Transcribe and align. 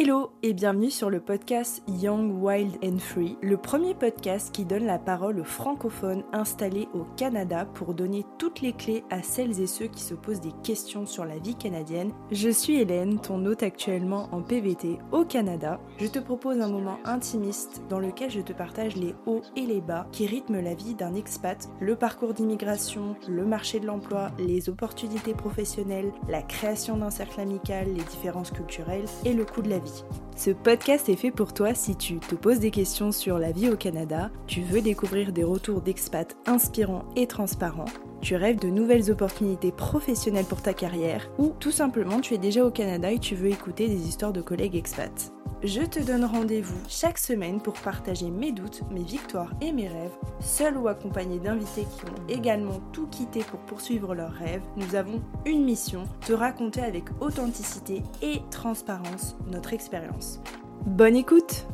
Hello 0.00 0.30
et 0.44 0.52
bienvenue 0.52 0.92
sur 0.92 1.10
le 1.10 1.18
podcast 1.18 1.82
Young, 1.88 2.40
Wild 2.40 2.76
and 2.84 2.98
Free, 2.98 3.36
le 3.42 3.56
premier 3.56 3.96
podcast 3.96 4.54
qui 4.54 4.64
donne 4.64 4.86
la 4.86 5.00
parole 5.00 5.40
aux 5.40 5.44
francophones 5.44 6.22
installés 6.32 6.86
au 6.94 7.02
Canada 7.16 7.64
pour 7.64 7.94
donner 7.94 8.24
toutes 8.38 8.60
les 8.60 8.72
clés 8.72 9.02
à 9.10 9.22
celles 9.22 9.60
et 9.60 9.66
ceux 9.66 9.88
qui 9.88 10.00
se 10.00 10.14
posent 10.14 10.40
des 10.40 10.52
questions 10.62 11.04
sur 11.04 11.24
la 11.24 11.38
vie 11.38 11.56
canadienne. 11.56 12.12
Je 12.30 12.48
suis 12.48 12.76
Hélène, 12.76 13.18
ton 13.18 13.44
hôte 13.44 13.64
actuellement 13.64 14.28
en 14.30 14.40
PVT 14.40 14.98
au 15.10 15.24
Canada. 15.24 15.80
Je 15.98 16.06
te 16.06 16.20
propose 16.20 16.60
un 16.60 16.68
moment 16.68 17.00
intimiste 17.04 17.82
dans 17.88 17.98
lequel 17.98 18.30
je 18.30 18.40
te 18.40 18.52
partage 18.52 18.94
les 18.94 19.16
hauts 19.26 19.42
et 19.56 19.66
les 19.66 19.80
bas 19.80 20.06
qui 20.12 20.28
rythment 20.28 20.60
la 20.60 20.74
vie 20.74 20.94
d'un 20.94 21.16
expat, 21.16 21.68
le 21.80 21.96
parcours 21.96 22.34
d'immigration, 22.34 23.16
le 23.28 23.44
marché 23.44 23.80
de 23.80 23.86
l'emploi, 23.86 24.30
les 24.38 24.68
opportunités 24.68 25.34
professionnelles, 25.34 26.12
la 26.28 26.42
création 26.42 26.98
d'un 26.98 27.10
cercle 27.10 27.40
amical, 27.40 27.88
les 27.88 28.04
différences 28.04 28.52
culturelles 28.52 29.06
et 29.24 29.32
le 29.32 29.44
coût 29.44 29.60
de 29.60 29.70
la 29.70 29.80
vie. 29.80 29.87
Ce 30.36 30.50
podcast 30.50 31.08
est 31.08 31.16
fait 31.16 31.32
pour 31.32 31.52
toi 31.52 31.74
si 31.74 31.96
tu 31.96 32.20
te 32.20 32.36
poses 32.36 32.60
des 32.60 32.70
questions 32.70 33.10
sur 33.10 33.38
la 33.38 33.50
vie 33.50 33.70
au 33.70 33.76
Canada, 33.76 34.30
tu 34.46 34.60
veux 34.60 34.80
découvrir 34.80 35.32
des 35.32 35.42
retours 35.42 35.80
d'expats 35.80 36.36
inspirants 36.46 37.06
et 37.16 37.26
transparents, 37.26 37.90
tu 38.20 38.36
rêves 38.36 38.60
de 38.60 38.68
nouvelles 38.68 39.10
opportunités 39.10 39.72
professionnelles 39.72 40.44
pour 40.44 40.62
ta 40.62 40.74
carrière, 40.74 41.28
ou 41.38 41.54
tout 41.58 41.72
simplement 41.72 42.20
tu 42.20 42.34
es 42.34 42.38
déjà 42.38 42.64
au 42.64 42.70
Canada 42.70 43.10
et 43.10 43.18
tu 43.18 43.34
veux 43.34 43.48
écouter 43.48 43.88
des 43.88 44.06
histoires 44.06 44.32
de 44.32 44.40
collègues 44.40 44.76
expats. 44.76 45.32
Je 45.64 45.82
te 45.82 45.98
donne 45.98 46.24
rendez-vous 46.24 46.78
chaque 46.88 47.18
semaine 47.18 47.60
pour 47.60 47.74
partager 47.74 48.30
mes 48.30 48.52
doutes, 48.52 48.82
mes 48.92 49.02
victoires 49.02 49.52
et 49.60 49.72
mes 49.72 49.88
rêves, 49.88 50.16
seul 50.38 50.76
ou 50.76 50.86
accompagné 50.86 51.40
d'invités 51.40 51.82
qui 51.82 52.04
ont 52.04 52.28
également 52.28 52.80
tout 52.92 53.08
quitté 53.08 53.40
pour 53.40 53.58
poursuivre 53.60 54.14
leurs 54.14 54.30
rêves. 54.30 54.62
Nous 54.76 54.94
avons 54.94 55.20
une 55.46 55.64
mission, 55.64 56.04
te 56.24 56.32
raconter 56.32 56.82
avec 56.82 57.06
authenticité 57.20 58.04
et 58.22 58.40
transparence 58.52 59.36
notre 59.50 59.72
expérience. 59.72 60.40
Bonne 60.86 61.16
écoute 61.16 61.66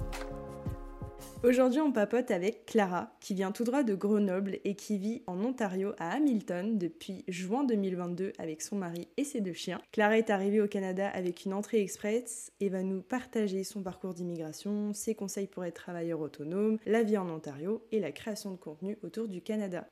Aujourd'hui, 1.45 1.83
on 1.83 1.93
papote 1.93 2.31
avec 2.31 2.65
Clara, 2.65 3.13
qui 3.21 3.35
vient 3.35 3.53
tout 3.53 3.65
droit 3.65 3.83
de 3.83 3.95
Grenoble 3.95 4.61
et 4.65 4.75
qui 4.75 4.97
vit 4.97 5.23
en 5.27 5.39
Ontario 5.45 5.93
à 5.99 6.15
Hamilton 6.15 6.79
depuis 6.79 7.23
juin 7.29 7.65
2022 7.65 8.33
avec 8.39 8.63
son 8.63 8.77
mari 8.77 9.09
et 9.19 9.25
ses 9.25 9.43
deux 9.43 9.53
chiens. 9.53 9.79
Clara 9.93 10.17
est 10.17 10.31
arrivée 10.31 10.63
au 10.63 10.69
Canada 10.69 11.07
avec 11.07 11.45
une 11.45 11.53
entrée 11.53 11.83
express 11.83 12.51
et 12.61 12.71
va 12.71 12.83
nous 12.83 13.03
partager 13.03 13.63
son 13.63 13.83
parcours 13.83 14.15
d'immigration, 14.15 14.95
ses 14.95 15.15
conseils 15.15 15.47
pour 15.47 15.67
être 15.67 15.75
travailleur 15.75 16.21
autonome, 16.21 16.79
la 16.87 17.03
vie 17.03 17.19
en 17.19 17.29
Ontario 17.29 17.87
et 17.93 18.01
la 18.01 18.11
création 18.11 18.51
de 18.51 18.57
contenu 18.57 18.97
autour 19.03 19.29
du 19.29 19.43
Canada. 19.43 19.87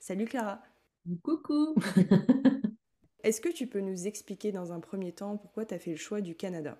Salut 0.00 0.24
Clara 0.24 0.62
Coucou 1.22 1.74
Est-ce 3.24 3.42
que 3.42 3.52
tu 3.52 3.66
peux 3.66 3.80
nous 3.80 4.06
expliquer 4.06 4.52
dans 4.52 4.72
un 4.72 4.80
premier 4.80 5.12
temps 5.12 5.36
pourquoi 5.36 5.66
tu 5.66 5.74
as 5.74 5.78
fait 5.78 5.90
le 5.90 5.98
choix 5.98 6.22
du 6.22 6.34
Canada? 6.34 6.78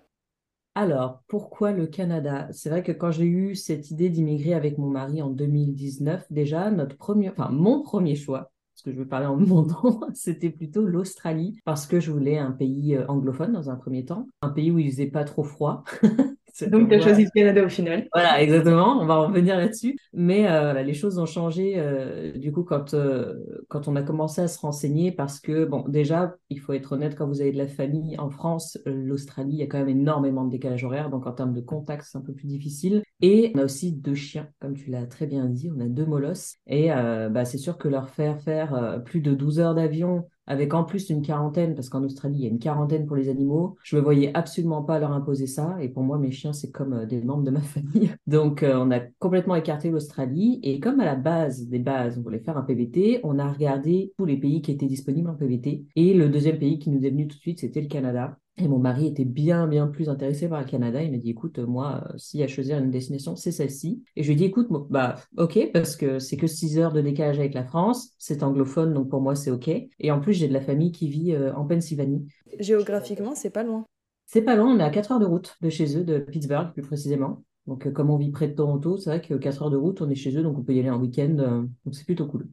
Alors, 0.77 1.23
pourquoi 1.29 1.71
le 1.71 1.87
Canada? 1.87 2.49
C'est 2.51 2.69
vrai 2.69 2.83
que 2.83 2.91
quand 2.91 3.09
j'ai 3.09 3.23
eu 3.25 3.55
cette 3.55 3.91
idée 3.91 4.09
d'immigrer 4.09 4.53
avec 4.53 4.77
mon 4.77 4.89
mari 4.89 5.21
en 5.21 5.29
2019, 5.29 6.25
déjà, 6.29 6.69
notre 6.69 6.97
premier, 6.97 7.29
enfin, 7.29 7.49
mon 7.49 7.81
premier 7.81 8.15
choix, 8.15 8.51
parce 8.73 8.81
que 8.83 8.91
je 8.91 8.97
veux 8.97 9.07
parler 9.07 9.25
en 9.25 9.37
mon 9.39 9.65
nom, 9.65 10.01
c'était 10.13 10.49
plutôt 10.49 10.85
l'Australie, 10.85 11.61
parce 11.63 11.87
que 11.87 12.01
je 12.01 12.11
voulais 12.11 12.37
un 12.37 12.51
pays 12.51 12.95
euh, 12.97 13.07
anglophone 13.07 13.53
dans 13.53 13.69
un 13.69 13.77
premier 13.77 14.03
temps, 14.03 14.27
un 14.41 14.49
pays 14.49 14.69
où 14.69 14.77
il 14.77 14.91
faisait 14.91 15.07
pas 15.07 15.23
trop 15.23 15.43
froid, 15.45 15.85
Donc, 16.63 16.89
tu 16.89 16.95
as 16.95 17.01
choisi 17.01 17.25
le 17.25 17.29
Canada 17.29 17.65
au 17.65 17.69
final. 17.69 18.07
Voilà, 18.13 18.41
exactement. 18.41 18.99
On 19.01 19.05
va 19.05 19.15
en 19.15 19.27
revenir 19.27 19.57
là-dessus. 19.57 19.97
Mais 20.13 20.47
euh, 20.49 20.81
les 20.83 20.93
choses 20.93 21.19
ont 21.19 21.25
changé 21.25 21.73
euh, 21.77 22.31
du 22.37 22.51
coup 22.51 22.63
quand, 22.63 22.93
euh, 22.93 23.33
quand 23.67 23.87
on 23.87 23.95
a 23.95 24.01
commencé 24.01 24.41
à 24.41 24.47
se 24.47 24.59
renseigner 24.59 25.11
parce 25.11 25.39
que, 25.39 25.65
bon, 25.65 25.83
déjà, 25.87 26.35
il 26.49 26.59
faut 26.59 26.73
être 26.73 26.93
honnête, 26.93 27.15
quand 27.15 27.27
vous 27.27 27.41
avez 27.41 27.51
de 27.51 27.57
la 27.57 27.67
famille 27.67 28.17
en 28.17 28.29
France, 28.29 28.77
l'Australie, 28.85 29.53
il 29.53 29.59
y 29.59 29.63
a 29.63 29.67
quand 29.67 29.79
même 29.79 29.89
énormément 29.89 30.45
de 30.45 30.51
décalage 30.51 30.83
horaire. 30.83 31.09
Donc, 31.09 31.27
en 31.27 31.33
termes 31.33 31.53
de 31.53 31.61
contact, 31.61 32.05
c'est 32.09 32.17
un 32.17 32.21
peu 32.21 32.33
plus 32.33 32.47
difficile. 32.47 33.03
Et 33.21 33.51
on 33.55 33.59
a 33.59 33.65
aussi 33.65 33.91
deux 33.91 34.15
chiens, 34.15 34.47
comme 34.59 34.75
tu 34.75 34.89
l'as 34.89 35.05
très 35.05 35.27
bien 35.27 35.45
dit. 35.45 35.69
On 35.75 35.79
a 35.81 35.87
deux 35.87 36.05
molosses. 36.05 36.55
Et 36.67 36.89
bah, 36.89 37.45
c'est 37.45 37.57
sûr 37.57 37.77
que 37.77 37.87
leur 37.87 38.09
faire 38.09 38.39
faire 38.39 39.01
plus 39.05 39.21
de 39.21 39.33
12 39.33 39.59
heures 39.59 39.75
d'avion 39.75 40.25
avec 40.47 40.73
en 40.73 40.83
plus 40.83 41.09
une 41.09 41.21
quarantaine, 41.21 41.75
parce 41.75 41.89
qu'en 41.89 42.03
Australie, 42.03 42.37
il 42.39 42.43
y 42.43 42.47
a 42.47 42.49
une 42.49 42.59
quarantaine 42.59 43.05
pour 43.05 43.15
les 43.15 43.29
animaux. 43.29 43.77
Je 43.83 43.95
ne 43.95 44.01
me 44.01 44.03
voyais 44.03 44.31
absolument 44.33 44.83
pas 44.83 44.99
leur 44.99 45.11
imposer 45.11 45.47
ça. 45.47 45.77
Et 45.81 45.89
pour 45.89 46.03
moi, 46.03 46.17
mes 46.17 46.31
chiens, 46.31 46.53
c'est 46.53 46.71
comme 46.71 46.93
euh, 46.93 47.05
des 47.05 47.21
membres 47.21 47.43
de 47.43 47.51
ma 47.51 47.59
famille. 47.61 48.11
Donc, 48.27 48.63
euh, 48.63 48.75
on 48.77 48.91
a 48.91 48.99
complètement 49.19 49.55
écarté 49.55 49.89
l'Australie. 49.89 50.59
Et 50.63 50.79
comme 50.79 50.99
à 50.99 51.05
la 51.05 51.15
base 51.15 51.67
des 51.67 51.79
bases, 51.79 52.17
on 52.17 52.21
voulait 52.21 52.39
faire 52.39 52.57
un 52.57 52.63
PVT, 52.63 53.21
on 53.23 53.39
a 53.39 53.51
regardé 53.51 54.13
tous 54.17 54.25
les 54.25 54.37
pays 54.37 54.61
qui 54.61 54.71
étaient 54.71 54.85
disponibles 54.85 55.29
en 55.29 55.35
PVT. 55.35 55.85
Et 55.95 56.13
le 56.13 56.29
deuxième 56.29 56.59
pays 56.59 56.79
qui 56.79 56.89
nous 56.89 57.05
est 57.05 57.09
venu 57.09 57.27
tout 57.27 57.37
de 57.37 57.41
suite, 57.41 57.59
c'était 57.59 57.81
le 57.81 57.87
Canada. 57.87 58.37
Et 58.57 58.69
mon 58.69 58.79
mari 58.79 59.07
était 59.07 59.25
bien, 59.25 59.67
bien 59.67 59.87
plus 59.87 60.07
intéressé 60.07 60.47
par 60.47 60.61
le 60.61 60.65
Canada. 60.65 61.03
Il 61.03 61.11
m'a 61.11 61.17
dit, 61.17 61.31
écoute, 61.31 61.59
moi, 61.59 62.05
euh, 62.09 62.17
s'il 62.17 62.39
y 62.39 62.43
a 62.43 62.47
choisir 62.47 62.77
une 62.77 62.89
destination, 62.89 63.35
c'est 63.35 63.51
celle-ci. 63.51 64.01
Et 64.15 64.23
je 64.23 64.27
lui 64.27 64.33
ai 64.33 64.37
dit, 64.37 64.45
écoute, 64.45 64.67
bah, 64.89 65.15
ok, 65.37 65.71
parce 65.73 65.97
que 65.97 66.19
c'est 66.19 66.37
que 66.37 66.47
6 66.47 66.79
heures 66.79 66.93
de 66.93 67.01
décalage 67.01 67.37
avec 67.37 67.53
la 67.53 67.65
France. 67.65 68.11
C'est 68.17 68.43
anglophone, 68.43 68.93
donc 68.93 69.09
pour 69.09 69.19
moi, 69.19 69.35
c'est 69.35 69.51
ok. 69.51 69.67
Et 69.67 70.11
en 70.11 70.21
plus, 70.21 70.33
j'ai 70.33 70.47
de 70.47 70.53
la 70.53 70.61
famille 70.61 70.93
qui 70.93 71.09
vit 71.09 71.33
euh, 71.33 71.53
en 71.53 71.65
Pennsylvanie. 71.65 72.27
Géographiquement, 72.59 73.35
c'est 73.35 73.49
pas 73.49 73.63
loin. 73.63 73.85
C'est 74.25 74.41
pas 74.41 74.55
loin, 74.55 74.73
on 74.73 74.79
est 74.79 74.83
à 74.83 74.89
4 74.89 75.11
heures 75.11 75.19
de 75.19 75.25
route 75.25 75.55
de 75.61 75.69
chez 75.69 75.97
eux, 75.97 76.05
de 76.05 76.19
Pittsburgh 76.19 76.71
plus 76.71 76.81
précisément. 76.81 77.43
Donc, 77.67 77.85
euh, 77.85 77.91
comme 77.91 78.09
on 78.09 78.17
vit 78.17 78.31
près 78.31 78.47
de 78.47 78.53
Toronto, 78.53 78.95
c'est 78.97 79.09
vrai 79.09 79.21
que 79.21 79.33
4 79.33 79.63
heures 79.63 79.69
de 79.69 79.77
route, 79.77 80.01
on 80.01 80.09
est 80.09 80.15
chez 80.15 80.35
eux, 80.37 80.43
donc 80.43 80.57
on 80.57 80.63
peut 80.63 80.73
y 80.73 80.79
aller 80.79 80.89
en 80.89 80.99
week-end. 80.99 81.67
donc, 81.83 81.93
c'est 81.93 82.05
plutôt 82.05 82.27
cool. 82.27 82.47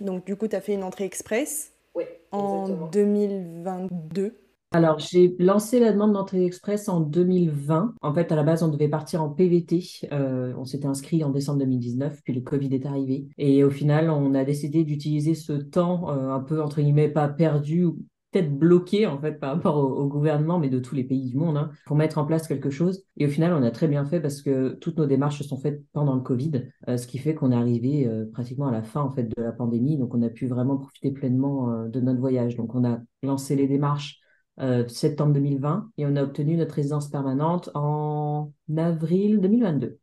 Donc, 0.00 0.24
du 0.24 0.36
coup, 0.36 0.48
tu 0.48 0.56
as 0.56 0.62
fait 0.62 0.72
une 0.72 0.84
entrée 0.84 1.04
express 1.04 1.72
oui, 1.94 2.04
en 2.32 2.88
2022 2.88 4.38
alors, 4.74 4.98
j'ai 4.98 5.36
lancé 5.38 5.78
la 5.78 5.92
demande 5.92 6.14
d'entrée 6.14 6.44
express 6.44 6.88
en 6.88 6.98
2020. 6.98 7.94
En 8.02 8.12
fait, 8.12 8.32
à 8.32 8.34
la 8.34 8.42
base, 8.42 8.64
on 8.64 8.68
devait 8.68 8.88
partir 8.88 9.22
en 9.22 9.28
PVT. 9.28 9.84
Euh, 10.10 10.52
on 10.58 10.64
s'était 10.64 10.88
inscrit 10.88 11.22
en 11.22 11.30
décembre 11.30 11.60
2019, 11.60 12.20
puis 12.24 12.34
le 12.34 12.40
Covid 12.40 12.74
est 12.74 12.84
arrivé. 12.84 13.28
Et 13.38 13.62
au 13.62 13.70
final, 13.70 14.10
on 14.10 14.34
a 14.34 14.42
décidé 14.42 14.82
d'utiliser 14.82 15.36
ce 15.36 15.52
temps 15.52 16.10
euh, 16.10 16.28
un 16.32 16.40
peu, 16.40 16.60
entre 16.60 16.80
guillemets, 16.80 17.08
pas 17.08 17.28
perdu, 17.28 17.86
peut-être 18.32 18.52
bloqué 18.52 19.06
en 19.06 19.16
fait 19.16 19.38
par 19.38 19.54
rapport 19.54 19.76
au, 19.76 20.08
gouvernement, 20.08 20.58
mais 20.58 20.70
de 20.70 20.80
tous 20.80 20.96
les 20.96 21.04
pays 21.04 21.30
du 21.30 21.36
monde, 21.36 21.56
hein, 21.56 21.70
pour 21.86 21.94
mettre 21.94 22.18
en 22.18 22.24
place 22.24 22.48
quelque 22.48 22.70
chose. 22.70 23.04
Et 23.16 23.26
au 23.26 23.30
final, 23.30 23.52
on 23.52 23.62
a 23.62 23.70
très 23.70 23.86
bien 23.86 24.04
fait 24.04 24.20
parce 24.20 24.42
que 24.42 24.70
toutes 24.80 24.98
nos 24.98 25.06
démarches 25.06 25.38
se 25.38 25.44
sont 25.44 25.56
faites 25.56 25.84
pendant 25.92 26.16
le 26.16 26.20
Covid, 26.20 26.64
euh, 26.88 26.96
ce 26.96 27.06
qui 27.06 27.18
fait 27.18 27.36
qu'on 27.36 27.52
est 27.52 27.56
arrivé 27.56 28.10
pratiquement 28.32 28.66
à 28.66 28.72
la 28.72 28.82
fin 28.82 29.02
en 29.02 29.10
fait 29.10 29.28
de 29.36 29.40
la 29.40 29.52
pandémie, 29.52 29.98
donc 29.98 30.12
on 30.16 30.22
a 30.22 30.30
pu 30.30 30.48
vraiment 30.48 30.78
profiter 30.78 31.12
pleinement 31.12 31.86
de 31.86 32.00
notre 32.00 32.18
voyage. 32.18 32.56
Donc 32.56 32.74
on 32.74 32.84
a 32.84 32.98
lancé 33.22 33.54
les 33.54 33.68
démarches 33.68 34.20
euh, 34.60 34.86
septembre 34.88 35.32
2020 35.34 35.90
et 35.98 36.06
on 36.06 36.16
a 36.16 36.22
obtenu 36.22 36.56
notre 36.56 36.74
résidence 36.74 37.08
permanente 37.08 37.70
en 37.74 38.52
avril 38.76 39.40
2022. 39.40 39.98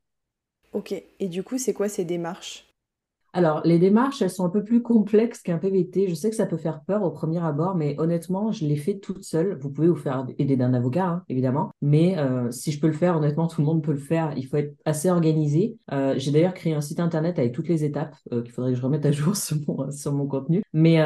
Ok, 0.73 0.93
et 1.19 1.27
du 1.27 1.43
coup, 1.43 1.57
c'est 1.57 1.73
quoi 1.73 1.89
ces 1.89 2.05
démarches? 2.05 2.70
Alors, 3.33 3.61
les 3.63 3.79
démarches, 3.79 4.21
elles 4.21 4.29
sont 4.29 4.45
un 4.45 4.49
peu 4.49 4.63
plus 4.63 4.81
complexes 4.81 5.41
qu'un 5.41 5.57
PVT. 5.57 6.09
Je 6.09 6.15
sais 6.15 6.29
que 6.29 6.35
ça 6.35 6.45
peut 6.45 6.57
faire 6.57 6.81
peur 6.81 7.03
au 7.03 7.11
premier 7.11 7.39
abord, 7.39 7.75
mais 7.75 7.95
honnêtement, 7.97 8.51
je 8.51 8.65
l'ai 8.65 8.75
fait 8.75 8.99
toute 8.99 9.23
seule. 9.23 9.57
Vous 9.57 9.69
pouvez 9.69 9.87
vous 9.87 9.95
faire 9.95 10.25
aider 10.37 10.57
d'un 10.57 10.73
avocat, 10.73 11.05
hein, 11.05 11.23
évidemment. 11.29 11.71
Mais 11.81 12.17
euh, 12.17 12.51
si 12.51 12.73
je 12.73 12.79
peux 12.81 12.87
le 12.87 12.93
faire, 12.93 13.15
honnêtement, 13.15 13.47
tout 13.47 13.61
le 13.61 13.67
monde 13.67 13.83
peut 13.83 13.93
le 13.93 13.97
faire. 13.97 14.33
Il 14.35 14.45
faut 14.47 14.57
être 14.57 14.75
assez 14.83 15.09
organisé. 15.09 15.77
Euh, 15.93 16.15
j'ai 16.17 16.31
d'ailleurs 16.31 16.53
créé 16.53 16.73
un 16.73 16.81
site 16.81 16.99
internet 16.99 17.39
avec 17.39 17.53
toutes 17.53 17.69
les 17.69 17.85
étapes 17.85 18.15
euh, 18.33 18.41
qu'il 18.41 18.51
faudrait 18.51 18.71
que 18.71 18.77
je 18.77 18.83
remette 18.83 19.05
à 19.05 19.11
jour 19.13 19.35
sur 19.37 19.57
mon, 19.65 19.89
sur 19.91 20.11
mon 20.11 20.27
contenu. 20.27 20.61
Mais 20.73 20.99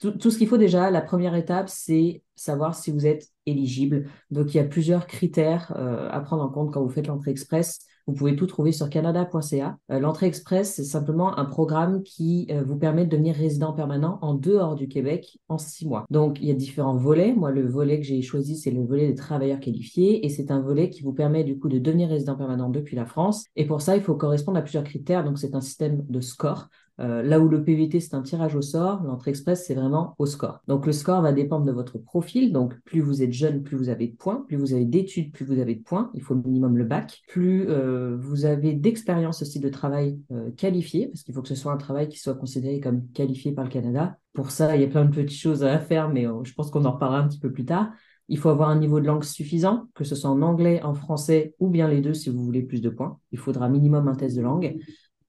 tout, 0.00 0.12
tout 0.12 0.30
ce 0.30 0.38
qu'il 0.38 0.48
faut 0.48 0.58
déjà, 0.58 0.90
la 0.90 1.00
première 1.00 1.34
étape, 1.34 1.68
c'est 1.68 2.22
savoir 2.36 2.74
si 2.74 2.92
vous 2.92 3.06
êtes 3.06 3.28
éligible. 3.46 4.06
Donc, 4.30 4.54
il 4.54 4.58
y 4.58 4.60
a 4.60 4.64
plusieurs 4.64 5.06
critères 5.06 5.72
à 5.76 6.20
prendre 6.20 6.42
en 6.42 6.48
compte 6.48 6.72
quand 6.72 6.82
vous 6.82 6.88
faites 6.90 7.06
l'entrée 7.06 7.30
express. 7.30 7.86
Vous 8.06 8.12
pouvez 8.12 8.36
tout 8.36 8.46
trouver 8.46 8.72
sur 8.72 8.90
canada.ca. 8.90 9.78
Euh, 9.90 9.98
l'entrée 9.98 10.26
express, 10.26 10.74
c'est 10.74 10.84
simplement 10.84 11.38
un 11.38 11.46
programme 11.46 12.02
qui 12.02 12.46
euh, 12.50 12.62
vous 12.62 12.76
permet 12.76 13.06
de 13.06 13.10
devenir 13.10 13.34
résident 13.34 13.72
permanent 13.72 14.18
en 14.20 14.34
dehors 14.34 14.74
du 14.74 14.88
Québec 14.88 15.38
en 15.48 15.56
six 15.56 15.86
mois. 15.86 16.04
Donc, 16.10 16.38
il 16.40 16.48
y 16.48 16.50
a 16.50 16.54
différents 16.54 16.96
volets. 16.96 17.32
Moi, 17.32 17.50
le 17.50 17.66
volet 17.66 17.98
que 17.98 18.06
j'ai 18.06 18.20
choisi, 18.20 18.56
c'est 18.56 18.70
le 18.70 18.84
volet 18.84 19.08
des 19.08 19.14
travailleurs 19.14 19.60
qualifiés 19.60 20.26
et 20.26 20.28
c'est 20.28 20.50
un 20.50 20.60
volet 20.60 20.90
qui 20.90 21.02
vous 21.02 21.14
permet 21.14 21.44
du 21.44 21.58
coup 21.58 21.68
de 21.68 21.78
devenir 21.78 22.10
résident 22.10 22.36
permanent 22.36 22.68
depuis 22.68 22.94
la 22.94 23.06
France. 23.06 23.46
Et 23.56 23.64
pour 23.64 23.80
ça, 23.80 23.96
il 23.96 24.02
faut 24.02 24.14
correspondre 24.14 24.58
à 24.58 24.62
plusieurs 24.62 24.84
critères. 24.84 25.24
Donc, 25.24 25.38
c'est 25.38 25.54
un 25.54 25.62
système 25.62 26.04
de 26.06 26.20
score. 26.20 26.68
Euh, 27.00 27.22
là 27.22 27.40
où 27.40 27.48
le 27.48 27.64
PVT, 27.64 28.00
c'est 28.00 28.14
un 28.14 28.22
tirage 28.22 28.54
au 28.54 28.62
sort, 28.62 29.02
l'entrée 29.02 29.30
express, 29.30 29.64
c'est 29.66 29.74
vraiment 29.74 30.14
au 30.18 30.26
score. 30.26 30.60
Donc 30.68 30.86
le 30.86 30.92
score 30.92 31.22
va 31.22 31.32
dépendre 31.32 31.64
de 31.64 31.72
votre 31.72 31.98
profil. 31.98 32.52
Donc 32.52 32.74
plus 32.84 33.00
vous 33.00 33.22
êtes 33.22 33.32
jeune, 33.32 33.62
plus 33.62 33.76
vous 33.76 33.88
avez 33.88 34.08
de 34.08 34.16
points. 34.16 34.44
Plus 34.46 34.56
vous 34.56 34.74
avez 34.74 34.84
d'études, 34.84 35.32
plus 35.32 35.44
vous 35.44 35.58
avez 35.58 35.74
de 35.74 35.82
points. 35.82 36.10
Il 36.14 36.22
faut 36.22 36.34
au 36.34 36.38
minimum 36.38 36.76
le 36.76 36.84
bac. 36.84 37.22
Plus 37.28 37.66
euh, 37.68 38.16
vous 38.18 38.44
avez 38.44 38.74
d'expérience 38.74 39.42
aussi 39.42 39.60
de 39.60 39.68
travail 39.68 40.18
euh, 40.32 40.50
qualifié, 40.52 41.08
parce 41.08 41.22
qu'il 41.22 41.34
faut 41.34 41.42
que 41.42 41.48
ce 41.48 41.54
soit 41.54 41.72
un 41.72 41.78
travail 41.78 42.08
qui 42.08 42.18
soit 42.18 42.34
considéré 42.34 42.80
comme 42.80 43.08
qualifié 43.08 43.52
par 43.52 43.64
le 43.64 43.70
Canada. 43.70 44.16
Pour 44.32 44.50
ça, 44.50 44.76
il 44.76 44.82
y 44.82 44.84
a 44.84 44.88
plein 44.88 45.04
de 45.04 45.14
petites 45.14 45.38
choses 45.38 45.64
à 45.64 45.78
faire, 45.78 46.08
mais 46.08 46.26
je 46.42 46.54
pense 46.54 46.70
qu'on 46.70 46.84
en 46.84 46.92
reparlera 46.92 47.20
un 47.20 47.28
petit 47.28 47.38
peu 47.38 47.52
plus 47.52 47.64
tard. 47.64 47.92
Il 48.28 48.38
faut 48.38 48.48
avoir 48.48 48.70
un 48.70 48.78
niveau 48.78 49.00
de 49.00 49.06
langue 49.06 49.22
suffisant, 49.22 49.86
que 49.94 50.02
ce 50.02 50.14
soit 50.14 50.30
en 50.30 50.40
anglais, 50.42 50.82
en 50.82 50.94
français 50.94 51.54
ou 51.58 51.68
bien 51.68 51.88
les 51.88 52.00
deux 52.00 52.14
si 52.14 52.30
vous 52.30 52.42
voulez 52.42 52.62
plus 52.62 52.80
de 52.80 52.88
points. 52.88 53.18
Il 53.32 53.38
faudra 53.38 53.68
minimum 53.68 54.08
un 54.08 54.14
test 54.14 54.36
de 54.36 54.42
langue. 54.42 54.76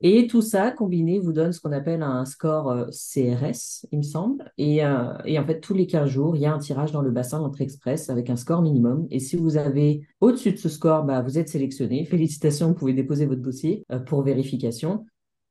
Et 0.01 0.27
tout 0.27 0.41
ça 0.41 0.71
combiné 0.71 1.19
vous 1.19 1.31
donne 1.31 1.53
ce 1.53 1.61
qu'on 1.61 1.71
appelle 1.71 2.03
un 2.03 2.25
score 2.25 2.69
euh, 2.69 2.85
CRS, 2.87 3.85
il 3.91 3.99
me 3.99 4.03
semble. 4.03 4.51
Et, 4.57 4.85
euh, 4.85 5.13
et, 5.25 5.39
en 5.39 5.45
fait, 5.45 5.61
tous 5.61 5.73
les 5.73 5.87
15 5.87 6.09
jours, 6.09 6.35
il 6.35 6.41
y 6.41 6.45
a 6.45 6.53
un 6.53 6.59
tirage 6.59 6.91
dans 6.91 7.01
le 7.01 7.11
bassin 7.11 7.39
d'entrée 7.39 7.63
express 7.63 8.09
avec 8.09 8.29
un 8.29 8.35
score 8.35 8.61
minimum. 8.61 9.07
Et 9.09 9.19
si 9.19 9.35
vous 9.35 9.57
avez 9.57 10.05
au-dessus 10.19 10.51
de 10.51 10.57
ce 10.57 10.69
score, 10.69 11.03
bah, 11.03 11.21
vous 11.21 11.37
êtes 11.37 11.49
sélectionné. 11.49 12.05
Félicitations, 12.09 12.67
vous 12.69 12.75
pouvez 12.75 12.93
déposer 12.93 13.25
votre 13.25 13.41
dossier 13.41 13.85
euh, 13.91 13.99
pour 13.99 14.21
vérification. 14.21 15.05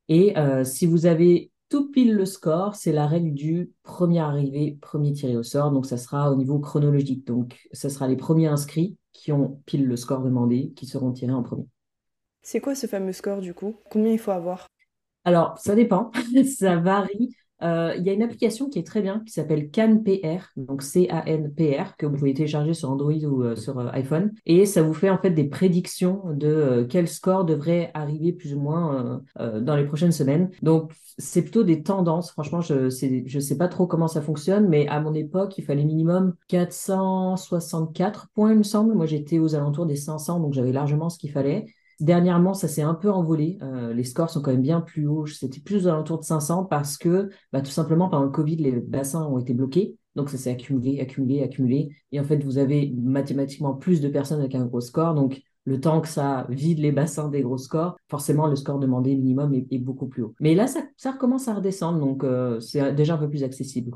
Et 0.09 0.35
si 0.65 0.85
vous 0.85 1.07
avez 1.07 1.51
tout 1.71 1.91
pile 1.91 2.15
le 2.15 2.27
score, 2.27 2.75
c'est 2.75 2.93
la 2.93 3.07
règle 3.07 3.33
du 3.33 3.71
premier 3.83 4.21
arrivé, 4.21 4.77
premier 4.83 5.15
tiré 5.15 5.35
au 5.35 5.43
sort. 5.43 5.71
Donc, 5.71 5.87
ça 5.87 5.97
sera 5.97 6.31
au 6.31 6.37
niveau 6.37 6.59
chronologique. 6.59 7.27
Donc, 7.27 7.67
ça 7.73 7.89
sera 7.89 8.07
les 8.07 8.17
premiers 8.17 8.49
inscrits 8.49 8.99
qui 9.13 9.33
ont 9.33 9.63
pile 9.65 9.87
le 9.87 9.97
score 9.97 10.23
demandé 10.23 10.75
qui 10.77 10.85
seront 10.85 11.13
tirés 11.13 11.33
en 11.33 11.43
premier. 11.43 11.67
C'est 12.45 12.61
quoi 12.61 12.75
ce 12.75 12.87
fameux 12.87 13.13
score 13.13 13.41
du 13.41 13.55
coup? 13.55 13.75
Combien 13.91 14.13
il 14.13 14.19
faut 14.19 14.31
avoir? 14.31 14.67
Alors, 15.25 15.57
ça 15.59 15.75
dépend, 15.75 16.13
ça 16.59 16.77
varie. 16.77 17.35
Euh, 17.63 17.95
il 17.97 18.05
y 18.05 18.11
a 18.11 18.13
une 18.13 18.23
application 18.23 18.69
qui 18.69 18.79
est 18.79 18.87
très 18.87 19.01
bien 19.01 19.23
qui 19.25 19.33
s'appelle 19.33 19.71
CanPR, 19.71 20.51
donc 20.59 20.83
C-A-N-P-R, 20.83 21.97
que 21.97 22.05
vous 22.05 22.17
pouvez 22.17 22.35
télécharger 22.35 22.75
sur 22.75 22.91
Android 22.91 23.15
ou 23.15 23.43
euh, 23.43 23.57
sur 23.57 23.79
euh, 23.79 23.89
iPhone. 23.93 24.33
Et 24.45 24.67
ça 24.67 24.83
vous 24.83 24.93
fait 24.93 25.09
en 25.09 25.17
fait 25.17 25.31
des 25.31 25.45
prédictions 25.45 26.21
de 26.35 26.87
quel 26.91 27.09
score 27.09 27.47
devrait 27.47 27.91
arriver 27.95 28.33
plus 28.35 28.55
ou 28.55 28.61
moins 28.61 29.23
dans 29.39 29.77
les 29.77 29.87
prochaines 29.87 30.13
semaines. 30.13 30.51
Donc, 30.61 30.93
c'est 31.17 31.41
plutôt 31.41 31.63
des 31.63 31.83
tendances. 31.83 32.31
Franchement, 32.33 32.61
je 32.61 32.75
ne 32.75 33.41
sais 33.41 33.57
pas 33.57 33.69
trop 33.69 33.87
comment 33.87 34.09
ça 34.09 34.21
fonctionne, 34.21 34.69
mais 34.69 34.87
à 34.89 35.01
mon 35.01 35.15
époque, 35.15 35.57
il 35.57 35.65
fallait 35.65 35.85
minimum 35.85 36.35
464 36.49 38.29
points, 38.35 38.53
il 38.53 38.59
me 38.59 38.63
semble. 38.63 38.93
Moi, 38.95 39.07
j'étais 39.07 39.39
aux 39.39 39.55
alentours 39.55 39.87
des 39.87 39.97
500, 39.97 40.41
donc 40.41 40.53
j'avais 40.53 40.73
largement 40.73 41.09
ce 41.09 41.19
qu'il 41.19 41.31
fallait. 41.31 41.65
Dernièrement, 42.01 42.55
ça 42.55 42.69
s'est 42.69 42.83
un 42.83 42.95
peu 42.95 43.11
envolé. 43.11 43.59
Euh, 43.63 43.93
les 43.93 44.05
scores 44.05 44.31
sont 44.31 44.43
quand 44.43 44.51
même 44.51 44.63
bien 44.63 44.81
plus 44.81 45.07
hauts. 45.07 45.27
C'était 45.27 45.61
plus 45.61 45.87
aux 45.87 45.89
alentours 45.89 46.19
de 46.19 46.25
500 46.25 46.65
parce 46.65 46.97
que, 46.97 47.31
bah, 47.53 47.61
tout 47.61 47.71
simplement, 47.71 48.09
pendant 48.09 48.25
le 48.25 48.31
Covid, 48.31 48.57
les 48.57 48.73
bassins 48.73 49.25
ont 49.27 49.39
été 49.39 49.55
bloqués. 49.55 49.97
Donc, 50.17 50.31
ça 50.31 50.39
s'est 50.39 50.51
accumulé, 50.51 51.01
accumulé, 51.01 51.43
accumulé. 51.43 51.91
Et 52.13 52.21
en 52.21 52.25
fait, 52.25 52.43
vous 52.43 52.59
avez 52.59 52.95
mathématiquement 52.97 53.75
plus 53.75 54.01
de 54.01 54.09
personnes 54.09 54.41
avec 54.41 54.55
un 54.55 54.65
gros 54.65 54.81
score. 54.81 55.15
Donc, 55.15 55.43
le 55.65 55.81
temps 55.81 56.01
que 56.01 56.09
ça 56.09 56.47
vide 56.51 56.79
les 56.79 56.93
bassins 56.93 57.29
des 57.29 57.43
gros 57.43 57.59
scores, 57.59 57.97
forcément, 58.09 58.47
le 58.47 58.57
score 58.57 58.79
demandé 58.79 59.17
minimum 59.17 59.55
est, 59.55 59.79
beaucoup 59.79 60.07
plus 60.07 60.23
haut. 60.23 60.35
Mais 60.41 60.55
là, 60.55 60.67
ça, 60.67 61.11
recommence 61.11 61.49
à 61.49 61.55
redescendre. 61.55 61.99
Donc, 61.99 62.23
euh, 62.23 62.61
c'est 62.61 62.95
déjà 62.95 63.15
un 63.15 63.19
peu 63.19 63.29
plus 63.29 63.45
accessible. 63.45 63.91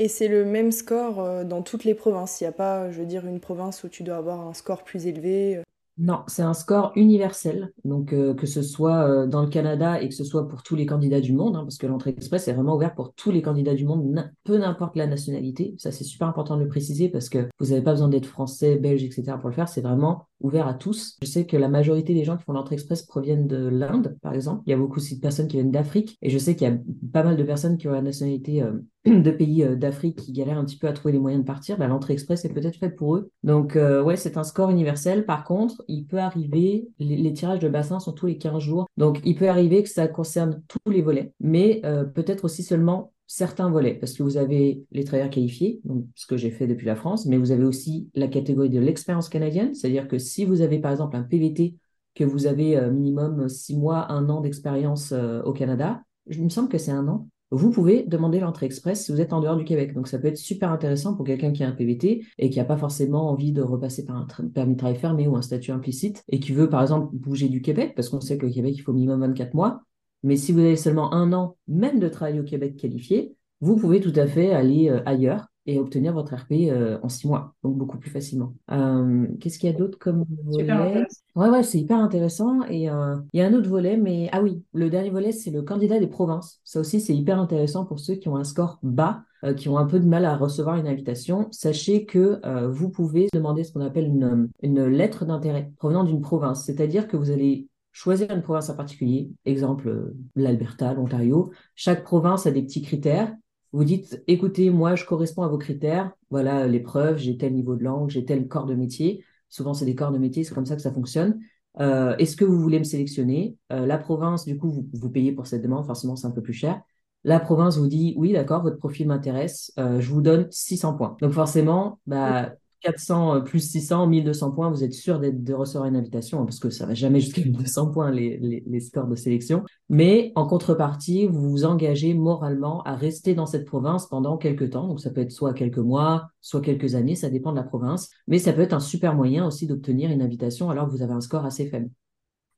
Et 0.00 0.08
c'est 0.08 0.28
le 0.28 0.44
même 0.44 0.70
score 0.70 1.20
euh, 1.20 1.44
dans 1.44 1.62
toutes 1.62 1.84
les 1.84 1.94
provinces. 1.94 2.40
Il 2.40 2.44
n'y 2.44 2.48
a 2.48 2.52
pas, 2.52 2.90
je 2.90 3.00
veux 3.00 3.06
dire, 3.06 3.26
une 3.26 3.40
province 3.40 3.82
où 3.84 3.88
tu 3.88 4.02
dois 4.02 4.16
avoir 4.16 4.46
un 4.46 4.54
score 4.54 4.84
plus 4.84 5.06
élevé. 5.06 5.62
Non, 6.00 6.22
c'est 6.28 6.42
un 6.42 6.54
score 6.54 6.92
universel, 6.94 7.72
donc 7.84 8.12
euh, 8.12 8.32
que 8.32 8.46
ce 8.46 8.62
soit 8.62 9.08
euh, 9.08 9.26
dans 9.26 9.42
le 9.42 9.48
Canada 9.48 10.00
et 10.00 10.08
que 10.08 10.14
ce 10.14 10.22
soit 10.22 10.46
pour 10.46 10.62
tous 10.62 10.76
les 10.76 10.86
candidats 10.86 11.20
du 11.20 11.32
monde, 11.32 11.56
hein, 11.56 11.64
parce 11.64 11.76
que 11.76 11.88
l'entrée 11.88 12.10
express 12.10 12.46
est 12.46 12.52
vraiment 12.52 12.76
ouverte 12.76 12.94
pour 12.94 13.14
tous 13.14 13.32
les 13.32 13.42
candidats 13.42 13.74
du 13.74 13.84
monde, 13.84 14.30
peu 14.44 14.58
n'importe 14.58 14.94
la 14.94 15.08
nationalité. 15.08 15.74
Ça, 15.76 15.90
c'est 15.90 16.04
super 16.04 16.28
important 16.28 16.56
de 16.56 16.62
le 16.62 16.68
préciser 16.68 17.08
parce 17.08 17.28
que 17.28 17.48
vous 17.58 17.70
n'avez 17.70 17.82
pas 17.82 17.94
besoin 17.94 18.08
d'être 18.08 18.26
français, 18.26 18.76
belge, 18.76 19.02
etc. 19.02 19.38
pour 19.40 19.48
le 19.48 19.56
faire. 19.56 19.68
C'est 19.68 19.80
vraiment 19.80 20.27
ouvert 20.40 20.66
à 20.66 20.74
tous. 20.74 21.16
Je 21.22 21.26
sais 21.26 21.46
que 21.46 21.56
la 21.56 21.68
majorité 21.68 22.14
des 22.14 22.24
gens 22.24 22.36
qui 22.36 22.44
font 22.44 22.52
l'entrée 22.52 22.74
express 22.74 23.02
proviennent 23.02 23.46
de 23.46 23.68
l'Inde, 23.68 24.16
par 24.22 24.34
exemple. 24.34 24.62
Il 24.66 24.70
y 24.70 24.72
a 24.72 24.76
beaucoup 24.76 24.98
aussi 24.98 25.16
de 25.16 25.20
personnes 25.20 25.48
qui 25.48 25.56
viennent 25.56 25.70
d'Afrique 25.70 26.16
et 26.22 26.30
je 26.30 26.38
sais 26.38 26.56
qu'il 26.56 26.68
y 26.68 26.70
a 26.70 26.78
pas 27.12 27.22
mal 27.22 27.36
de 27.36 27.42
personnes 27.42 27.76
qui 27.76 27.88
ont 27.88 27.92
la 27.92 28.02
nationalité 28.02 28.62
euh, 28.62 28.72
de 29.22 29.30
pays 29.30 29.62
euh, 29.62 29.76
d'Afrique 29.76 30.16
qui 30.16 30.32
galèrent 30.32 30.58
un 30.58 30.64
petit 30.64 30.76
peu 30.76 30.88
à 30.88 30.92
trouver 30.92 31.12
les 31.12 31.18
moyens 31.18 31.42
de 31.42 31.46
partir, 31.46 31.78
bah, 31.78 31.86
l'entrée 31.86 32.14
express 32.14 32.44
est 32.44 32.52
peut-être 32.52 32.76
faite 32.76 32.96
pour 32.96 33.16
eux. 33.16 33.30
Donc 33.42 33.76
euh, 33.76 34.02
ouais, 34.02 34.16
c'est 34.16 34.36
un 34.36 34.44
score 34.44 34.70
universel. 34.70 35.24
Par 35.24 35.44
contre, 35.44 35.82
il 35.88 36.06
peut 36.06 36.18
arriver, 36.18 36.88
les, 36.98 37.32
tirages 37.32 37.60
de 37.60 37.68
bassin 37.68 38.00
sont 38.00 38.12
tous 38.12 38.26
les 38.26 38.38
15 38.38 38.60
jours, 38.60 38.88
donc 38.96 39.20
il 39.24 39.36
peut 39.36 39.48
arriver 39.48 39.82
que 39.82 39.88
ça 39.88 40.08
concerne 40.08 40.62
tous 40.66 40.90
les 40.90 41.02
volets, 41.02 41.32
mais 41.40 41.80
euh, 41.84 42.04
peut-être 42.04 42.44
aussi 42.44 42.62
seulement 42.62 43.12
certains 43.28 43.70
volets, 43.70 43.94
parce 43.94 44.14
que 44.14 44.24
vous 44.24 44.38
avez 44.38 44.82
les 44.90 45.04
travailleurs 45.04 45.30
qualifiés, 45.30 45.80
ce 46.16 46.26
que 46.26 46.36
j'ai 46.36 46.50
fait 46.50 46.66
depuis 46.66 46.86
la 46.86 46.96
France, 46.96 47.26
mais 47.26 47.36
vous 47.36 47.52
avez 47.52 47.64
aussi 47.64 48.08
la 48.14 48.26
catégorie 48.26 48.70
de 48.70 48.80
l'expérience 48.80 49.28
canadienne, 49.28 49.74
c'est-à-dire 49.74 50.08
que 50.08 50.18
si 50.18 50.44
vous 50.44 50.62
avez 50.62 50.80
par 50.80 50.90
exemple 50.90 51.14
un 51.14 51.22
PVT, 51.22 51.76
que 52.14 52.24
vous 52.24 52.46
avez 52.46 52.80
minimum 52.90 53.48
6 53.48 53.76
mois, 53.76 54.10
1 54.10 54.28
an 54.30 54.40
d'expérience 54.40 55.12
au 55.44 55.52
Canada, 55.52 56.02
il 56.28 56.42
me 56.42 56.48
semble 56.48 56.68
que 56.68 56.78
c'est 56.78 56.90
un 56.90 57.06
an, 57.06 57.28
vous 57.50 57.70
pouvez 57.70 58.02
demander 58.02 58.40
l'entrée 58.40 58.66
express 58.66 59.04
si 59.04 59.12
vous 59.12 59.20
êtes 59.20 59.32
en 59.32 59.40
dehors 59.40 59.56
du 59.56 59.64
Québec. 59.64 59.94
Donc, 59.94 60.08
ça 60.08 60.18
peut 60.18 60.28
être 60.28 60.36
super 60.36 60.70
intéressant 60.70 61.14
pour 61.14 61.24
quelqu'un 61.24 61.50
qui 61.52 61.64
a 61.64 61.68
un 61.68 61.72
PVT 61.72 62.22
et 62.36 62.50
qui 62.50 62.58
n'a 62.58 62.64
pas 62.64 62.76
forcément 62.76 63.30
envie 63.30 63.52
de 63.52 63.62
repasser 63.62 64.04
par 64.04 64.16
un 64.16 64.26
permis 64.48 64.74
de 64.74 64.78
travail 64.78 64.96
fermé 64.96 65.26
ou 65.28 65.36
un 65.36 65.40
statut 65.40 65.70
implicite 65.70 66.22
et 66.28 66.40
qui 66.40 66.52
veut, 66.52 66.68
par 66.68 66.82
exemple, 66.82 67.08
bouger 67.14 67.48
du 67.48 67.62
Québec, 67.62 67.94
parce 67.96 68.10
qu'on 68.10 68.20
sait 68.20 68.36
qu'au 68.36 68.50
Québec, 68.50 68.74
il 68.76 68.80
faut 68.80 68.92
minimum 68.92 69.20
24 69.20 69.54
mois. 69.54 69.82
Mais 70.22 70.36
si 70.36 70.52
vous 70.52 70.60
avez 70.60 70.76
seulement 70.76 71.12
un 71.12 71.32
an, 71.32 71.56
même 71.66 71.98
de 71.98 72.08
travail 72.08 72.40
au 72.40 72.44
Québec 72.44 72.76
qualifié, 72.76 73.34
vous 73.60 73.76
pouvez 73.76 74.00
tout 74.00 74.12
à 74.16 74.26
fait 74.26 74.52
aller 74.52 74.88
euh, 74.88 75.00
ailleurs 75.06 75.48
et 75.68 75.78
obtenir 75.78 76.14
votre 76.14 76.34
RP 76.34 76.70
euh, 76.70 76.98
en 77.02 77.10
six 77.10 77.28
mois, 77.28 77.54
donc 77.62 77.76
beaucoup 77.76 77.98
plus 77.98 78.08
facilement. 78.08 78.54
Euh, 78.70 79.26
qu'est-ce 79.38 79.58
qu'il 79.58 79.70
y 79.70 79.74
a 79.74 79.76
d'autre 79.76 79.98
comme 79.98 80.24
volet? 80.46 81.04
Ouais, 81.36 81.50
ouais, 81.50 81.62
c'est 81.62 81.78
hyper 81.78 81.98
intéressant. 81.98 82.62
Et 82.70 82.88
euh, 82.88 83.16
il 83.34 83.40
y 83.40 83.42
a 83.42 83.46
un 83.46 83.52
autre 83.52 83.68
volet, 83.68 83.98
mais 83.98 84.30
ah 84.32 84.40
oui, 84.42 84.62
le 84.72 84.88
dernier 84.88 85.10
volet, 85.10 85.30
c'est 85.30 85.50
le 85.50 85.60
candidat 85.60 86.00
des 86.00 86.06
provinces. 86.06 86.62
Ça 86.64 86.80
aussi, 86.80 87.02
c'est 87.02 87.14
hyper 87.14 87.38
intéressant 87.38 87.84
pour 87.84 88.00
ceux 88.00 88.14
qui 88.14 88.30
ont 88.30 88.36
un 88.36 88.44
score 88.44 88.78
bas, 88.82 89.24
qui 89.58 89.68
ont 89.68 89.76
un 89.76 89.84
peu 89.84 90.00
de 90.00 90.06
mal 90.06 90.24
à 90.24 90.36
recevoir 90.38 90.76
une 90.76 90.88
invitation. 90.88 91.48
Sachez 91.50 92.06
que 92.06 92.40
vous 92.66 92.88
pouvez 92.88 93.28
demander 93.34 93.62
ce 93.62 93.72
qu'on 93.72 93.82
appelle 93.82 94.06
une, 94.06 94.48
une 94.62 94.86
lettre 94.86 95.26
d'intérêt 95.26 95.70
provenant 95.76 96.02
d'une 96.02 96.22
province, 96.22 96.64
c'est-à-dire 96.64 97.06
que 97.06 97.18
vous 97.18 97.30
allez 97.30 97.68
choisir 97.98 98.30
une 98.30 98.42
province 98.42 98.70
en 98.70 98.76
particulier, 98.76 99.30
exemple 99.44 100.12
l'Alberta, 100.36 100.94
l'Ontario. 100.94 101.50
Chaque 101.74 102.04
province 102.04 102.46
a 102.46 102.50
des 102.50 102.62
petits 102.62 102.82
critères 102.82 103.34
vous 103.72 103.84
dites, 103.84 104.22
écoutez, 104.26 104.70
moi, 104.70 104.94
je 104.94 105.04
corresponds 105.04 105.42
à 105.42 105.48
vos 105.48 105.58
critères. 105.58 106.12
Voilà 106.30 106.66
l'épreuve, 106.66 107.18
j'ai 107.18 107.36
tel 107.36 107.52
niveau 107.52 107.76
de 107.76 107.84
langue, 107.84 108.08
j'ai 108.08 108.24
tel 108.24 108.48
corps 108.48 108.66
de 108.66 108.74
métier. 108.74 109.24
Souvent, 109.50 109.74
c'est 109.74 109.84
des 109.84 109.94
corps 109.94 110.12
de 110.12 110.18
métier, 110.18 110.44
c'est 110.44 110.54
comme 110.54 110.66
ça 110.66 110.76
que 110.76 110.82
ça 110.82 110.92
fonctionne. 110.92 111.38
Euh, 111.80 112.16
est-ce 112.16 112.36
que 112.36 112.44
vous 112.44 112.60
voulez 112.60 112.78
me 112.78 112.84
sélectionner? 112.84 113.56
Euh, 113.72 113.86
La 113.86 113.98
province, 113.98 114.46
du 114.46 114.56
coup, 114.56 114.86
vous, 114.92 115.10
payez 115.10 115.32
pour 115.32 115.46
cette 115.46 115.62
demande, 115.62 115.84
forcément, 115.84 116.16
c'est 116.16 116.26
un 116.26 116.30
peu 116.30 116.42
plus 116.42 116.54
cher. 116.54 116.80
La 117.24 117.40
province 117.40 117.76
vous 117.76 117.88
dit, 117.88 118.14
oui, 118.16 118.32
d'accord, 118.32 118.62
votre 118.62 118.78
profil 118.78 119.06
m'intéresse, 119.06 119.72
euh, 119.78 120.00
je 120.00 120.10
vous 120.10 120.22
donne 120.22 120.46
600 120.50 120.94
points. 120.94 121.16
Donc, 121.20 121.32
forcément, 121.32 122.00
bah, 122.06 122.54
400 122.80 123.36
euh, 123.36 123.40
plus 123.40 123.60
600, 123.60 124.06
1200 124.06 124.52
points, 124.52 124.70
vous 124.70 124.84
êtes 124.84 124.92
sûr 124.92 125.20
de 125.20 125.54
recevoir 125.54 125.88
une 125.88 125.96
invitation, 125.96 126.40
hein, 126.40 126.44
parce 126.44 126.60
que 126.60 126.70
ça 126.70 126.86
va 126.86 126.94
jamais 126.94 127.20
jusqu'à 127.20 127.42
1200 127.44 127.90
points 127.90 128.10
les, 128.10 128.38
les, 128.38 128.80
scores 128.80 129.06
de 129.06 129.16
sélection. 129.16 129.64
Mais 129.88 130.32
en 130.34 130.46
contrepartie, 130.46 131.26
vous 131.26 131.50
vous 131.50 131.64
engagez 131.64 132.14
moralement 132.14 132.82
à 132.84 132.94
rester 132.94 133.34
dans 133.34 133.46
cette 133.46 133.64
province 133.64 134.06
pendant 134.06 134.36
quelques 134.36 134.70
temps. 134.70 134.86
Donc 134.86 135.00
ça 135.00 135.10
peut 135.10 135.20
être 135.20 135.32
soit 135.32 135.54
quelques 135.54 135.78
mois, 135.78 136.30
soit 136.40 136.60
quelques 136.60 136.94
années, 136.94 137.16
ça 137.16 137.30
dépend 137.30 137.52
de 137.52 137.56
la 137.56 137.64
province. 137.64 138.10
Mais 138.26 138.38
ça 138.38 138.52
peut 138.52 138.62
être 138.62 138.74
un 138.74 138.80
super 138.80 139.14
moyen 139.14 139.46
aussi 139.46 139.66
d'obtenir 139.66 140.10
une 140.10 140.22
invitation 140.22 140.70
alors 140.70 140.86
que 140.86 140.92
vous 140.92 141.02
avez 141.02 141.12
un 141.12 141.20
score 141.20 141.44
assez 141.44 141.66
faible. 141.66 141.90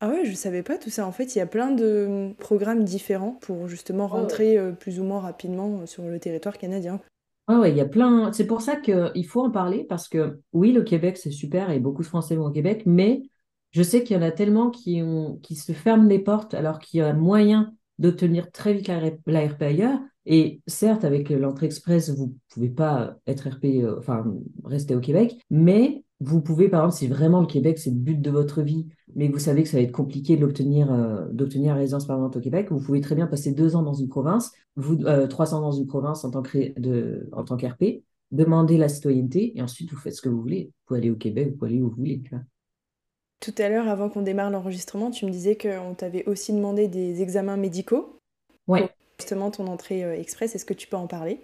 Ah 0.03 0.09
ouais, 0.09 0.25
je 0.25 0.33
savais 0.33 0.63
pas 0.63 0.79
tout 0.79 0.89
ça. 0.89 1.07
En 1.07 1.13
fait, 1.13 1.35
il 1.35 1.39
y 1.39 1.43
a 1.43 1.47
plein 1.47 1.73
de 1.73 2.33
programmes 2.39 2.85
différents 2.85 3.37
pour 3.43 3.69
justement 3.69 4.07
rentrer 4.07 4.57
euh, 4.57 4.73
plus 4.73 4.99
ou 4.99 5.05
moins 5.05 5.21
rapidement 5.21 5.85
sur 5.85 6.05
le 6.05 6.19
territoire 6.19 6.57
canadien. 6.57 7.01
Ouais, 7.49 7.71
il 7.71 7.77
y 7.77 7.81
a 7.81 7.87
plein. 7.87 8.33
C'est 8.33 8.47
pour 8.47 8.61
ça 8.61 8.77
qu'il 8.77 9.27
faut 9.27 9.43
en 9.43 9.51
parler 9.51 9.85
parce 9.85 10.09
que 10.09 10.41
oui, 10.53 10.73
le 10.73 10.83
Québec, 10.83 11.17
c'est 11.17 11.33
super 11.33 11.71
et 11.71 11.81
beaucoup 11.81 12.03
de 12.03 12.07
Français 12.07 12.37
vont 12.37 12.47
au 12.47 12.51
Québec, 12.51 12.85
mais 12.87 13.23
je 13.73 13.83
sais 13.83 14.05
qu'il 14.05 14.17
y 14.17 14.19
en 14.19 14.23
a 14.23 14.31
tellement 14.31 14.71
qui, 14.71 15.03
ont, 15.03 15.37
qui 15.43 15.57
se 15.57 15.73
ferment 15.73 16.09
les 16.09 16.19
portes 16.21 16.55
alors 16.55 16.79
qu'il 16.79 16.99
y 16.99 17.03
a 17.03 17.13
moyen 17.13 17.73
d'obtenir 17.99 18.51
très 18.51 18.75
vite 18.75 18.89
la, 19.27 19.47
RP 19.47 19.63
ailleurs. 19.63 19.99
Et 20.27 20.61
certes, 20.67 21.05
avec 21.05 21.31
l'entrée 21.31 21.67
express, 21.67 22.11
vous 22.11 22.27
ne 22.27 22.33
pouvez 22.49 22.71
pas 22.71 23.17
être 23.27 23.49
RP, 23.49 23.83
euh, 23.83 23.99
enfin, 23.99 24.25
rester 24.65 24.95
au 24.95 25.01
Québec, 25.01 25.37
mais 25.51 26.05
vous 26.21 26.43
pouvez, 26.43 26.69
par 26.69 26.85
exemple, 26.85 26.99
si 26.99 27.07
vraiment 27.09 27.41
le 27.41 27.47
Québec, 27.47 27.79
c'est 27.79 27.91
le 27.91 27.97
but 27.97 28.21
de 28.21 28.31
votre 28.31 28.63
vie, 28.63 28.87
mais 29.15 29.29
vous 29.29 29.39
savez 29.39 29.63
que 29.63 29.69
ça 29.69 29.79
va 29.79 29.83
être 29.83 29.93
compliqué 29.93 30.37
d'obtenir 30.37 30.93
euh, 30.93 31.27
d'obtenir 31.33 31.75
la 31.75 31.81
résidence 31.81 32.07
permanente 32.07 32.37
au 32.37 32.41
Québec, 32.41 32.69
vous 32.71 32.81
pouvez 32.81 33.01
très 33.01 33.15
bien 33.15 33.27
passer 33.27 33.53
deux 33.53 33.75
ans 33.75 33.83
dans 33.83 33.95
une 33.95 34.09
province, 34.09 34.53
vous, 34.77 35.03
euh, 35.07 35.27
trois 35.27 35.55
ans 35.55 35.61
dans 35.61 35.73
une 35.73 35.87
province 35.87 36.25
en 36.25 36.31
tant 36.31 36.43
qu'RP, 36.43 38.03
demander 38.31 38.77
la 38.77 38.89
citoyenneté, 38.89 39.57
et 39.57 39.63
ensuite 39.63 39.91
vous 39.91 39.99
faites 39.99 40.15
ce 40.15 40.23
que 40.23 40.29
vous 40.29 40.41
voulez. 40.41 40.67
Vous 40.67 40.87
pouvez 40.87 41.01
aller 41.01 41.11
au 41.11 41.17
Québec, 41.17 41.51
vous 41.51 41.57
pouvez 41.57 41.71
aller 41.71 41.81
où 41.81 41.89
vous 41.89 41.97
voulez. 41.97 42.23
Tout 43.41 43.55
à 43.57 43.71
l'heure, 43.71 43.89
avant 43.89 44.11
qu'on 44.11 44.23
démarre 44.23 44.51
l'enregistrement, 44.51 45.11
tu 45.11 45.25
me 45.25 45.31
disais 45.31 45.57
qu'on 45.57 45.95
t'avait 45.95 46.27
aussi 46.27 46.53
demandé 46.53 46.89
des 46.89 47.23
examens 47.23 47.57
médicaux. 47.57 48.21
Oui. 48.69 48.81
Justement, 49.19 49.51
ton 49.51 49.67
entrée 49.67 50.05
euh, 50.05 50.15
express, 50.15 50.55
est-ce 50.55 50.67
que 50.67 50.75
tu 50.75 50.87
peux 50.87 50.97
en 50.97 51.07
parler? 51.07 51.41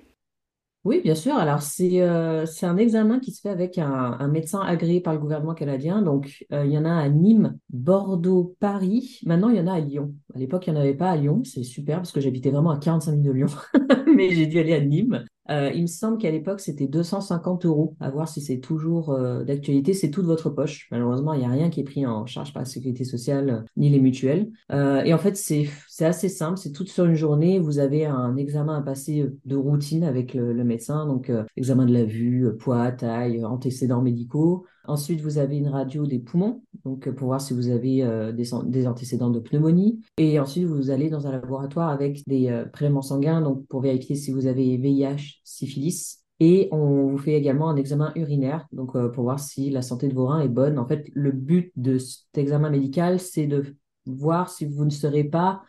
Oui, 0.87 1.01
bien 1.03 1.17
sûr. 1.17 1.35
Alors, 1.35 1.63
c'est 1.63 2.01
euh, 2.01 2.47
c'est 2.47 2.65
un 2.65 2.77
examen 2.77 3.19
qui 3.19 3.33
se 3.33 3.41
fait 3.41 3.49
avec 3.49 3.77
un, 3.77 4.29
médecin 4.29 4.61
agréé 4.61 5.01
par 5.01 5.13
le 5.13 5.19
gouvernement 5.19 5.55
canadien. 5.55 6.01
Donc, 6.01 6.47
euh, 6.53 6.65
il 6.65 6.71
y 6.71 6.79
en 6.79 6.85
a 6.85 6.95
à 6.95 7.09
Nîmes, 7.09 7.59
Bordeaux, 7.71 8.55
Paris. 8.61 9.21
Maintenant, 9.27 9.49
il 9.49 9.57
y 9.57 9.61
en 9.61 9.67
a 9.67 9.75
à 9.75 9.81
Lyon. 9.81 10.15
À 10.33 10.39
l'époque, 10.39 10.69
il 10.69 10.73
n'y 10.73 10.79
en 10.79 10.83
avait 10.83 10.95
pas 10.95 11.11
à 11.11 11.17
Lyon. 11.17 11.43
C'est 11.45 11.65
super 11.65 11.97
parce 11.97 12.13
que 12.13 12.21
j'habitais 12.21 12.51
vraiment 12.51 12.71
à 12.71 12.79
45 12.79 13.13
minutes 13.13 13.27
de 13.27 13.33
Lyon. 13.33 13.49
Mais 14.17 14.31
j'ai 14.31 14.47
dû 14.47 14.61
aller 14.61 14.75
à 14.75 14.81
Nîmes. 14.81 15.25
Euh, 15.51 15.71
il 15.75 15.83
me 15.83 15.87
semble 15.87 16.19
qu'à 16.19 16.31
l'époque, 16.31 16.61
c'était 16.61 16.87
250 16.87 17.67
euros. 17.67 17.97
À 18.01 18.11
voir 18.11 18.29
si 18.29 18.41
c'est 18.41 18.59
toujours 18.59 19.11
euh, 19.11 19.45
d'actualité. 19.45 19.95
C'est 19.95 20.11
toute 20.11 20.27
votre 20.27 20.51
poche. 20.51 20.89
Malheureusement, 20.91 21.35
il 21.35 21.41
n'y 21.41 21.47
a 21.47 21.51
rien 21.51 21.71
qui 21.71 21.81
est 21.81 21.85
pris 21.85 22.07
en 22.07 22.27
charge 22.27 22.53
par 22.53 22.63
la 22.63 22.67
sécurité 22.67 23.05
sociale 23.05 23.51
euh, 23.51 23.61
ni 23.77 23.91
les 23.91 24.01
mutuelles. 24.01 24.51
et 24.71 25.15
en 25.15 25.19
fait, 25.19 25.37
c'est 25.37 25.69
assez 26.01 26.29
simple. 26.29 26.59
C'est 26.59 26.73
toute 26.73 26.89
sur 26.89 27.05
une 27.05 27.15
journée. 27.15 27.59
Vous 27.59 27.79
avez 27.79 28.07
un 28.07 28.37
examen 28.37 28.79
à 28.79 28.83
passer 28.83 29.27
de 29.45 29.57
routine 29.57 30.05
avec 30.05 30.35
le, 30.35 30.53
le 30.53 30.65
médecin. 30.65 31.07
Donc, 31.07 31.31
examen 31.57 31.87
de 31.87 31.93
la 31.93 32.05
vue, 32.05 32.49
poids, 32.59 32.93
taille, 32.93 33.45
antécédents 33.45 34.03
médicaux. 34.03 34.67
Ensuite, 34.89 35.21
vous 35.21 35.39
avez 35.39 35.57
une 35.57 35.69
radio 35.69 36.07
des 36.07 36.19
poumons, 36.19 36.63
donc 36.87 37.11
pour 37.11 37.27
voir 37.27 37.41
si 37.41 37.53
vous 37.53 37.69
avez 37.69 38.33
des, 38.33 38.51
des, 38.65 38.87
antécédents 38.87 39.31
de 39.31 39.41
pneumonie. 39.41 40.01
Et 40.17 40.41
ensuite, 40.41 40.65
vous 40.65 40.91
allez 40.91 41.11
dans 41.11 41.27
un 41.27 41.33
laboratoire 41.33 41.91
avec 41.91 42.27
des 42.27 42.65
prélèvements 42.73 43.03
sanguins, 43.03 43.43
donc 43.43 43.67
pour 43.67 43.81
vérifier 43.83 44.17
si 44.17 44.31
vous 44.31 44.47
avez 44.47 44.77
VIH, 44.79 45.41
syphilis. 45.45 46.27
Et 46.39 46.69
on 46.71 47.09
vous 47.09 47.19
fait 47.19 47.33
également 47.33 47.71
un 47.71 47.77
examen 47.77 48.13
urinaire, 48.15 48.67
donc 48.73 48.95
euh, 48.95 49.09
pour 49.09 49.25
voir 49.25 49.41
si 49.41 49.71
la 49.71 49.81
santé 49.81 50.09
de 50.09 50.15
vos 50.15 50.27
reins 50.27 50.41
est 50.41 50.49
bonne. 50.49 50.79
En 50.79 50.87
fait, 50.87 51.09
le 51.15 51.33
but 51.33 51.73
de 51.77 51.97
cet 51.99 52.37
examen 52.37 52.69
médical, 52.69 53.21
c'est 53.21 53.47
de 53.47 53.77
voir 54.05 54.51
si 54.51 54.67
vous 54.67 54.85
ne 54.85 54.91
serez 54.91 55.25
pas 55.25 55.63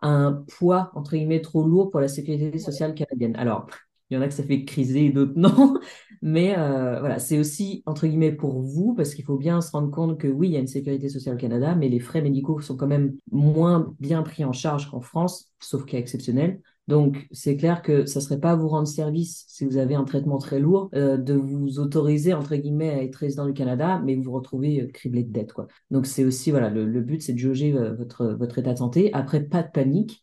un 0.00 0.44
poids, 0.58 0.90
entre 0.94 1.12
guillemets, 1.12 1.42
trop 1.42 1.66
lourd 1.66 1.90
pour 1.90 2.00
la 2.00 2.08
sécurité 2.08 2.58
sociale 2.58 2.94
canadienne. 2.94 3.36
Alors, 3.36 3.66
il 4.10 4.14
y 4.14 4.16
en 4.18 4.22
a 4.22 4.28
que 4.28 4.34
ça 4.34 4.42
fait 4.42 4.64
criser 4.64 5.10
d'autres 5.10 5.32
non. 5.36 5.78
Mais 6.22 6.56
euh, 6.56 7.00
voilà, 7.00 7.18
c'est 7.18 7.38
aussi, 7.38 7.82
entre 7.86 8.06
guillemets, 8.06 8.32
pour 8.32 8.62
vous, 8.62 8.94
parce 8.94 9.14
qu'il 9.14 9.24
faut 9.24 9.36
bien 9.36 9.60
se 9.60 9.70
rendre 9.70 9.90
compte 9.90 10.18
que 10.18 10.28
oui, 10.28 10.48
il 10.48 10.52
y 10.52 10.56
a 10.56 10.60
une 10.60 10.66
sécurité 10.66 11.08
sociale 11.08 11.34
au 11.34 11.38
Canada, 11.38 11.74
mais 11.74 11.88
les 11.88 12.00
frais 12.00 12.22
médicaux 12.22 12.60
sont 12.60 12.76
quand 12.76 12.86
même 12.86 13.14
moins 13.30 13.94
bien 14.00 14.22
pris 14.22 14.44
en 14.44 14.52
charge 14.52 14.90
qu'en 14.90 15.00
France, 15.00 15.52
sauf 15.60 15.84
cas 15.84 15.98
exceptionnel. 15.98 16.60
Donc, 16.86 17.26
c'est 17.30 17.56
clair 17.56 17.82
que 17.82 18.04
ça 18.04 18.20
ne 18.20 18.24
serait 18.24 18.40
pas 18.40 18.56
vous 18.56 18.68
rendre 18.68 18.88
service 18.88 19.44
si 19.48 19.64
vous 19.64 19.78
avez 19.78 19.94
un 19.94 20.04
traitement 20.04 20.38
très 20.38 20.60
lourd 20.60 20.90
euh, 20.94 21.16
de 21.16 21.34
vous 21.34 21.78
autoriser, 21.78 22.34
entre 22.34 22.56
guillemets, 22.56 22.90
à 22.90 23.02
être 23.02 23.16
résident 23.16 23.46
du 23.46 23.54
Canada, 23.54 24.00
mais 24.04 24.14
vous 24.14 24.24
vous 24.24 24.32
retrouvez 24.32 24.82
euh, 24.82 24.86
criblé 24.88 25.22
de 25.24 25.32
dettes. 25.32 25.52
Quoi. 25.52 25.66
Donc, 25.90 26.06
c'est 26.06 26.24
aussi, 26.24 26.50
voilà, 26.50 26.68
le, 26.70 27.00
but, 27.00 27.22
c'est 27.22 27.32
de 27.32 27.38
jauger 27.38 27.72
votre, 27.72 28.26
votre 28.26 28.58
état 28.58 28.72
de 28.72 28.78
santé. 28.78 29.10
Après, 29.14 29.42
pas 29.42 29.62
de 29.62 29.70
panique. 29.70 30.22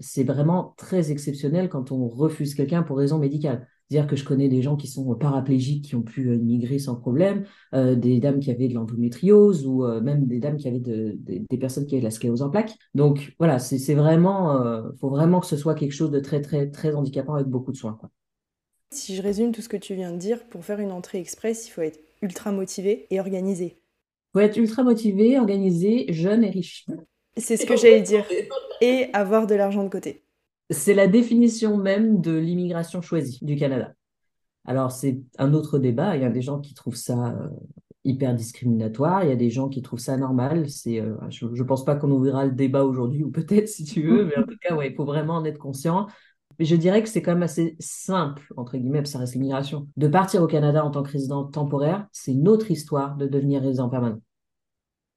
C'est 0.00 0.24
vraiment 0.24 0.74
très 0.76 1.10
exceptionnel 1.10 1.68
quand 1.68 1.92
on 1.92 2.08
refuse 2.08 2.54
quelqu'un 2.54 2.82
pour 2.82 2.98
raison 2.98 3.18
médicale. 3.18 3.66
C'est-à-dire 3.90 4.08
que 4.08 4.14
je 4.14 4.24
connais 4.24 4.48
des 4.48 4.62
gens 4.62 4.76
qui 4.76 4.86
sont 4.86 5.16
paraplégiques, 5.16 5.84
qui 5.86 5.96
ont 5.96 6.02
pu 6.02 6.32
immigrer 6.36 6.78
sans 6.78 6.94
problème, 6.94 7.44
euh, 7.74 7.96
des 7.96 8.20
dames 8.20 8.38
qui 8.38 8.52
avaient 8.52 8.68
de 8.68 8.74
l'endométriose 8.74 9.66
ou 9.66 9.84
euh, 9.84 10.00
même 10.00 10.26
des 10.26 10.38
dames 10.38 10.58
qui 10.58 10.68
avaient 10.68 10.78
des 10.78 11.58
personnes 11.58 11.86
qui 11.86 11.96
avaient 11.96 12.02
de 12.02 12.06
la 12.06 12.12
sclérose 12.12 12.42
en 12.42 12.50
plaques. 12.50 12.76
Donc 12.94 13.34
voilà, 13.40 13.58
c'est 13.58 13.94
vraiment, 13.94 14.62
euh, 14.62 14.90
faut 15.00 15.10
vraiment 15.10 15.40
que 15.40 15.46
ce 15.46 15.56
soit 15.56 15.74
quelque 15.74 15.90
chose 15.90 16.12
de 16.12 16.20
très 16.20 16.40
très 16.40 16.70
très 16.70 16.94
handicapant 16.94 17.34
avec 17.34 17.48
beaucoup 17.48 17.72
de 17.72 17.76
soins. 17.76 17.96
Quoi. 17.98 18.10
Si 18.92 19.16
je 19.16 19.22
résume 19.22 19.50
tout 19.50 19.60
ce 19.60 19.68
que 19.68 19.76
tu 19.76 19.94
viens 19.96 20.12
de 20.12 20.18
dire, 20.18 20.44
pour 20.50 20.64
faire 20.64 20.78
une 20.78 20.92
entrée 20.92 21.18
express, 21.18 21.66
il 21.66 21.70
faut 21.70 21.82
être 21.82 21.98
ultra 22.22 22.52
motivé 22.52 23.08
et 23.10 23.18
organisé. 23.18 23.82
Il 24.28 24.32
faut 24.34 24.40
être 24.40 24.56
ultra 24.56 24.84
motivé, 24.84 25.36
organisé, 25.36 26.12
jeune 26.12 26.44
et 26.44 26.50
riche. 26.50 26.86
C'est 27.36 27.56
ce 27.56 27.66
que 27.66 27.76
j'allais 27.76 28.02
dire. 28.02 28.24
Et 28.80 29.08
avoir 29.12 29.46
de 29.46 29.54
l'argent 29.54 29.84
de 29.84 29.88
côté. 29.88 30.24
C'est 30.70 30.94
la 30.94 31.06
définition 31.06 31.76
même 31.76 32.20
de 32.20 32.36
l'immigration 32.36 33.02
choisie 33.02 33.38
du 33.42 33.56
Canada. 33.56 33.92
Alors, 34.64 34.92
c'est 34.92 35.20
un 35.38 35.54
autre 35.54 35.78
débat. 35.78 36.16
Il 36.16 36.22
y 36.22 36.24
a 36.24 36.30
des 36.30 36.42
gens 36.42 36.60
qui 36.60 36.74
trouvent 36.74 36.96
ça 36.96 37.30
euh, 37.30 37.48
hyper 38.04 38.34
discriminatoire. 38.34 39.24
Il 39.24 39.30
y 39.30 39.32
a 39.32 39.36
des 39.36 39.50
gens 39.50 39.68
qui 39.68 39.82
trouvent 39.82 40.00
ça 40.00 40.16
normal. 40.16 40.68
C'est, 40.68 41.00
euh, 41.00 41.16
je 41.28 41.46
ne 41.46 41.62
pense 41.62 41.84
pas 41.84 41.96
qu'on 41.96 42.10
ouvrira 42.10 42.44
le 42.44 42.52
débat 42.52 42.84
aujourd'hui, 42.84 43.24
ou 43.24 43.30
peut-être 43.30 43.68
si 43.68 43.84
tu 43.84 44.02
veux, 44.02 44.26
mais 44.26 44.38
en 44.38 44.44
tout 44.44 44.56
cas, 44.60 44.76
ouais, 44.76 44.90
il 44.90 44.94
faut 44.94 45.04
vraiment 45.04 45.36
en 45.36 45.44
être 45.44 45.58
conscient. 45.58 46.06
Mais 46.58 46.66
je 46.66 46.76
dirais 46.76 47.02
que 47.02 47.08
c'est 47.08 47.22
quand 47.22 47.32
même 47.32 47.42
assez 47.42 47.74
simple, 47.78 48.52
entre 48.56 48.76
guillemets, 48.76 49.04
ça 49.06 49.18
reste 49.18 49.32
l'immigration. 49.32 49.88
De 49.96 50.08
partir 50.08 50.42
au 50.42 50.46
Canada 50.46 50.84
en 50.84 50.90
tant 50.90 51.02
que 51.02 51.10
résident 51.10 51.44
temporaire, 51.44 52.06
c'est 52.12 52.32
une 52.32 52.48
autre 52.48 52.70
histoire 52.70 53.16
de 53.16 53.26
devenir 53.26 53.62
résident 53.62 53.88
permanent. 53.88 54.20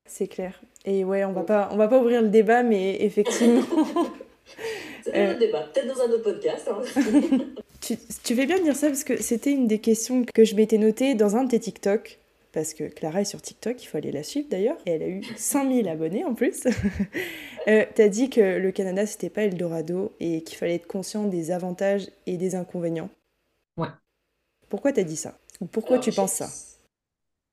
C'est 0.06 0.28
clair. 0.28 0.62
Et 0.86 1.04
ouais, 1.04 1.24
on 1.24 1.32
va 1.32 1.44
pas, 1.44 1.70
on 1.72 1.78
va 1.78 1.88
pas 1.88 2.00
ouvrir 2.00 2.22
le 2.22 2.30
débat, 2.30 2.64
mais 2.64 2.98
effectivement. 3.02 3.64
C'est 5.04 5.16
un 5.16 5.32
autre 5.32 5.40
débat, 5.40 5.70
peut-être 5.74 5.88
dans 5.88 6.02
un 6.02 6.10
autre 6.12 6.24
podcast. 6.24 6.70
Hein. 6.70 6.82
tu, 7.82 7.98
tu, 8.24 8.36
fais 8.36 8.46
bien 8.46 8.58
de 8.58 8.64
dire 8.64 8.76
ça 8.76 8.88
parce 8.88 9.04
que 9.04 9.22
c'était 9.22 9.52
une 9.52 9.68
des 9.68 9.80
questions 9.80 10.24
que 10.34 10.46
je 10.46 10.56
m'étais 10.56 10.78
notée 10.78 11.14
dans 11.14 11.36
un 11.36 11.44
de 11.44 11.50
tes 11.50 11.60
TikTok. 11.60 12.20
Parce 12.54 12.76
que 12.76 12.84
Clara 12.84 13.22
est 13.22 13.26
sur 13.26 13.42
TikTok, 13.42 13.82
il 13.84 13.88
faut 13.88 13.98
aller 13.98 14.12
la 14.12 14.22
suivre 14.22 14.48
d'ailleurs, 14.48 14.78
et 14.86 14.92
elle 14.92 15.02
a 15.02 15.08
eu 15.08 15.24
5000 15.36 15.90
abonnés 15.90 16.24
en 16.24 16.36
plus. 16.36 16.68
euh, 17.68 17.84
T'as 17.96 18.08
dit 18.08 18.30
que 18.30 18.60
le 18.60 18.72
Canada 18.72 19.08
c'était 19.08 19.32
pas 19.32 19.42
Eldorado 19.42 20.14
et 20.20 20.44
qu'il 20.44 20.56
fallait 20.56 20.76
être 20.76 20.86
conscient 20.86 21.24
des 21.24 21.50
avantages 21.50 22.10
et 22.28 22.38
des 22.38 22.54
inconvénients. 22.54 23.10
Ouais. 23.76 23.88
Pourquoi 24.70 24.94
t'as 24.94 25.04
dit 25.04 25.16
ça? 25.16 25.40
Ou 25.62 25.66
pourquoi 25.66 25.98
tu 25.98 26.12
penses 26.12 26.34
ça? 26.34 26.50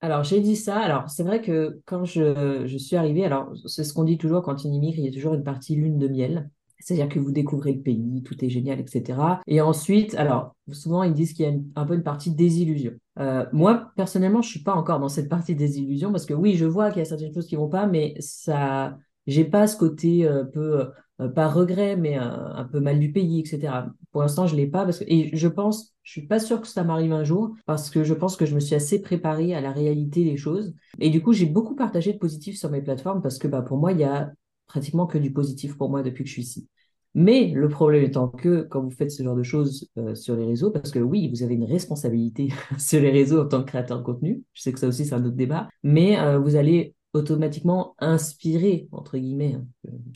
Alors, 0.03 0.25
j'ai 0.25 0.41
dit 0.41 0.57
ça. 0.57 0.79
Alors, 0.79 1.11
c'est 1.11 1.23
vrai 1.23 1.43
que 1.43 1.81
quand 1.85 2.05
je, 2.05 2.67
suis 2.79 2.97
arrivée, 2.97 3.25
alors, 3.25 3.53
c'est 3.67 3.85
ce 3.85 3.93
qu'on 3.93 4.05
dit 4.05 4.17
toujours 4.17 4.43
quand 4.43 4.65
on 4.65 4.73
immigre, 4.73 4.99
il 4.99 5.05
y 5.05 5.09
a 5.09 5.13
toujours 5.13 5.35
une 5.35 5.45
partie 5.45 5.77
lune 5.77 5.99
de 5.99 6.09
miel. 6.09 6.51
C'est-à-dire 6.79 7.11
que 7.11 7.19
vous 7.19 7.31
découvrez 7.31 7.75
le 7.75 7.83
pays, 7.83 8.23
tout 8.25 8.43
est 8.43 8.49
génial, 8.49 8.81
etc. 8.81 9.19
Et 9.47 9.61
ensuite, 9.61 10.15
alors, 10.15 10.57
souvent, 10.73 11.03
ils 11.03 11.13
disent 11.13 11.35
qu'il 11.35 11.45
y 11.45 11.49
a 11.49 11.53
un 11.77 11.85
peu 11.85 11.95
une 11.95 12.03
partie 12.03 12.35
désillusion. 12.35 12.93
Euh, 13.19 13.45
moi, 13.53 13.93
personnellement, 13.97 14.41
je 14.41 14.49
suis 14.49 14.63
pas 14.63 14.73
encore 14.73 14.99
dans 14.99 15.11
cette 15.11 15.29
partie 15.29 15.55
désillusion 15.55 16.11
parce 16.11 16.25
que 16.25 16.33
oui, 16.33 16.57
je 16.57 16.65
vois 16.65 16.89
qu'il 16.89 17.01
y 17.01 17.03
a 17.03 17.05
certaines 17.05 17.35
choses 17.35 17.47
qui 17.47 17.57
vont 17.57 17.69
pas, 17.69 17.87
mais 17.87 18.15
ça, 18.19 18.97
j'ai 19.27 19.45
pas 19.45 19.67
ce 19.67 19.77
côté 19.77 20.27
euh, 20.27 20.45
peu, 20.45 20.91
euh, 21.21 21.29
pas 21.29 21.49
regret, 21.49 21.97
mais 21.97 22.15
un 22.15 22.65
peu 22.65 22.81
mal 22.81 22.99
du 22.99 23.13
pays, 23.13 23.41
etc. 23.41 23.85
Pour 24.11 24.23
l'instant, 24.23 24.47
je 24.47 24.57
l'ai 24.57 24.67
pas 24.67 24.85
parce 24.85 25.01
que, 25.01 25.05
et 25.07 25.37
je 25.37 25.49
pense, 25.49 25.90
je 26.03 26.13
suis 26.13 26.27
pas 26.27 26.39
sûre 26.39 26.61
que 26.61 26.67
ça 26.67 26.85
m'arrive 26.85 27.13
un 27.13 27.25
jour 27.25 27.55
parce 27.67 27.91
que 27.91 28.05
je 28.05 28.15
pense 28.15 28.37
que 28.37 28.47
je 28.47 28.55
me 28.55 28.61
suis 28.61 28.75
assez 28.75 29.01
préparée 29.01 29.55
à 29.55 29.61
la 29.61 29.73
réalité 29.73 30.25
des 30.25 30.37
choses. 30.37 30.75
Et 30.99 31.11
du 31.11 31.23
coup, 31.23 31.33
j'ai 31.33 31.47
beaucoup 31.47 31.75
partagé 31.75 32.13
de 32.13 32.19
positifs 32.19 32.59
sur 32.59 32.71
mes 32.71 32.83
plateformes 32.83 33.23
parce 33.23 33.39
que, 33.39 33.49
bah, 33.49 33.63
pour 33.63 33.79
moi, 33.79 33.93
il 33.93 34.01
y 34.01 34.05
a 34.05 34.33
pratiquement 34.67 35.07
que 35.07 35.19
du 35.19 35.33
positif 35.33 35.77
pour 35.77 35.91
moi 35.91 36.03
depuis 36.03 36.25
que 36.25 36.29
je 36.29 36.35
suis 36.35 36.43
ici. 36.43 36.69
Mais 37.15 37.51
le 37.55 37.69
problème 37.69 38.05
étant 38.05 38.29
que 38.29 38.63
quand 38.63 38.83
vous 38.83 38.91
faites 38.91 39.11
ce 39.11 39.25
genre 39.25 39.35
de 39.35 39.43
choses 39.43 39.89
euh, 39.99 40.15
sur 40.15 40.37
les 40.37 40.47
réseaux, 40.47 40.71
parce 40.71 40.93
que 40.93 41.01
oui, 41.01 41.29
vous 41.29 41.43
avez 41.43 41.55
une 41.55 41.65
responsabilité 41.65 42.51
sur 42.79 43.01
les 43.01 43.11
réseaux 43.11 43.43
en 43.43 43.49
tant 43.49 43.61
que 43.63 43.67
créateur 43.69 43.99
de 43.99 44.05
contenu, 44.05 44.45
je 44.53 44.63
sais 44.63 44.73
que 44.73 44.79
ça 44.79 44.87
aussi 44.87 45.05
c'est 45.05 45.15
un 45.15 45.25
autre 45.25 45.37
débat, 45.37 45.69
mais 45.83 46.19
euh, 46.21 46.39
vous 46.39 46.55
allez 46.55 46.95
automatiquement 47.13 47.97
inspirer, 47.99 48.89
entre 48.93 49.19
guillemets, 49.19 49.55
hein, 49.55 49.67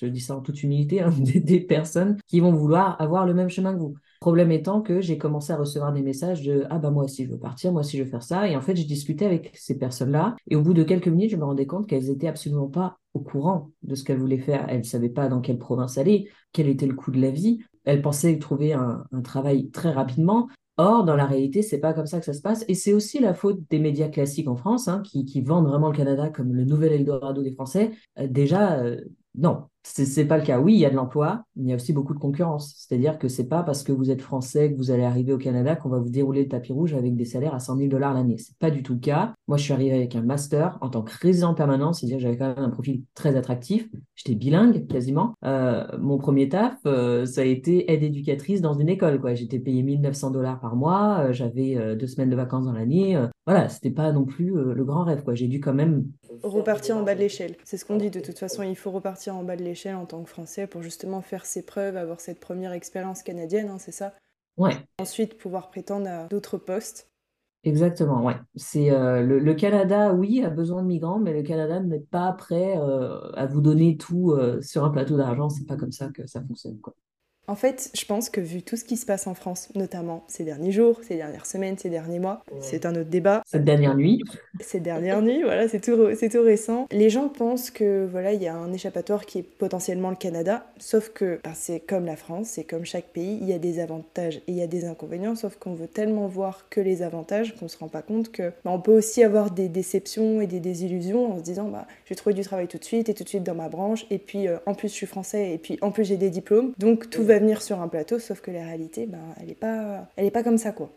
je 0.00 0.06
dis 0.06 0.20
ça 0.20 0.36
en 0.36 0.40
toute 0.40 0.62
humilité, 0.62 1.00
hein, 1.00 1.12
des, 1.18 1.60
personnes 1.60 2.16
qui 2.28 2.38
vont 2.38 2.52
vouloir 2.52 3.00
avoir 3.00 3.26
le 3.26 3.34
même 3.34 3.48
chemin 3.48 3.74
que 3.74 3.80
vous. 3.80 3.96
Problème 4.24 4.52
étant 4.52 4.80
que 4.80 5.02
j'ai 5.02 5.18
commencé 5.18 5.52
à 5.52 5.58
recevoir 5.58 5.92
des 5.92 6.00
messages 6.00 6.40
de 6.40 6.64
ah 6.70 6.78
bah 6.78 6.90
moi 6.90 7.04
aussi 7.04 7.26
je 7.26 7.30
veux 7.30 7.38
partir, 7.38 7.72
moi 7.72 7.82
aussi 7.82 7.98
je 7.98 8.04
veux 8.04 8.08
faire 8.08 8.22
ça. 8.22 8.48
Et 8.48 8.56
en 8.56 8.62
fait, 8.62 8.74
j'ai 8.74 8.84
discuté 8.84 9.26
avec 9.26 9.50
ces 9.54 9.76
personnes-là. 9.76 10.34
Et 10.48 10.56
au 10.56 10.62
bout 10.62 10.72
de 10.72 10.82
quelques 10.82 11.08
minutes, 11.08 11.30
je 11.30 11.36
me 11.36 11.44
rendais 11.44 11.66
compte 11.66 11.86
qu'elles 11.86 12.08
étaient 12.08 12.26
absolument 12.26 12.68
pas 12.68 12.96
au 13.12 13.20
courant 13.20 13.70
de 13.82 13.94
ce 13.94 14.02
qu'elles 14.02 14.16
voulaient 14.16 14.38
faire. 14.38 14.64
Elles 14.70 14.78
ne 14.78 14.82
savaient 14.82 15.10
pas 15.10 15.28
dans 15.28 15.42
quelle 15.42 15.58
province 15.58 15.98
aller, 15.98 16.30
quel 16.54 16.68
était 16.68 16.86
le 16.86 16.94
coût 16.94 17.10
de 17.10 17.20
la 17.20 17.30
vie. 17.30 17.58
Elles 17.84 18.00
pensaient 18.00 18.38
trouver 18.38 18.72
un, 18.72 19.04
travail 19.22 19.68
très 19.68 19.90
rapidement. 19.90 20.48
Or, 20.78 21.04
dans 21.04 21.16
la 21.16 21.26
réalité, 21.26 21.60
c'est 21.60 21.78
pas 21.78 21.92
comme 21.92 22.06
ça 22.06 22.18
que 22.18 22.24
ça 22.24 22.32
se 22.32 22.40
passe. 22.40 22.64
Et 22.66 22.74
c'est 22.74 22.94
aussi 22.94 23.18
la 23.18 23.34
faute 23.34 23.60
des 23.68 23.78
médias 23.78 24.08
classiques 24.08 24.48
en 24.48 24.56
France, 24.56 24.88
hein, 24.88 25.02
qui, 25.04 25.42
vendent 25.42 25.68
vraiment 25.68 25.90
le 25.90 25.96
Canada 25.98 26.30
comme 26.30 26.54
le 26.54 26.64
nouvel 26.64 26.92
Eldorado 26.94 27.42
des 27.42 27.52
Français. 27.52 27.90
Euh, 28.18 28.26
déjà, 28.26 28.80
euh, 28.80 29.02
non, 29.34 29.64
c'est 29.86 30.24
pas 30.24 30.38
le 30.38 30.44
cas. 30.44 30.58
Oui, 30.58 30.74
il 30.74 30.78
y 30.78 30.86
a 30.86 30.90
de 30.90 30.94
l'emploi, 30.94 31.44
mais 31.56 31.64
il 31.64 31.68
y 31.68 31.72
a 31.72 31.76
aussi 31.76 31.92
beaucoup 31.92 32.14
de 32.14 32.18
concurrence. 32.18 32.74
C'est-à-dire 32.76 33.18
que 33.18 33.28
c'est 33.28 33.48
pas 33.48 33.62
parce 33.62 33.82
que 33.82 33.92
vous 33.92 34.10
êtes 34.10 34.22
français 34.22 34.72
que 34.72 34.76
vous 34.78 34.90
allez 34.90 35.04
arriver 35.04 35.32
au 35.32 35.38
Canada 35.38 35.76
qu'on 35.76 35.90
va 35.90 35.98
vous 35.98 36.08
dérouler 36.08 36.42
le 36.42 36.48
tapis 36.48 36.72
rouge 36.72 36.94
avec 36.94 37.14
des 37.14 37.24
salaires 37.26 37.54
à 37.54 37.60
100 37.60 37.76
000 37.76 37.88
dollars 37.88 38.14
l'année. 38.14 38.38
C'est 38.38 38.56
pas 38.58 38.70
du 38.70 38.82
tout 38.82 38.94
le 38.94 39.00
cas. 39.00 39.34
Moi, 39.46 39.58
je 39.58 39.62
suis 39.62 39.72
arrivé 39.72 39.94
avec 39.94 40.16
un 40.16 40.22
master 40.22 40.78
en 40.80 40.88
tant 40.88 41.02
que 41.02 41.12
résident 41.20 41.54
permanent, 41.54 41.92
c'est-à-dire 41.92 42.18
j'avais 42.18 42.38
quand 42.38 42.54
même 42.54 42.64
un 42.64 42.70
profil 42.70 43.02
très 43.14 43.36
attractif. 43.36 43.88
J'étais 44.14 44.34
bilingue 44.34 44.86
quasiment. 44.86 45.34
Euh, 45.44 45.86
mon 45.98 46.16
premier 46.16 46.48
taf, 46.48 46.78
euh, 46.86 47.26
ça 47.26 47.42
a 47.42 47.44
été 47.44 47.92
aide 47.92 48.02
éducatrice 48.02 48.62
dans 48.62 48.74
une 48.74 48.88
école. 48.88 49.20
Quoi. 49.20 49.34
J'étais 49.34 49.58
payé 49.58 49.82
1900 49.82 50.30
dollars 50.30 50.60
par 50.60 50.76
mois. 50.76 51.26
Euh, 51.26 51.32
j'avais 51.32 51.96
deux 51.96 52.06
semaines 52.06 52.30
de 52.30 52.36
vacances 52.36 52.64
dans 52.64 52.72
l'année. 52.72 53.18
Voilà, 53.46 53.68
c'était 53.68 53.90
pas 53.90 54.10
non 54.12 54.24
plus 54.24 54.52
le 54.54 54.84
grand 54.84 55.04
rêve. 55.04 55.22
Quoi. 55.22 55.34
J'ai 55.34 55.48
dû 55.48 55.60
quand 55.60 55.74
même 55.74 56.06
repartir 56.42 56.96
en 56.96 57.02
bas 57.02 57.14
de 57.14 57.20
l'échelle. 57.20 57.56
C'est 57.64 57.76
ce 57.76 57.84
qu'on 57.84 57.96
dit 57.96 58.10
de 58.10 58.20
toute 58.20 58.38
façon, 58.38 58.62
il 58.62 58.76
faut 58.76 58.90
repartir 58.90 59.36
en 59.36 59.44
bas 59.44 59.56
de 59.56 59.62
l'échelle 59.62 59.96
en 59.96 60.06
tant 60.06 60.22
que 60.22 60.30
Français 60.30 60.66
pour 60.66 60.82
justement 60.82 61.20
faire 61.20 61.44
ses 61.44 61.64
preuves, 61.64 61.96
avoir 61.96 62.20
cette 62.20 62.40
première 62.40 62.72
expérience 62.72 63.22
canadienne, 63.22 63.68
hein, 63.68 63.78
c'est 63.78 63.92
ça? 63.92 64.14
Ouais. 64.56 64.76
Ensuite, 64.98 65.36
pouvoir 65.36 65.68
prétendre 65.68 66.08
à 66.08 66.26
d'autres 66.28 66.58
postes. 66.58 67.10
Exactement, 67.64 68.22
ouais. 68.22 68.36
C'est 68.56 68.90
euh, 68.90 69.22
le, 69.22 69.54
Canada, 69.54 70.12
oui, 70.12 70.44
a 70.44 70.50
besoin 70.50 70.82
de 70.82 70.86
migrants, 70.86 71.18
mais 71.18 71.32
le 71.32 71.42
Canada 71.42 71.80
n'est 71.80 71.98
pas 71.98 72.32
prêt 72.32 72.76
euh, 72.78 73.32
à 73.32 73.46
vous 73.46 73.62
donner 73.62 73.96
tout 73.96 74.32
euh, 74.32 74.60
sur 74.60 74.84
un 74.84 74.90
plateau 74.90 75.16
d'argent. 75.16 75.48
C'est 75.48 75.64
pas 75.64 75.76
comme 75.76 75.92
ça 75.92 76.08
que 76.08 76.26
ça 76.26 76.42
fonctionne, 76.42 76.78
quoi. 76.80 76.94
En 77.46 77.56
fait, 77.56 77.90
je 77.94 78.04
pense 78.06 78.30
que 78.30 78.40
vu 78.40 78.62
tout 78.62 78.76
ce 78.76 78.84
qui 78.84 78.96
se 78.96 79.04
passe 79.04 79.26
en 79.26 79.34
France, 79.34 79.68
notamment 79.74 80.24
ces 80.28 80.44
derniers 80.44 80.72
jours, 80.72 81.00
ces 81.06 81.16
dernières 81.16 81.44
semaines, 81.44 81.76
ces 81.76 81.90
derniers 81.90 82.18
mois, 82.18 82.42
c'est 82.60 82.86
un 82.86 82.94
autre 82.94 83.10
débat. 83.10 83.42
Cette 83.46 83.64
dernière 83.64 83.94
nuit. 83.94 84.22
Ces 84.60 84.80
dernières 84.80 85.20
nuits, 85.20 85.42
voilà, 85.42 85.68
c'est 85.68 85.80
tout, 85.80 86.08
c'est 86.14 86.30
tout 86.30 86.42
récent. 86.42 86.86
Les 86.90 87.10
gens 87.10 87.28
pensent 87.28 87.70
que 87.70 88.06
voilà, 88.10 88.32
il 88.32 88.42
y 88.42 88.46
a 88.46 88.54
un 88.54 88.72
échappatoire 88.72 89.26
qui 89.26 89.40
est 89.40 89.42
potentiellement 89.42 90.08
le 90.08 90.16
Canada, 90.16 90.66
sauf 90.78 91.10
que 91.10 91.40
ben, 91.44 91.52
c'est 91.54 91.80
comme 91.80 92.06
la 92.06 92.16
France, 92.16 92.48
c'est 92.48 92.64
comme 92.64 92.86
chaque 92.86 93.08
pays, 93.08 93.38
il 93.42 93.48
y 93.48 93.52
a 93.52 93.58
des 93.58 93.78
avantages 93.78 94.36
et 94.36 94.52
il 94.52 94.56
y 94.56 94.62
a 94.62 94.66
des 94.66 94.86
inconvénients, 94.86 95.34
sauf 95.34 95.56
qu'on 95.56 95.74
veut 95.74 95.86
tellement 95.86 96.26
voir 96.26 96.68
que 96.70 96.80
les 96.80 97.02
avantages 97.02 97.54
qu'on 97.56 97.68
se 97.68 97.76
rend 97.76 97.88
pas 97.88 98.02
compte 98.02 98.32
que 98.32 98.52
ben, 98.64 98.70
on 98.70 98.80
peut 98.80 98.96
aussi 98.96 99.22
avoir 99.22 99.50
des 99.50 99.68
déceptions 99.68 100.40
et 100.40 100.46
des 100.46 100.60
désillusions 100.60 101.32
en 101.32 101.38
se 101.38 101.42
disant 101.42 101.68
bah 101.68 101.86
j'ai 102.06 102.14
trouvé 102.14 102.34
du 102.34 102.42
travail 102.42 102.68
tout 102.68 102.78
de 102.78 102.84
suite 102.84 103.08
et 103.08 103.14
tout 103.14 103.24
de 103.24 103.28
suite 103.28 103.42
dans 103.42 103.54
ma 103.54 103.68
branche 103.68 104.06
et 104.10 104.18
puis 104.18 104.48
euh, 104.48 104.56
en 104.66 104.74
plus 104.74 104.88
je 104.88 104.94
suis 104.94 105.06
français 105.06 105.52
et 105.52 105.58
puis 105.58 105.78
en 105.82 105.90
plus 105.90 106.04
j'ai 106.04 106.16
des 106.16 106.30
diplômes, 106.30 106.72
donc 106.78 107.10
tout 107.10 107.22
va 107.22 107.33
venir 107.38 107.62
sur 107.62 107.80
un 107.80 107.88
plateau, 107.88 108.18
sauf 108.18 108.40
que 108.40 108.50
la 108.50 108.64
réalité, 108.64 109.06
ben, 109.06 109.34
elle 109.38 109.46
n'est 109.46 109.54
pas, 109.54 110.08
elle 110.16 110.26
est 110.26 110.30
pas 110.30 110.42
comme 110.42 110.58
ça, 110.58 110.72
quoi. 110.72 110.92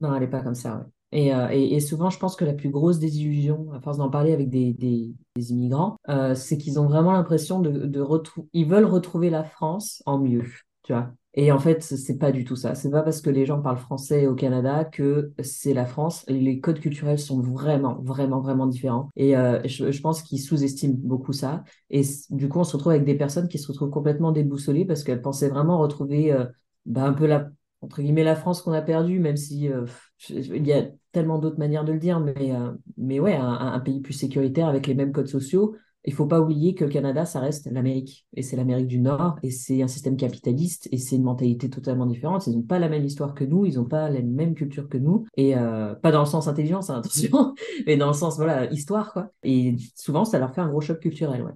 Non, 0.00 0.14
elle 0.14 0.22
n'est 0.22 0.30
pas 0.30 0.40
comme 0.40 0.54
ça, 0.54 0.86
euh, 1.14 1.48
Et, 1.50 1.74
et, 1.74 1.80
souvent, 1.80 2.10
je 2.10 2.18
pense 2.18 2.36
que 2.36 2.44
la 2.44 2.54
plus 2.54 2.70
grosse 2.70 2.98
désillusion, 2.98 3.72
à 3.72 3.80
force 3.80 3.98
d'en 3.98 4.10
parler 4.10 4.32
avec 4.32 4.50
des, 4.50 4.72
des, 4.72 5.14
immigrants, 5.52 5.96
euh, 6.08 6.34
c'est 6.34 6.58
qu'ils 6.58 6.80
ont 6.80 6.86
vraiment 6.86 7.12
l'impression 7.12 7.60
de, 7.60 7.86
de 7.86 8.00
retrouver, 8.00 8.48
ils 8.52 8.66
veulent 8.66 8.84
retrouver 8.84 9.30
la 9.30 9.44
France 9.44 10.02
en 10.06 10.18
mieux, 10.18 10.44
tu 10.82 10.92
vois. 10.92 11.12
Et 11.34 11.50
en 11.50 11.58
fait, 11.58 11.82
c'est 11.82 12.18
pas 12.18 12.30
du 12.30 12.44
tout 12.44 12.56
ça. 12.56 12.74
C'est 12.74 12.90
pas 12.90 13.02
parce 13.02 13.22
que 13.22 13.30
les 13.30 13.46
gens 13.46 13.60
parlent 13.60 13.78
français 13.78 14.26
au 14.26 14.34
Canada 14.34 14.84
que 14.84 15.32
c'est 15.42 15.72
la 15.72 15.86
France. 15.86 16.24
Les 16.28 16.60
codes 16.60 16.80
culturels 16.80 17.18
sont 17.18 17.40
vraiment, 17.40 17.98
vraiment, 18.02 18.40
vraiment 18.40 18.66
différents. 18.66 19.08
Et 19.16 19.36
euh, 19.36 19.60
je, 19.64 20.00
pense 20.02 20.22
qu'ils 20.22 20.40
sous-estiment 20.40 20.96
beaucoup 20.98 21.32
ça. 21.32 21.64
Et 21.88 22.02
du 22.30 22.48
coup, 22.48 22.58
on 22.58 22.64
se 22.64 22.76
retrouve 22.76 22.92
avec 22.92 23.04
des 23.04 23.14
personnes 23.14 23.48
qui 23.48 23.58
se 23.58 23.68
retrouvent 23.68 23.90
complètement 23.90 24.32
déboussolées 24.32 24.84
parce 24.84 25.04
qu'elles 25.04 25.22
pensaient 25.22 25.48
vraiment 25.48 25.78
retrouver 25.78 26.32
euh, 26.32 26.44
bah, 26.84 27.04
un 27.04 27.14
peu 27.14 27.26
la, 27.26 27.48
entre 27.80 28.02
guillemets, 28.02 28.24
la 28.24 28.36
France 28.36 28.60
qu'on 28.60 28.72
a 28.72 28.82
perdue, 28.82 29.18
même 29.18 29.38
si 29.38 29.68
euh, 29.70 29.86
il 30.28 30.66
y 30.66 30.72
a 30.74 30.84
tellement 31.12 31.38
d'autres 31.38 31.58
manières 31.58 31.84
de 31.84 31.92
le 31.92 31.98
dire, 31.98 32.20
mais, 32.20 32.52
mais 32.96 33.20
ouais, 33.20 33.34
un, 33.34 33.48
un, 33.48 33.80
pays 33.80 34.00
plus 34.00 34.14
sécuritaire 34.14 34.66
avec 34.66 34.86
les 34.86 34.94
mêmes 34.94 35.12
codes 35.12 35.26
sociaux 35.26 35.74
il 36.04 36.12
faut 36.12 36.26
pas 36.26 36.40
oublier 36.40 36.74
que 36.74 36.84
le 36.84 36.90
Canada, 36.90 37.24
ça 37.24 37.40
reste 37.40 37.70
l'Amérique. 37.70 38.26
Et 38.34 38.42
c'est 38.42 38.56
l'Amérique 38.56 38.88
du 38.88 38.98
Nord, 38.98 39.36
et 39.42 39.50
c'est 39.50 39.82
un 39.82 39.88
système 39.88 40.16
capitaliste, 40.16 40.88
et 40.90 40.98
c'est 40.98 41.16
une 41.16 41.22
mentalité 41.22 41.70
totalement 41.70 42.06
différente. 42.06 42.46
Ils 42.46 42.56
n'ont 42.56 42.62
pas 42.62 42.78
la 42.78 42.88
même 42.88 43.04
histoire 43.04 43.34
que 43.34 43.44
nous, 43.44 43.64
ils 43.64 43.76
n'ont 43.76 43.84
pas 43.84 44.10
la 44.10 44.22
même 44.22 44.54
culture 44.54 44.88
que 44.88 44.98
nous, 44.98 45.24
et 45.36 45.56
euh, 45.56 45.94
pas 45.94 46.10
dans 46.10 46.20
le 46.20 46.26
sens 46.26 46.48
intelligence, 46.48 46.90
attention, 46.90 47.54
mais 47.86 47.96
dans 47.96 48.08
le 48.08 48.14
sens, 48.14 48.36
voilà, 48.36 48.70
histoire, 48.72 49.12
quoi. 49.12 49.30
Et 49.42 49.76
souvent, 49.94 50.24
ça 50.24 50.38
leur 50.38 50.54
fait 50.54 50.60
un 50.60 50.68
gros 50.68 50.80
choc 50.80 51.00
culturel, 51.00 51.42
ouais. 51.42 51.52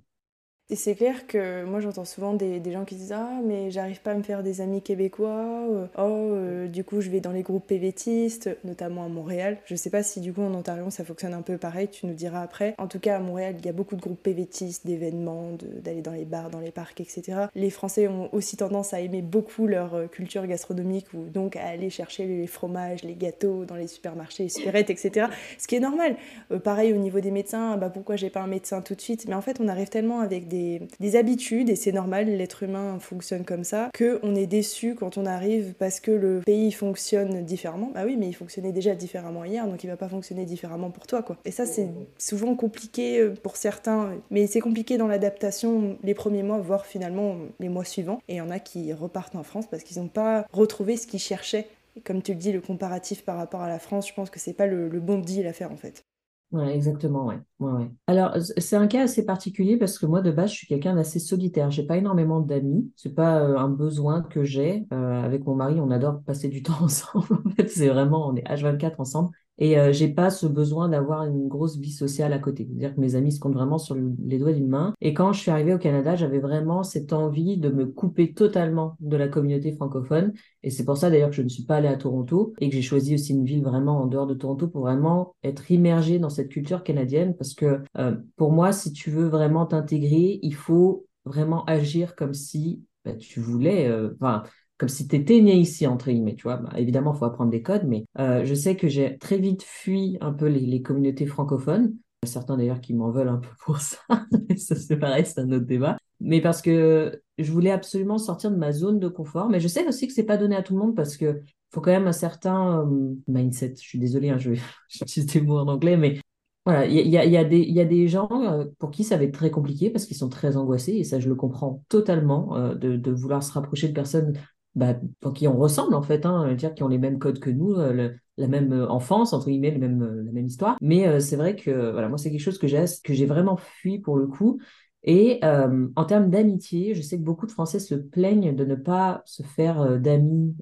Et 0.68 0.75
c'est 0.75 0.96
clair 0.96 1.28
que 1.28 1.64
moi 1.64 1.78
j'entends 1.78 2.04
souvent 2.04 2.35
des, 2.35 2.58
des, 2.58 2.73
gens 2.73 2.85
qui 2.85 2.96
disent 2.96 3.12
Ah, 3.12 3.38
mais 3.44 3.70
j'arrive 3.70 4.00
pas 4.00 4.11
à 4.11 4.14
me 4.14 4.25
faire 4.25 4.42
des 4.42 4.61
amis 4.61 4.82
québécois, 4.82 5.68
euh, 5.70 5.87
oh, 5.96 6.00
euh, 6.02 6.66
du 6.66 6.82
coup 6.82 7.00
je 7.00 7.08
vais 7.08 7.20
dans 7.20 7.30
les 7.30 7.42
groupes 7.42 7.68
PVTistes, 7.68 8.50
notamment 8.64 9.04
à 9.04 9.08
Montréal. 9.08 9.58
Je 9.66 9.76
sais 9.76 9.90
pas 9.90 10.02
si 10.02 10.20
du 10.20 10.32
coup 10.32 10.42
en 10.42 10.52
Ontario 10.52 10.90
ça 10.90 11.04
fonctionne 11.04 11.35
un 11.35 11.42
peu 11.42 11.56
pareil, 11.56 11.87
tu 11.87 12.06
nous 12.06 12.14
diras 12.14 12.42
après. 12.42 12.75
En 12.78 12.88
tout 12.88 12.99
cas 12.99 13.14
à 13.14 13.20
Montréal, 13.20 13.54
il 13.61 13.64
y 13.64 13.68
a 13.68 13.73
beaucoup 13.73 13.94
de 13.94 14.00
groupes 14.00 14.20
PVTistes, 14.20 14.85
d'événements, 14.85 15.52
d'aller 15.85 16.02
dans 16.02 16.11
les 16.11 16.25
bars, 16.25 16.50
dans 16.50 16.58
les 16.58 16.73
parcs, 16.73 17.00
etc. 17.00 17.46
Les 17.54 17.70
Français 17.70 18.08
ont 18.08 18.28
aussi 18.35 18.56
tendance 18.56 18.92
à 18.92 18.99
aimer 18.99 19.23
beaucoup 19.23 19.68
leur 19.68 19.94
euh, 19.94 20.06
culture 20.08 20.44
gastronomique 20.49 21.06
ou 21.14 21.28
donc 21.28 21.54
à 21.54 21.64
aller 21.64 21.90
chercher 21.90 22.26
les 22.26 22.49
fromages, 22.49 23.04
les 23.04 23.14
gâteaux 23.14 23.66
dans 23.66 23.76
les 23.76 23.87
supermarchés, 23.87 24.42
les 24.42 24.49
supérettes, 24.49 24.90
etc. 24.90 25.28
Ce 25.58 25.68
qui 25.68 25.76
est 25.76 25.80
normal. 25.80 26.16
pareil 26.64 26.92
au 26.92 26.96
niveau 26.96 27.20
des 27.20 27.30
médecins, 27.30 27.76
bah 27.76 27.88
pourquoi 27.88 28.16
j'ai 28.16 28.30
pas 28.30 28.40
un 28.40 28.49
médecin 28.49 28.82
tout 28.82 28.96
de 28.96 29.00
suite? 29.00 29.26
Mais 29.28 29.35
en 29.35 29.42
fait, 29.42 29.61
on 29.61 29.68
arrive 29.68 29.90
tellement 29.90 30.18
avec 30.18 30.49
des 30.49 30.55
des, 31.00 31.16
habitudes, 31.16 31.70
et 31.70 31.76
c'est 31.76 31.92
normal, 31.92 32.26
l'être 32.26 32.62
humain 32.62 32.98
fonctionne 32.98 33.44
comme 33.44 33.64
ça, 33.64 33.90
qu'on 33.96 34.34
est 34.34 34.46
déçu 34.46 34.94
quand 34.94 35.18
on 35.18 35.26
arrive 35.26 35.75
parce 35.78 36.00
que 36.00 36.10
le 36.10 36.40
pays 36.40 36.72
fonctionne 36.72 37.44
différemment. 37.44 37.90
Bah 37.94 38.02
oui, 38.04 38.16
mais 38.16 38.28
il 38.28 38.32
fonctionnait 38.32 38.72
déjà 38.72 38.94
différemment 38.94 39.44
hier, 39.44 39.66
donc 39.66 39.82
il 39.84 39.86
va 39.86 39.96
pas 39.96 40.08
fonctionner 40.08 40.44
différemment 40.44 40.90
pour 40.90 41.06
toi, 41.06 41.22
quoi. 41.22 41.36
Et 41.44 41.50
ça, 41.50 41.66
c'est 41.66 41.88
souvent 42.18 42.54
compliqué 42.54 43.20
euh, 43.20 43.34
pour 43.42 43.56
certains, 43.56 44.10
mais 44.30 44.46
c'est 44.46 44.60
compliqué 44.60 44.98
dans 44.98 45.06
l'adaptation 45.06 45.98
les 46.02 46.14
premiers 46.14 46.42
mois, 46.42 46.58
voire 46.58 46.86
finalement 46.86 47.36
les 47.60 47.68
mois 47.68 47.84
suivants. 47.84 48.20
Et 48.28 48.34
il 48.34 48.38
y 48.38 48.40
en 48.40 48.50
a 48.50 48.58
qui 48.58 48.92
repartent 48.92 49.36
en 49.36 49.42
France 49.42 49.66
parce 49.70 49.82
qu'ils 49.82 50.00
n'ont 50.00 50.08
pas 50.08 50.46
retrouvé 50.52 50.96
ce 50.96 51.06
qu'ils 51.06 51.20
cherchaient. 51.20 51.68
comme 52.04 52.22
tu 52.22 52.32
le 52.32 52.38
dis, 52.38 52.52
le 52.52 52.60
comparatif 52.60 53.25
par 53.25 53.36
rapport 53.36 53.62
à 53.62 53.68
la 53.68 53.78
France, 53.78 54.08
je 54.08 54.14
pense 54.14 54.30
que 54.30 54.38
c'est 54.38 54.52
pas 54.52 54.66
le, 54.66 54.88
le 54.88 55.00
bon 55.00 55.18
deal 55.18 55.46
à 55.46 55.52
faire 55.52 55.72
en 55.72 55.76
fait. 55.76 56.04
Ouais, 56.52 56.74
exactement, 56.76 57.26
ouais. 57.26 57.40
Ouais, 57.58 57.72
ouais. 57.72 57.90
Alors, 58.06 58.36
c'est 58.58 58.76
un 58.76 58.86
cas 58.86 59.02
assez 59.02 59.26
particulier 59.26 59.76
parce 59.76 59.98
que 59.98 60.06
moi, 60.06 60.22
de 60.22 60.30
base, 60.30 60.50
je 60.52 60.56
suis 60.56 60.66
quelqu'un 60.68 60.94
d'assez 60.94 61.18
solitaire. 61.18 61.70
J'ai 61.72 61.82
pas 61.84 61.96
énormément 61.96 62.40
d'amis. 62.40 62.90
C'est 62.96 63.14
pas 63.14 63.40
euh, 63.42 63.56
un 63.58 63.68
besoin 63.68 64.22
que 64.22 64.44
j'ai. 64.44 64.86
Euh, 64.92 65.22
avec 65.24 65.44
mon 65.44 65.56
mari, 65.56 65.80
on 65.80 65.90
adore 65.90 66.22
passer 66.22 66.48
du 66.48 66.62
temps 66.62 66.80
ensemble. 66.82 67.26
En 67.44 67.50
fait, 67.50 67.68
c'est 67.68 67.88
vraiment, 67.88 68.28
on 68.28 68.36
est 68.36 68.44
H24 68.48 69.00
ensemble. 69.00 69.30
Et 69.58 69.78
euh, 69.78 69.92
j'ai 69.92 70.08
pas 70.08 70.30
ce 70.30 70.46
besoin 70.46 70.88
d'avoir 70.88 71.25
une 71.25 71.48
grosse 71.48 71.78
vie 71.78 71.92
sociale 71.92 72.32
à 72.32 72.38
côté. 72.38 72.66
C'est-à-dire 72.66 72.94
que 72.94 73.00
mes 73.00 73.14
amis 73.14 73.32
se 73.32 73.40
comptent 73.40 73.54
vraiment 73.54 73.78
sur 73.78 73.94
les 73.94 74.38
doigts 74.38 74.52
d'une 74.52 74.68
main. 74.68 74.94
Et 75.00 75.14
quand 75.14 75.32
je 75.32 75.40
suis 75.40 75.50
arrivée 75.50 75.75
au 75.75 75.78
Canada, 75.78 76.14
j'avais 76.14 76.38
vraiment 76.38 76.82
cette 76.82 77.12
envie 77.12 77.56
de 77.56 77.71
me 77.71 77.86
couper 77.86 78.32
totalement 78.32 78.97
de 79.00 79.16
la 79.16 79.28
communauté 79.28 79.73
francophone. 79.73 80.32
Et 80.62 80.71
c'est 80.71 80.84
pour 80.84 80.97
ça 80.97 81.10
d'ailleurs 81.10 81.30
que 81.30 81.36
je 81.36 81.42
ne 81.42 81.49
suis 81.49 81.64
pas 81.64 81.76
allée 81.76 81.88
à 81.88 81.97
Toronto 81.97 82.52
et 82.60 82.69
que 82.69 82.75
j'ai 82.75 82.82
choisi 82.82 83.14
aussi 83.14 83.32
une 83.32 83.45
ville 83.45 83.62
vraiment 83.62 84.02
en 84.02 84.06
dehors 84.06 84.26
de 84.26 84.34
Toronto 84.34 84.69
pour 84.69 84.82
vraiment 84.82 85.34
être 85.42 85.71
immergée 85.71 86.19
dans 86.19 86.30
cette 86.30 86.49
culture 86.49 86.82
canadienne. 86.82 87.34
Parce 87.36 87.54
que 87.54 87.80
euh, 87.99 88.16
pour 88.36 88.52
moi, 88.52 88.73
si 88.73 88.92
tu 88.92 89.10
veux 89.10 89.28
vraiment 89.28 89.66
t'intégrer, 89.66 90.38
il 90.42 90.54
faut 90.54 91.06
vraiment 91.25 91.64
agir 91.64 92.14
comme 92.14 92.34
si 92.34 92.82
bah, 93.04 93.14
tu 93.14 93.40
voulais. 93.40 93.88
Euh, 93.88 94.10
enfin, 94.21 94.42
comme 94.78 94.89
si 94.89 95.08
tu 95.08 95.17
étais 95.17 95.41
né 95.41 95.54
ici, 95.54 95.86
entre 95.86 96.10
guillemets, 96.10 96.34
tu 96.34 96.45
vois. 96.45 96.56
Bah, 96.56 96.73
évidemment, 96.76 97.15
il 97.15 97.19
faut 97.19 97.25
apprendre 97.25 97.50
des 97.50 97.62
codes, 97.62 97.84
mais 97.86 98.04
euh, 98.19 98.45
je 98.45 98.54
sais 98.54 98.76
que 98.76 98.89
j'ai 98.89 99.17
très 99.19 99.39
vite 99.39 99.62
fui 99.62 100.19
un 100.21 100.32
peu 100.32 100.47
les, 100.47 100.82
communautés 100.82 101.26
francophones. 101.26 101.95
Certains 102.25 102.56
d'ailleurs 102.56 102.80
qui 102.80 102.93
m'en 102.93 103.10
veulent 103.10 103.28
un 103.28 103.39
peu 103.39 103.49
pour 103.65 103.78
ça, 103.78 103.99
ça 104.56 104.75
c'est 104.75 104.97
pareil, 104.97 105.25
c'est 105.25 105.41
un 105.41 105.50
autre 105.52 105.67
débat. 105.67 105.97
Mais 106.21 106.41
parce 106.41 106.60
que 106.60 107.23
je 107.39 107.52
voulais 107.52 107.71
absolument 107.71 108.19
sortir 108.19 108.50
de 108.50 108.56
ma 108.56 108.73
zone 108.73 108.99
de 108.99 109.08
confort, 109.08 109.49
mais 109.49 109.60
je 109.60 109.69
sais 109.69 109.86
aussi 109.86 110.06
que 110.06 110.12
c'est 110.12 110.25
pas 110.25 110.36
donné 110.36 110.56
à 110.56 110.62
tout 110.62 110.75
le 110.75 110.80
monde 110.80 110.97
parce 110.97 111.17
que 111.17 111.41
faut 111.71 111.80
quand 111.80 111.91
même 111.91 112.06
un 112.06 112.12
certain 112.12 112.80
euh, 112.80 113.15
mindset. 113.28 113.75
Je 113.76 113.86
suis 113.86 113.99
désolée, 113.99 114.30
hein, 114.30 114.39
je 114.39 114.50
vais 114.50 114.60
des 115.32 115.41
mots 115.41 115.58
en 115.58 115.69
anglais, 115.69 115.97
mais 115.97 116.19
voilà, 116.65 116.86
il 116.86 116.95
y 116.95 117.17
a, 117.17 117.25
y, 117.25 117.36
a 117.36 117.43
y 117.43 117.80
a, 117.80 117.84
des 117.84 118.08
gens 118.08 118.28
euh, 118.32 118.65
pour 118.80 118.91
qui 118.91 119.04
ça 119.04 119.17
va 119.17 119.23
être 119.23 119.34
très 119.34 119.52
compliqué 119.52 119.91
parce 119.91 120.04
qu'ils 120.04 120.17
sont 120.17 120.28
très 120.28 120.56
angoissés 120.56 120.95
et 120.95 121.04
ça, 121.04 121.21
je 121.21 121.28
le 121.28 121.36
comprends 121.36 121.84
totalement 121.89 122.58
de, 122.75 123.10
vouloir 123.12 123.45
se 123.45 123.52
rapprocher 123.52 123.86
de 123.86 123.93
personnes 123.93 124.36
bah, 124.76 124.95
qui 125.34 125.49
on 125.49 125.56
ressemble 125.56 125.95
en 125.95 126.02
fait, 126.02 126.26
hein, 126.26 126.54
dire 126.54 126.75
qui 126.75 126.82
ont 126.82 126.89
les 126.89 126.99
mêmes 126.99 127.19
codes 127.19 127.41
que 127.41 127.49
nous, 127.49 127.73
euh, 127.73 128.10
la 128.36 128.47
même 128.47 128.73
euh, 128.75 128.89
enfance 128.89 129.32
entre 129.32 129.49
guillemets, 129.49 129.75
euh, 129.82 130.23
la 130.23 130.32
même 130.32 130.47
histoire. 130.47 130.76
Mais 130.82 131.19
c'est 131.19 131.36
vrai 131.36 131.56
que 131.56 131.93
voilà, 131.93 132.08
moi 132.10 132.19
c'est 132.19 132.30
quelque 132.30 132.41
chose 132.41 132.58
que 132.58 132.69
j'ai 132.69 132.84
que 133.02 133.15
j'ai 133.15 133.25
vraiment 133.25 133.56
fui 133.56 133.99
pour 133.99 134.17
le 134.17 134.26
coup. 134.26 134.60
Et 135.08 135.41
en 135.45 136.04
termes 136.04 136.30
d'amitié, 136.30 136.93
je 136.97 137.00
sais 137.00 137.17
que 137.17 137.23
beaucoup 137.23 137.47
de 137.47 137.52
Français 137.52 137.78
se 137.78 137.95
plaignent 137.95 138.56
de 138.56 138.65
ne 138.65 138.75
pas 138.75 139.23
se 139.25 139.45
faire 139.45 140.00
d'amis, 140.00 140.56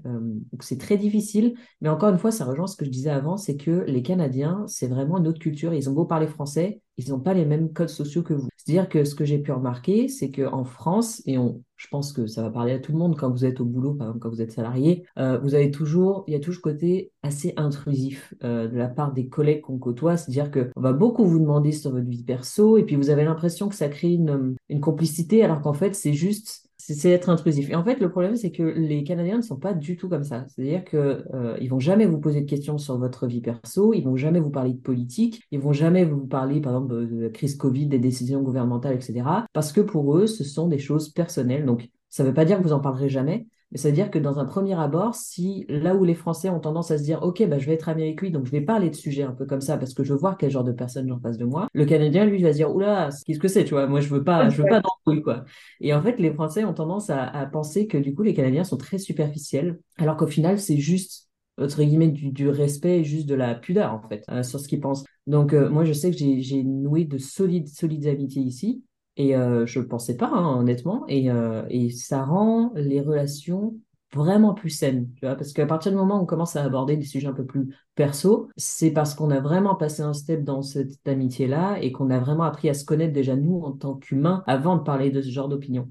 c'est 0.61 0.79
très 0.79 0.98
difficile. 0.98 1.55
Mais 1.81 1.88
encore 1.88 2.11
une 2.11 2.18
fois, 2.18 2.31
ça 2.31 2.44
rejoint 2.44 2.66
ce 2.66 2.77
que 2.77 2.85
je 2.85 2.90
disais 2.90 3.09
avant, 3.09 3.38
c'est 3.38 3.57
que 3.57 3.85
les 3.87 4.03
Canadiens, 4.03 4.62
c'est 4.66 4.87
vraiment 4.87 5.16
une 5.16 5.29
autre 5.29 5.38
culture. 5.38 5.72
Ils 5.72 5.88
ont 5.88 5.94
beau 5.94 6.05
parler 6.05 6.27
français, 6.27 6.83
ils 6.96 7.11
n'ont 7.11 7.20
pas 7.20 7.35
les 7.35 7.44
mêmes 7.44 7.72
codes 7.72 7.88
sociaux 7.88 8.22
que 8.22 8.35
vous. 8.35 8.48
C'est-à-dire 8.57 8.88
que 8.88 9.04
ce 9.04 9.14
que 9.14 9.24
j'ai 9.24 9.38
pu 9.38 9.52
remarquer, 9.52 10.09
c'est 10.09 10.30
qu'en 10.30 10.64
France, 10.64 11.22
et 11.26 11.37
je 11.76 11.88
pense 11.88 12.12
que 12.12 12.26
ça 12.26 12.42
va 12.42 12.50
parler 12.50 12.72
à 12.72 12.78
tout 12.78 12.92
le 12.92 12.98
monde 12.98 13.16
quand 13.16 13.30
vous 13.30 13.44
êtes 13.44 13.61
au 13.61 13.64
boulot, 13.64 13.94
par 13.94 14.07
exemple 14.07 14.22
quand 14.22 14.30
vous 14.30 14.40
êtes 14.40 14.52
salarié, 14.52 15.04
euh, 15.18 15.38
vous 15.38 15.54
avez 15.54 15.70
toujours, 15.70 16.24
il 16.28 16.33
y 16.33 16.37
a 16.37 16.40
toujours 16.40 16.62
côté 16.62 17.12
assez 17.22 17.52
intrusif 17.57 18.33
euh, 18.42 18.68
de 18.68 18.76
la 18.76 18.88
part 18.88 19.12
des 19.12 19.28
collègues 19.28 19.62
qu'on 19.62 19.78
côtoie, 19.78 20.16
c'est-à-dire 20.16 20.50
qu'on 20.50 20.80
va 20.80 20.92
beaucoup 20.92 21.24
vous 21.26 21.40
demander 21.40 21.72
sur 21.72 21.90
votre 21.90 22.09
vie 22.09 22.24
perso, 22.24 22.78
et 22.78 22.85
puis 22.85 22.96
vous 22.96 23.11
avez 23.11 23.24
l'impression 23.24 23.68
que 23.68 23.74
ça 23.74 23.88
crée 23.88 24.12
une 24.12 24.80
complicité, 24.80 25.44
alors 25.44 25.61
qu'en 25.61 25.74
fait 25.74 25.94
c'est 25.94 26.14
juste 26.14 26.63
c'est 26.92 27.11
être 27.11 27.31
intrusif. 27.31 27.70
Et 27.70 27.75
en 27.75 27.83
fait, 27.83 27.99
le 27.99 28.11
problème, 28.11 28.37
c'est 28.37 28.51
que 28.51 28.62
les 28.62 29.05
Canadiens 29.05 29.38
ne 29.38 29.42
sont 29.42 29.57
pas 29.57 29.73
du 29.73 29.97
tout 29.97 30.09
comme 30.09 30.25
ça. 30.25 30.44
C'est-à-dire 30.49 30.85
que 30.85 31.25
euh, 31.33 31.57
vont 31.68 31.81
jamais 31.81 32.05
vous 32.05 32.20
poser 32.20 32.42
de 32.42 32.49
questions 32.49 32.77
sur 32.77 32.99
votre 32.99 33.27
vie 33.27 33.40
perso, 33.40 33.94
ils 33.94 34.03
vont 34.03 34.16
jamais 34.16 34.38
vous 34.38 34.51
parler 34.51 34.75
de 34.75 34.81
politique, 34.81 35.42
ils 35.51 35.61
vont 35.61 35.73
jamais 35.73 36.05
vous 36.05 36.27
parler, 36.27 36.61
par 36.61 36.75
exemple, 36.75 37.07
de 37.07 37.23
la 37.23 37.31
crise 37.31 37.57
Covid, 37.57 37.87
des 37.87 37.99
décisions 37.99 38.42
gouvernementales, 38.42 38.94
etc. 38.94 39.23
Parce 39.55 39.73
que 39.73 39.81
pour 39.81 40.18
eux, 40.18 40.27
ce 40.27 40.44
sont 40.44 40.68
des 40.68 40.79
choses 40.79 41.09
personnelles. 41.09 41.64
Donc, 41.64 41.88
ça 42.11 42.23
ne 42.23 42.29
veut 42.29 42.35
pas 42.35 42.44
dire 42.44 42.59
que 42.59 42.62
vous 42.62 42.73
en 42.73 42.81
parlerez 42.81 43.09
jamais, 43.09 43.47
c'est-à-dire 43.74 44.10
que 44.10 44.18
dans 44.18 44.38
un 44.38 44.44
premier 44.44 44.78
abord, 44.78 45.14
si 45.14 45.66
là 45.68 45.94
où 45.94 46.04
les 46.04 46.14
Français 46.14 46.48
ont 46.48 46.60
tendance 46.60 46.90
à 46.90 46.98
se 46.98 47.02
dire, 47.02 47.22
OK, 47.22 47.44
bah, 47.48 47.58
je 47.58 47.66
vais 47.66 47.74
être 47.74 47.88
ami 47.88 48.02
avec 48.02 48.20
lui, 48.20 48.30
donc 48.30 48.46
je 48.46 48.50
vais 48.50 48.60
parler 48.60 48.90
de 48.90 48.94
sujets 48.94 49.24
un 49.24 49.32
peu 49.32 49.46
comme 49.46 49.60
ça 49.60 49.76
parce 49.76 49.94
que 49.94 50.04
je 50.04 50.12
veux 50.12 50.18
voir 50.18 50.37
quel 50.38 50.50
genre 50.50 50.64
de 50.64 50.72
personne 50.72 51.08
j'en 51.08 51.18
face 51.18 51.38
de 51.38 51.44
moi, 51.44 51.68
le 51.72 51.84
Canadien, 51.84 52.24
lui, 52.24 52.42
va 52.42 52.52
se 52.52 52.58
dire, 52.58 52.74
oula, 52.74 53.08
qu'est-ce 53.26 53.38
que 53.38 53.48
c'est, 53.48 53.64
tu 53.64 53.74
vois, 53.74 53.87
moi, 53.87 54.00
je 54.00 54.08
veux 54.08 54.22
pas, 54.22 54.48
je 54.48 54.62
veux 54.62 54.68
pas 54.68 54.80
d'embrouille, 54.80 55.22
quoi. 55.22 55.44
Et 55.80 55.92
en 55.92 56.02
fait, 56.02 56.18
les 56.18 56.32
Français 56.32 56.64
ont 56.64 56.74
tendance 56.74 57.10
à, 57.10 57.48
penser 57.52 57.87
que 57.87 57.98
du 57.98 58.14
coup, 58.14 58.22
les 58.22 58.34
Canadiens 58.34 58.64
sont 58.64 58.76
très 58.76 58.98
superficiels, 58.98 59.78
alors 59.98 60.16
qu'au 60.16 60.26
final, 60.26 60.58
c'est 60.58 60.78
juste 60.78 61.28
entre 61.56 61.84
guillemets 61.84 62.08
du, 62.08 62.48
respect 62.48 63.00
et 63.00 63.04
juste 63.04 63.28
de 63.28 63.34
la 63.37 63.54
pudeur 63.54 63.92
en 63.92 64.02
fait 64.08 64.24
euh, 64.28 64.42
sur 64.42 64.58
ce 64.58 64.66
qu'ils 64.66 64.80
pensent. 64.80 65.04
Donc 65.28 65.52
euh, 65.52 65.70
moi 65.70 65.84
je 65.84 65.92
sais 65.92 66.10
que 66.10 66.16
j'ai 66.16 66.64
noué 66.64 67.04
de 67.04 67.16
solides 67.16 67.68
solides 67.68 68.08
amitiés 68.08 68.42
ici 68.42 68.82
Et 69.16 69.37
euh, 69.37 69.66
je 69.66 69.79
ne 69.81 69.85
pensais 69.85 70.16
pas, 70.16 70.29
hein, 70.29 70.59
honnêtement. 70.59 71.05
Et, 71.09 71.31
euh, 71.31 71.64
et 71.70 71.90
ça 71.90 72.24
rend 72.24 72.72
les 72.74 73.00
relations 73.00 73.74
vraiment 74.14 74.55
plus 74.55 74.70
saines, 74.70 75.11
tu 75.16 75.27
vois, 75.27 75.35
parce 75.35 75.53
qu'à 75.53 75.66
partir 75.66 75.90
du 75.90 75.98
moment 75.98 76.18
où 76.18 76.22
on 76.22 76.27
commence 76.27 76.57
à 76.57 76.62
aborder 76.62 76.96
des 76.96 77.05
sujets 77.05 77.27
un 77.27 77.33
peu 77.33 77.44
plus 77.44 77.74
perso, 77.94 78.48
c'est 78.57 78.92
parce 78.92 79.14
qu'on 79.14 79.31
a 79.31 79.40
vraiment 79.40 79.74
passé 79.74 80.03
un 80.03 80.12
step 80.12 80.44
dans 80.44 80.62
cette 80.62 81.07
amitié-là 81.07 81.79
et 81.83 81.92
qu'on 81.92 82.11
a 82.11 82.18
vraiment 82.18 82.44
appris 82.44 82.68
à 82.68 82.74
se 82.74 82.85
connaître 82.85 83.12
déjà 83.12 83.37
nous 83.37 83.61
en 83.62 83.72
tant 83.72 83.94
qu'humains 83.96 84.44
avant 84.46 84.77
de 84.77 84.83
parler 84.83 85.11
de 85.11 85.20
ce 85.20 85.31
genre 85.31 85.48
d'opinion. 85.48 85.90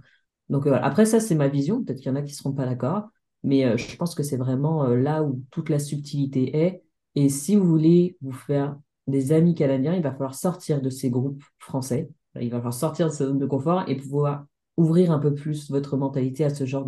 Donc 0.50 0.68
euh, 0.68 0.78
après 0.82 1.06
ça, 1.06 1.20
c'est 1.20 1.36
ma 1.36 1.48
vision. 1.48 1.84
Peut-être 1.84 2.00
qu'il 2.00 2.08
y 2.08 2.12
en 2.12 2.16
a 2.16 2.22
qui 2.22 2.34
seront 2.34 2.54
pas 2.54 2.66
d'accord, 2.66 3.10
mais 3.44 3.66
euh, 3.66 3.78
je 3.78 3.96
pense 3.98 4.16
que 4.16 4.24
c'est 4.24 4.38
vraiment 4.38 4.88
là 4.88 5.24
où 5.24 5.42
toute 5.52 5.70
la 5.70 5.80
subtilité 5.80 6.58
est. 6.58 6.84
Et 7.16 7.30
si 7.30 7.56
vous 7.56 7.66
voulez 7.66 8.18
vous 8.22 8.32
faire 8.32 8.78
des 9.08 9.34
amis 9.34 9.54
canadiens, 9.54 9.94
il 9.96 10.02
va 10.02 10.12
falloir 10.12 10.36
sortir 10.36 10.82
de 10.82 10.90
ces 10.90 11.10
groupes 11.10 11.44
français. 11.60 12.10
Il 12.40 12.50
va 12.50 12.58
falloir 12.58 12.74
sortir 12.74 13.08
de 13.08 13.14
ce 13.14 13.26
zone 13.26 13.40
de 13.40 13.46
confort 13.46 13.84
et 13.88 13.96
pouvoir 13.96 14.46
ouvrir 14.78 15.12
un 15.12 15.20
peu 15.20 15.34
plus 15.34 15.70
votre 15.70 15.98
mentalité 15.98 16.46
à 16.46 16.50
ce 16.50 16.66
genre 16.66 16.88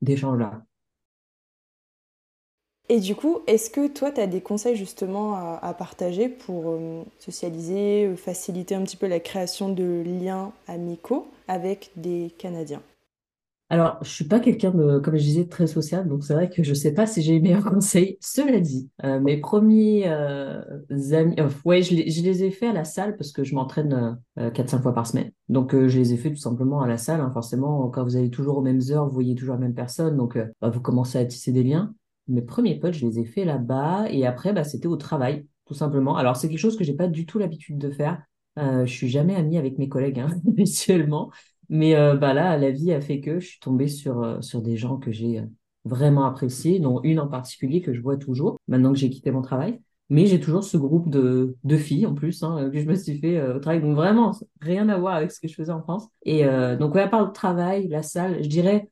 d'échange-là. 0.00 0.62
Et 2.88 3.00
du 3.00 3.16
coup, 3.16 3.40
est-ce 3.46 3.68
que 3.68 3.88
toi, 3.88 4.12
tu 4.12 4.20
as 4.20 4.28
des 4.28 4.40
conseils 4.40 4.76
justement 4.76 5.34
à, 5.34 5.74
partager 5.74 6.28
pour 6.28 6.78
socialiser, 7.18 8.14
faciliter 8.16 8.76
un 8.76 8.84
petit 8.84 8.96
peu 8.96 9.08
la 9.08 9.18
création 9.18 9.68
de 9.68 10.04
liens 10.06 10.52
amicaux 10.68 11.26
avec 11.48 11.90
des 11.96 12.32
Canadiens? 12.38 12.82
Alors, 13.68 13.98
je 14.02 14.08
suis 14.08 14.24
pas 14.24 14.38
quelqu'un 14.38 14.70
de, 14.70 15.00
comme 15.00 15.16
je 15.16 15.22
disais, 15.22 15.48
très 15.48 15.66
social, 15.66 16.06
donc 16.06 16.22
c'est 16.22 16.34
vrai 16.34 16.48
que 16.48 16.62
je 16.62 16.72
sais 16.72 16.94
pas 16.94 17.04
si 17.04 17.20
j'ai 17.20 17.32
les 17.32 17.40
meilleurs 17.40 17.64
conseils. 17.72 18.16
Cela 18.20 18.60
dit, 18.60 18.88
euh, 19.02 19.18
mes 19.18 19.38
premiers 19.38 20.04
euh, 20.06 20.62
amis, 21.12 21.34
euh, 21.40 21.48
ouais, 21.64 21.82
je 21.82 21.94
les, 21.94 22.44
ai 22.44 22.50
faits 22.52 22.70
à 22.70 22.72
la 22.72 22.84
salle 22.84 23.16
parce 23.16 23.32
que 23.32 23.42
je 23.42 23.56
m'entraîne 23.56 24.20
euh, 24.38 24.50
4-5 24.50 24.82
fois 24.82 24.94
par 24.94 25.08
semaine. 25.08 25.32
Donc, 25.48 25.72
je 25.74 25.98
les 25.98 26.12
ai 26.12 26.16
fait 26.16 26.30
tout 26.30 26.36
simplement 26.36 26.80
à 26.80 26.86
la 26.86 26.96
salle. 26.96 27.20
Hein. 27.20 27.30
Forcément, 27.32 27.88
quand 27.88 28.04
vous 28.04 28.16
allez 28.16 28.30
toujours 28.30 28.58
aux 28.58 28.62
mêmes 28.62 28.82
heures, 28.90 29.06
vous 29.06 29.14
voyez 29.14 29.34
toujours 29.34 29.54
la 29.54 29.60
même 29.60 29.74
personne, 29.74 30.16
donc 30.16 30.38
bah, 30.60 30.68
vous 30.68 30.80
commencez 30.80 31.18
à 31.18 31.24
tisser 31.24 31.50
des 31.50 31.64
liens. 31.64 31.92
Mes 32.28 32.42
premiers 32.42 32.78
potes, 32.78 32.94
je 32.94 33.04
les 33.04 33.18
ai 33.18 33.24
faits 33.24 33.46
là-bas, 33.46 34.06
et 34.10 34.26
après, 34.26 34.52
bah, 34.52 34.62
c'était 34.62 34.86
au 34.86 34.96
travail, 34.96 35.44
tout 35.64 35.74
simplement. 35.74 36.16
Alors, 36.16 36.36
c'est 36.36 36.48
quelque 36.48 36.58
chose 36.58 36.76
que 36.76 36.84
j'ai 36.84 36.94
pas 36.94 37.08
du 37.08 37.26
tout 37.26 37.40
l'habitude 37.40 37.78
de 37.78 37.90
faire. 37.90 38.22
je 38.56 38.86
suis 38.86 39.08
jamais 39.08 39.34
amie 39.34 39.58
avec 39.58 39.76
mes 39.78 39.88
collègues, 39.88 40.20
hein. 40.20 40.30
Mais 41.68 41.96
euh, 41.96 42.16
bah 42.16 42.32
là, 42.34 42.56
la 42.56 42.70
vie 42.70 42.92
a 42.92 43.00
fait 43.00 43.20
que 43.20 43.40
je 43.40 43.46
suis 43.48 43.60
tombée 43.60 43.88
sur, 43.88 44.22
euh, 44.22 44.40
sur 44.40 44.62
des 44.62 44.76
gens 44.76 44.98
que 44.98 45.10
j'ai 45.12 45.40
euh, 45.40 45.46
vraiment 45.84 46.24
appréciés, 46.24 46.78
dont 46.80 47.00
une 47.02 47.20
en 47.20 47.28
particulier 47.28 47.82
que 47.82 47.92
je 47.92 48.00
vois 48.00 48.16
toujours, 48.16 48.58
maintenant 48.68 48.92
que 48.92 48.98
j'ai 48.98 49.10
quitté 49.10 49.30
mon 49.30 49.42
travail. 49.42 49.80
Mais 50.08 50.26
j'ai 50.26 50.38
toujours 50.38 50.62
ce 50.62 50.76
groupe 50.76 51.10
de, 51.10 51.56
de 51.64 51.76
filles 51.76 52.06
en 52.06 52.14
plus 52.14 52.42
hein, 52.44 52.70
que 52.72 52.78
je 52.78 52.86
me 52.86 52.94
suis 52.94 53.18
fait 53.18 53.42
au 53.42 53.58
travail. 53.58 53.80
Donc 53.80 53.96
vraiment, 53.96 54.32
rien 54.60 54.88
à 54.88 54.98
voir 54.98 55.16
avec 55.16 55.32
ce 55.32 55.40
que 55.40 55.48
je 55.48 55.54
faisais 55.54 55.72
en 55.72 55.82
France. 55.82 56.06
Et 56.24 56.44
donc, 56.78 56.94
ouais, 56.94 57.02
à 57.02 57.08
part 57.08 57.26
le 57.26 57.32
travail, 57.32 57.88
la 57.88 58.04
salle, 58.04 58.40
je 58.40 58.48
dirais, 58.48 58.88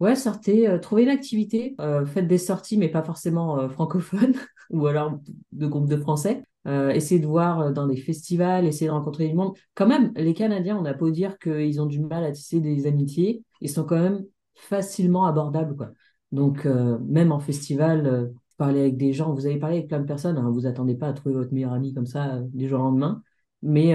ouais, 0.00 0.16
sortez, 0.16 0.78
trouvez 0.80 1.02
une 1.04 1.10
activité, 1.10 1.76
faites 2.06 2.26
des 2.26 2.38
sorties, 2.38 2.78
mais 2.78 2.88
pas 2.88 3.02
forcément 3.02 3.68
francophones, 3.68 4.34
ou 4.70 4.86
alors 4.86 5.18
de 5.52 5.66
groupes 5.66 5.88
de 5.88 5.96
français. 5.96 6.42
Euh, 6.66 6.90
essayer 6.90 7.20
de 7.20 7.26
voir 7.26 7.60
euh, 7.60 7.70
dans 7.70 7.86
des 7.86 7.96
festivals, 7.96 8.66
essayer 8.66 8.88
de 8.88 8.92
rencontrer 8.92 9.28
du 9.28 9.34
monde. 9.34 9.54
Quand 9.74 9.86
même, 9.86 10.12
les 10.16 10.34
Canadiens, 10.34 10.76
on 10.76 10.84
a 10.84 10.94
beau 10.94 11.10
dire 11.10 11.38
qu'ils 11.38 11.80
ont 11.80 11.86
du 11.86 12.00
mal 12.00 12.24
à 12.24 12.32
tisser 12.32 12.60
des 12.60 12.88
amitiés, 12.88 13.44
ils 13.60 13.70
sont 13.70 13.84
quand 13.84 14.00
même 14.00 14.24
facilement 14.54 15.26
abordables. 15.26 15.76
Quoi. 15.76 15.90
Donc, 16.32 16.66
euh, 16.66 16.98
même 17.06 17.30
en 17.30 17.38
festival, 17.38 18.32
parler 18.58 18.80
avec 18.80 18.96
des 18.96 19.12
gens, 19.12 19.32
vous 19.32 19.46
avez 19.46 19.58
parlé 19.58 19.76
avec 19.76 19.88
plein 19.88 20.00
de 20.00 20.06
personnes, 20.06 20.38
hein, 20.38 20.50
vous 20.50 20.66
attendez 20.66 20.96
pas 20.96 21.08
à 21.08 21.12
trouver 21.12 21.36
votre 21.36 21.52
meilleur 21.52 21.72
ami 21.72 21.94
comme 21.94 22.06
ça 22.06 22.40
du 22.52 22.68
jour 22.68 22.80
au 22.80 22.84
lendemain, 22.84 23.22
mais 23.62 23.94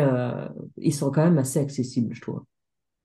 ils 0.77 0.93
sont 0.93 1.12
quand 1.12 1.23
même 1.23 1.39
assez 1.39 1.60
accessibles, 1.60 2.13
je 2.13 2.21
trouve. 2.21 2.43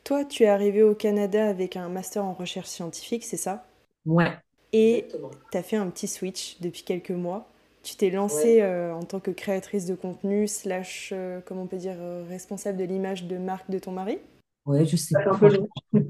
Toi, 0.05 0.24
tu 0.24 0.44
es 0.44 0.48
arrivé 0.48 0.83
au 0.83 0.94
Canada 0.94 1.48
avec 1.48 1.76
un 1.76 1.88
master 1.88 2.24
en 2.24 2.35
recherche 2.35 2.68
scientifique, 2.68 3.24
c'est 3.24 3.38
ça? 3.38 3.66
Ouais. 4.05 4.33
Et 4.72 5.09
tu 5.50 5.59
as 5.59 5.62
fait 5.62 5.76
un 5.76 5.88
petit 5.88 6.07
switch 6.07 6.61
depuis 6.61 6.83
quelques 6.83 7.11
mois. 7.11 7.48
Tu 7.87 7.94
t'es 7.94 8.11
lancée 8.11 8.62
euh, 8.62 8.92
en 8.92 9.05
tant 9.05 9.20
que 9.20 9.31
créatrice 9.31 9.87
de 9.87 9.94
contenu, 9.94 10.49
slash, 10.49 11.12
euh, 11.14 11.38
comment 11.46 11.62
on 11.62 11.66
peut 11.68 11.77
dire, 11.77 11.94
euh, 12.01 12.25
responsable 12.29 12.79
de 12.79 12.83
l'image 12.83 13.29
de 13.29 13.38
marque 13.38 13.70
de 13.70 13.79
ton 13.79 13.92
mari 13.92 14.18
Ouais, 14.64 14.85
je 14.85 14.96
sais 14.96 15.14
pas. 15.14 15.38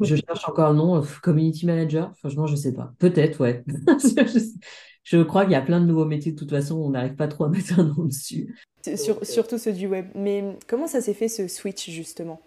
je 0.00 0.16
cherche 0.16 0.48
encore 0.48 0.72
le 0.72 0.78
nom. 0.78 1.02
Community 1.22 1.66
manager, 1.66 2.16
franchement, 2.16 2.46
je 2.46 2.56
sais 2.56 2.72
pas. 2.72 2.94
Peut-être, 2.98 3.42
ouais. 3.42 3.62
je, 5.04 5.22
crois 5.22 5.42
qu'il 5.42 5.52
y 5.52 5.54
a 5.56 5.60
plein 5.60 5.82
de 5.82 5.84
nouveaux 5.84 6.06
métiers. 6.06 6.32
De 6.32 6.38
toute 6.38 6.48
façon, 6.48 6.76
on 6.76 6.88
n'arrive 6.88 7.14
pas 7.14 7.28
trop 7.28 7.44
à 7.44 7.50
mettre 7.50 7.78
un 7.78 7.84
nom 7.84 8.04
dessus. 8.06 8.56
surtout 9.22 9.58
ceux 9.58 9.74
du 9.74 9.86
web. 9.86 10.06
Mais 10.14 10.56
comment 10.66 10.86
ça 10.86 11.02
s'est 11.02 11.12
fait 11.12 11.28
ce 11.28 11.46
switch, 11.46 11.90
justement? 11.90 12.40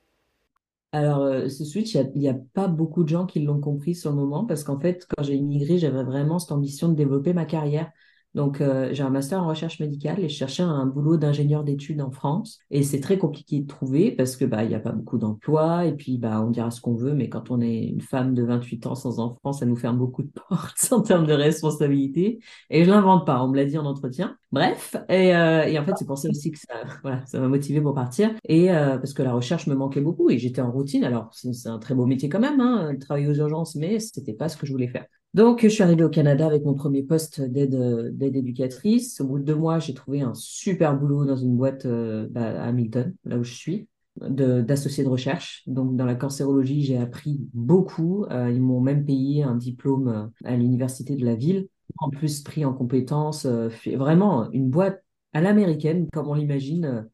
Alors, 0.92 1.48
ce 1.52 1.66
switch, 1.66 1.94
il 1.94 2.12
n'y 2.16 2.30
a, 2.30 2.36
pas 2.56 2.68
beaucoup 2.68 3.04
de 3.04 3.10
gens 3.10 3.28
qui 3.28 3.42
l'ont 3.42 3.60
compris 3.60 3.94
sur 3.94 4.10
le 4.10 4.16
moment 4.16 4.46
parce 4.46 4.64
qu'en 4.64 4.80
fait, 4.80 5.06
quand 5.06 5.22
j'ai 5.22 5.36
immigré, 5.36 5.78
j'avais 5.78 6.02
vraiment 6.02 6.40
cette 6.40 6.52
ambition 6.52 6.90
de 6.90 6.96
développer 6.96 7.34
ma 7.34 7.46
carrière. 7.46 7.92
Donc, 8.36 8.62
euh, 8.62 8.90
j'ai 8.92 9.02
un 9.04 9.10
master 9.10 9.42
en 9.42 9.48
recherche 9.48 9.80
médicale 9.80 10.20
et 10.20 10.30
je 10.30 10.36
cherchais 10.36 10.62
un 10.62 10.86
boulot 10.86 11.18
d'ingénieur 11.18 11.64
d'études 11.64 12.02
en 12.02 12.12
France. 12.12 12.60
Et 12.70 12.84
c'est 12.84 13.00
très 13.00 13.18
compliqué 13.18 13.60
de 13.60 13.68
trouver 13.68 14.12
parce 14.12 14.36
que 14.36 14.46
bah 14.46 14.64
il 14.64 14.72
y 14.72 14.76
a 14.76 14.80
pas 14.80 14.92
beaucoup 14.92 15.18
d'emplois 15.18 15.86
et 15.86 15.94
puis 15.94 16.18
bah 16.18 16.42
on 16.46 16.52
dira 16.52 16.70
ce 16.72 16.80
qu'on 16.82 16.96
veut, 16.96 17.14
mais 17.14 17.30
quand 17.30 17.50
on 17.50 17.60
est 17.62 17.86
une 17.86 18.02
femme 18.02 18.34
de 18.36 18.44
28 18.44 18.86
ans 18.86 18.96
sans 18.96 19.20
enfant, 19.20 19.52
ça 19.52 19.66
nous 19.66 19.76
ferme 19.76 19.98
beaucoup 19.98 20.24
de 20.24 20.30
portes 20.50 20.88
en 20.92 21.02
termes 21.02 21.26
de 21.26 21.34
responsabilité. 21.34 22.40
Et 22.70 22.86
je 22.86 22.90
l'invente 22.90 23.26
pas, 23.26 23.44
on 23.44 23.48
me 23.50 23.56
l'a 23.56 23.66
dit 23.66 23.78
en 23.78 23.86
entretien. 23.86 24.38
Bref, 24.52 24.96
et, 25.10 25.36
euh, 25.36 25.64
et 25.64 25.78
en 25.80 25.86
fait 25.86 25.94
c'est 25.98 26.06
pour 26.06 26.18
ça 26.18 26.30
aussi 26.30 26.52
que 26.52 26.58
ça 26.60 26.74
voilà 27.04 27.24
ça 27.28 27.40
m'a 27.40 27.48
motivé 27.48 27.82
pour 27.82 27.94
partir 27.94 28.32
et 28.46 28.72
euh, 28.72 28.98
parce 28.98 29.14
que 29.14 29.22
la 29.22 29.34
recherche 29.34 29.68
me 29.68 29.76
manquait 29.76 30.02
beaucoup 30.02 30.30
et 30.30 30.38
j'étais 30.38 30.62
en 30.62 30.72
routine. 30.72 31.04
Alors 31.04 31.30
c'est 31.34 31.70
un 31.70 31.80
très 31.80 31.96
beau 31.96 32.06
métier 32.06 32.30
quand 32.30 32.40
même, 32.40 32.60
hein, 32.60 32.96
travailler 33.00 33.28
aux 33.28 33.36
urgences, 33.36 33.76
mais 33.76 34.00
c'était 34.00 34.34
pas 34.34 34.50
ce 34.50 34.58
que 34.58 34.66
je 34.66 34.72
voulais 34.72 34.88
faire. 34.88 35.06
Donc, 35.36 35.62
je 35.62 35.68
suis 35.68 35.84
arrivée 35.84 36.04
au 36.04 36.10
Canada 36.10 36.48
avec 36.48 36.66
mon 36.66 36.74
premier 36.74 37.04
poste 37.04 37.40
d'aide 37.42 37.76
d'aide 38.18 38.36
éducatrice. 38.36 39.22
Au 39.22 39.28
bout 39.28 39.40
de 39.40 39.44
deux 39.44 39.56
mois, 39.56 39.78
j'ai 39.78 39.94
trouvé 39.94 40.22
un 40.22 40.34
super 40.34 40.98
boulot 40.98 41.24
dans 41.26 41.36
une 41.36 41.56
boîte 41.56 41.86
euh, 41.86 42.28
bah, 42.32 42.64
à 42.64 42.68
Hamilton, 42.68 43.14
là 43.26 43.38
où 43.38 43.44
je 43.44 43.54
suis, 43.54 43.88
d'associé 44.20 45.04
de, 45.04 45.10
recherche. 45.10 45.64
Donc, 45.68 45.96
dans 45.96 46.06
la 46.06 46.16
cancérologie, 46.16 46.82
j'ai 46.82 46.98
appris 46.98 47.40
beaucoup. 47.54 48.26
Euh, 48.32 48.50
ils 48.50 48.62
m'ont 48.62 48.82
même 48.82 49.06
payé 49.06 49.44
un 49.44 49.56
diplôme 49.56 50.08
euh, 50.08 50.26
à 50.46 50.56
l'université 50.56 51.16
de 51.16 51.26
la 51.26 51.36
ville. 51.36 51.68
En 52.00 52.10
plus, 52.10 52.42
pris 52.42 52.66
en 52.66 52.74
compétences. 52.74 53.46
vraiment, 53.46 54.50
une 54.52 54.70
boîte 54.70 55.04
à 55.34 55.42
l'américaine, 55.42 56.08
comme 56.12 56.28
on 56.28 56.34
l'imagine. 56.34 57.08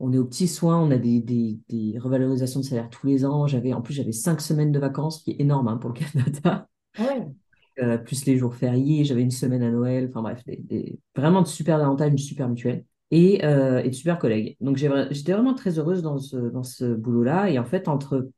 on 0.00 0.12
est 0.12 0.18
aux 0.18 0.24
petits 0.24 0.48
soins, 0.48 0.80
on 0.80 0.90
a 0.90 0.96
des, 0.96 1.20
des, 1.20 1.58
des, 1.68 1.98
revalorisations 1.98 2.60
de 2.60 2.64
salaire 2.64 2.88
tous 2.88 3.06
les 3.06 3.26
ans. 3.26 3.46
J'avais, 3.46 3.74
en 3.74 3.82
plus, 3.82 3.94
j'avais 3.94 4.12
cinq 4.12 4.40
semaines 4.40 4.72
de 4.72 4.78
vacances, 4.78 5.22
qui 5.22 5.32
est 5.32 5.40
énorme 5.40 5.68
hein, 5.68 5.76
pour 5.76 5.90
le 5.90 5.96
Canada. 6.00 6.66
Ouais. 6.98 7.28
Euh, 7.80 7.96
plus 7.96 8.26
les 8.26 8.36
jours 8.36 8.54
fériés, 8.54 9.04
j'avais 9.04 9.22
une 9.22 9.30
semaine 9.30 9.62
à 9.62 9.70
Noël, 9.70 10.06
enfin 10.08 10.22
bref, 10.22 10.42
vraiment 11.14 11.42
de 11.42 11.46
super 11.46 11.80
avantages, 11.80 12.10
une 12.10 12.18
super 12.18 12.48
mutuelle 12.48 12.84
et, 13.10 13.44
euh, 13.44 13.82
et 13.82 13.90
de 13.90 13.94
super 13.94 14.18
collègues. 14.18 14.56
Donc 14.60 14.76
j'étais 14.76 15.32
vraiment 15.32 15.54
très 15.54 15.78
heureuse 15.78 16.02
dans 16.02 16.18
ce, 16.18 16.36
dans 16.36 16.64
ce 16.64 16.94
boulot-là. 16.94 17.50
Et 17.50 17.58
en 17.58 17.64
fait, 17.64 17.86
entre, 17.86 18.30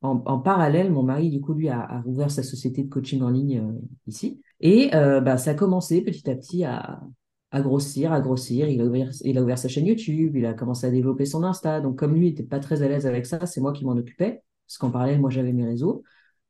en, 0.00 0.38
parallèle, 0.38 0.90
mon 0.90 1.02
mari, 1.02 1.30
du 1.30 1.40
coup, 1.40 1.52
lui, 1.52 1.68
a, 1.68 2.00
rouvert 2.06 2.30
sa 2.30 2.42
société 2.42 2.84
de 2.84 2.88
coaching 2.88 3.20
en 3.22 3.28
ligne 3.28 3.58
euh, 3.58 3.80
ici. 4.06 4.40
Et 4.60 4.90
bah, 4.92 5.36
ça 5.36 5.50
a 5.50 5.54
commencé 5.54 6.00
petit 6.00 6.30
à 6.30 6.34
petit 6.34 6.64
à, 6.64 7.02
à 7.50 7.60
grossir, 7.60 8.12
à 8.12 8.22
grossir. 8.22 8.68
Il 8.68 8.80
a, 8.80 8.84
ouvert, 8.86 9.10
il 9.24 9.36
a 9.36 9.42
ouvert 9.42 9.58
sa 9.58 9.68
chaîne 9.68 9.86
YouTube, 9.86 10.36
il 10.36 10.46
a 10.46 10.54
commencé 10.54 10.86
à 10.86 10.90
développer 10.90 11.26
son 11.26 11.44
Insta. 11.44 11.82
Donc, 11.82 11.98
comme 11.98 12.14
lui 12.14 12.28
n'était 12.28 12.42
pas 12.42 12.60
très 12.60 12.82
à 12.82 12.88
l'aise 12.88 13.06
avec 13.06 13.26
ça, 13.26 13.44
c'est 13.44 13.60
moi 13.60 13.74
qui 13.74 13.84
m'en 13.84 13.92
occupais. 13.92 14.42
Parce 14.66 14.78
qu'en 14.78 14.90
parallèle, 14.90 15.20
moi, 15.20 15.28
j'avais 15.28 15.52
mes 15.52 15.66
réseaux. 15.66 16.02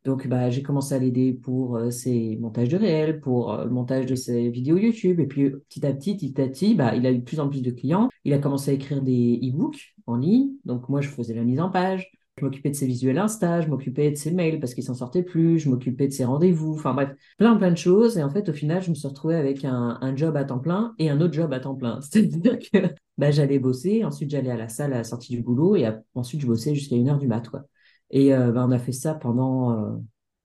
Donc, 0.07 0.29
bah, 0.29 0.51
j'ai 0.51 0.62
commencé 0.62 0.95
à 0.95 1.01
l'aider 1.01 1.33
pour 1.33 1.77
euh, 1.77 1.90
ses 1.90 2.37
montages 2.37 2.69
de 2.69 2.77
réels, 2.77 3.21
pour 3.21 3.53
euh, 3.53 3.64
le 3.64 3.71
montage 3.71 4.07
de 4.07 4.14
ses 4.14 4.51
vidéos 4.51 4.77
YouTube. 4.77 5.19
Et 5.19 5.27
puis, 5.27 5.51
petit 5.51 5.85
à 5.85 5.92
petit, 5.92 6.16
petit 6.16 6.40
à 6.40 6.47
petit, 6.47 6.77
bah, 6.77 6.95
il 6.95 7.05
a 7.07 7.11
eu 7.11 7.19
de 7.19 7.25
plus 7.25 7.40
en 7.40 7.49
plus 7.49 7.61
de 7.61 7.73
clients. 7.73 8.09
Il 8.23 8.33
a 8.33 8.38
commencé 8.38 8.71
à 8.71 8.75
écrire 8.75 9.03
des 9.03 9.40
e-books 9.42 9.97
en 10.07 10.14
ligne. 10.14 10.51
Donc, 10.64 10.88
moi, 10.88 11.01
je 11.01 11.09
faisais 11.09 11.35
la 11.35 11.42
mise 11.42 11.59
en 11.59 11.71
page. 11.71 12.12
Je 12.38 12.45
m'occupais 12.45 12.71
de 12.71 12.77
ses 12.77 12.87
visuels 12.87 13.19
Insta, 13.19 13.62
je 13.62 13.69
m'occupais 13.69 14.11
de 14.12 14.16
ses 14.16 14.31
mails 14.31 14.61
parce 14.61 14.75
qu'il 14.75 14.85
s'en 14.85 14.95
sortait 14.95 15.23
plus, 15.23 15.59
je 15.59 15.71
m'occupais 15.71 16.07
de 16.07 16.12
ses 16.12 16.27
rendez-vous, 16.27 16.75
enfin 16.75 16.92
bref, 16.92 17.11
plein 17.38 17.57
plein 17.57 17.71
de 17.71 17.79
choses. 17.79 18.19
Et 18.19 18.23
en 18.23 18.29
fait, 18.31 18.49
au 18.51 18.53
final, 18.53 18.83
je 18.83 18.90
me 18.90 18.95
suis 18.95 19.09
retrouvée 19.09 19.37
avec 19.37 19.64
un, 19.64 19.97
un 20.03 20.14
job 20.14 20.37
à 20.37 20.45
temps 20.45 20.59
plein 20.59 20.95
et 20.99 21.09
un 21.09 21.21
autre 21.23 21.33
job 21.33 21.53
à 21.55 21.61
temps 21.61 21.75
plein. 21.75 21.99
C'est-à-dire 22.03 22.59
que 22.59 22.95
bah, 23.16 23.31
j'allais 23.31 23.59
bosser, 23.59 24.05
ensuite 24.05 24.31
j'allais 24.31 24.51
à 24.51 24.57
la 24.57 24.69
salle 24.69 24.92
à 24.92 24.99
la 24.99 25.05
sortie 25.05 25.35
du 25.35 25.42
boulot 25.42 25.77
et 25.77 25.88
ensuite 26.14 26.42
je 26.42 26.47
bossais 26.47 26.75
jusqu'à 26.75 26.97
une 26.97 27.09
heure 27.09 27.19
du 27.19 27.27
mat. 27.27 27.49
Quoi. 27.49 27.64
Et 28.11 28.35
euh, 28.35 28.53
ben, 28.53 28.66
on 28.69 28.73
a 28.73 28.79
fait 28.79 28.92
ça 28.92 29.14
pendant 29.14 29.73
euh, 29.73 29.97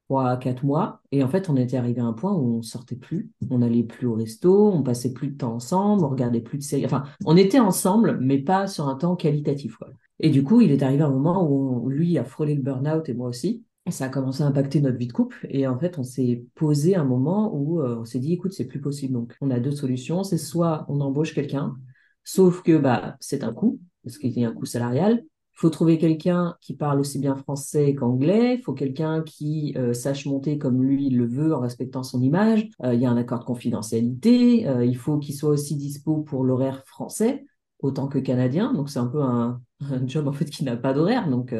trois, 0.07 0.37
quatre 0.37 0.63
mois. 0.63 1.01
Et 1.11 1.23
en 1.23 1.29
fait, 1.29 1.49
on 1.49 1.55
était 1.55 1.77
arrivé 1.77 2.01
à 2.01 2.05
un 2.05 2.13
point 2.13 2.33
où 2.33 2.57
on 2.57 2.61
sortait 2.61 2.95
plus, 2.95 3.31
on 3.49 3.59
n'allait 3.59 3.83
plus 3.83 4.07
au 4.07 4.15
resto, 4.15 4.69
on 4.71 4.83
passait 4.83 5.13
plus 5.13 5.29
de 5.29 5.37
temps 5.37 5.53
ensemble, 5.53 6.03
on 6.03 6.09
regardait 6.09 6.41
plus 6.41 6.57
de 6.57 6.63
séries. 6.63 6.85
Enfin, 6.85 7.03
on 7.25 7.37
était 7.37 7.59
ensemble, 7.59 8.17
mais 8.19 8.39
pas 8.39 8.67
sur 8.67 8.87
un 8.87 8.95
temps 8.95 9.15
qualitatif. 9.15 9.77
Et 10.19 10.29
du 10.29 10.43
coup, 10.43 10.61
il 10.61 10.71
est 10.71 10.83
arrivé 10.83 11.03
un 11.03 11.09
moment 11.09 11.49
où, 11.49 11.89
lui 11.89 12.17
a 12.17 12.23
frôlé 12.23 12.55
le 12.55 12.61
burn-out 12.61 13.07
et 13.09 13.13
moi 13.13 13.29
aussi. 13.29 13.63
Et 13.87 13.91
ça 13.91 14.05
a 14.05 14.09
commencé 14.09 14.43
à 14.43 14.47
impacter 14.47 14.81
notre 14.81 14.97
vie 14.97 15.07
de 15.07 15.13
couple. 15.13 15.47
Et 15.49 15.65
en 15.65 15.79
fait, 15.79 15.97
on 15.97 16.03
s'est 16.03 16.43
posé 16.55 16.95
un 16.95 17.05
moment 17.05 17.55
où 17.55 17.81
euh, 17.81 17.97
on 18.01 18.05
s'est 18.05 18.19
dit, 18.19 18.33
écoute, 18.33 18.53
c'est 18.53 18.67
plus 18.67 18.81
possible. 18.81 19.13
Donc, 19.13 19.35
on 19.41 19.49
a 19.49 19.59
deux 19.59 19.71
solutions. 19.71 20.23
C'est 20.23 20.37
soit 20.37 20.85
on 20.89 20.99
embauche 20.99 21.33
quelqu'un, 21.33 21.75
sauf 22.23 22.61
que 22.61 22.77
bah, 22.77 23.15
c'est 23.19 23.43
un 23.43 23.53
coût, 23.53 23.79
parce 24.03 24.17
qu'il 24.17 24.37
y 24.37 24.45
a 24.45 24.49
un 24.49 24.53
coût 24.53 24.65
salarial, 24.65 25.23
faut 25.53 25.69
trouver 25.69 25.97
quelqu'un 25.97 26.55
qui 26.61 26.75
parle 26.75 26.99
aussi 26.99 27.19
bien 27.19 27.35
français 27.35 27.93
qu'anglais. 27.93 28.55
Il 28.55 28.63
faut 28.63 28.73
quelqu'un 28.73 29.21
qui 29.21 29.73
euh, 29.77 29.93
sache 29.93 30.25
monter 30.25 30.57
comme 30.57 30.81
lui 30.81 31.09
le 31.09 31.25
veut 31.25 31.53
en 31.53 31.59
respectant 31.59 32.03
son 32.03 32.21
image. 32.21 32.67
Euh, 32.83 32.93
il 32.93 33.01
y 33.01 33.05
a 33.05 33.11
un 33.11 33.17
accord 33.17 33.39
de 33.39 33.45
confidentialité. 33.45 34.67
Euh, 34.67 34.85
il 34.85 34.97
faut 34.97 35.19
qu'il 35.19 35.35
soit 35.35 35.51
aussi 35.51 35.75
dispo 35.75 36.21
pour 36.21 36.43
l'horaire 36.43 36.83
français 36.85 37.45
autant 37.79 38.07
que 38.07 38.19
canadien. 38.19 38.73
Donc 38.73 38.89
c'est 38.89 38.99
un 38.99 39.07
peu 39.07 39.21
un, 39.21 39.61
job 40.05 40.27
en 40.27 40.33
fait 40.33 40.45
qui 40.45 40.63
n'a 40.63 40.77
pas 40.77 40.93
d'horaire. 40.93 41.29
Donc. 41.29 41.53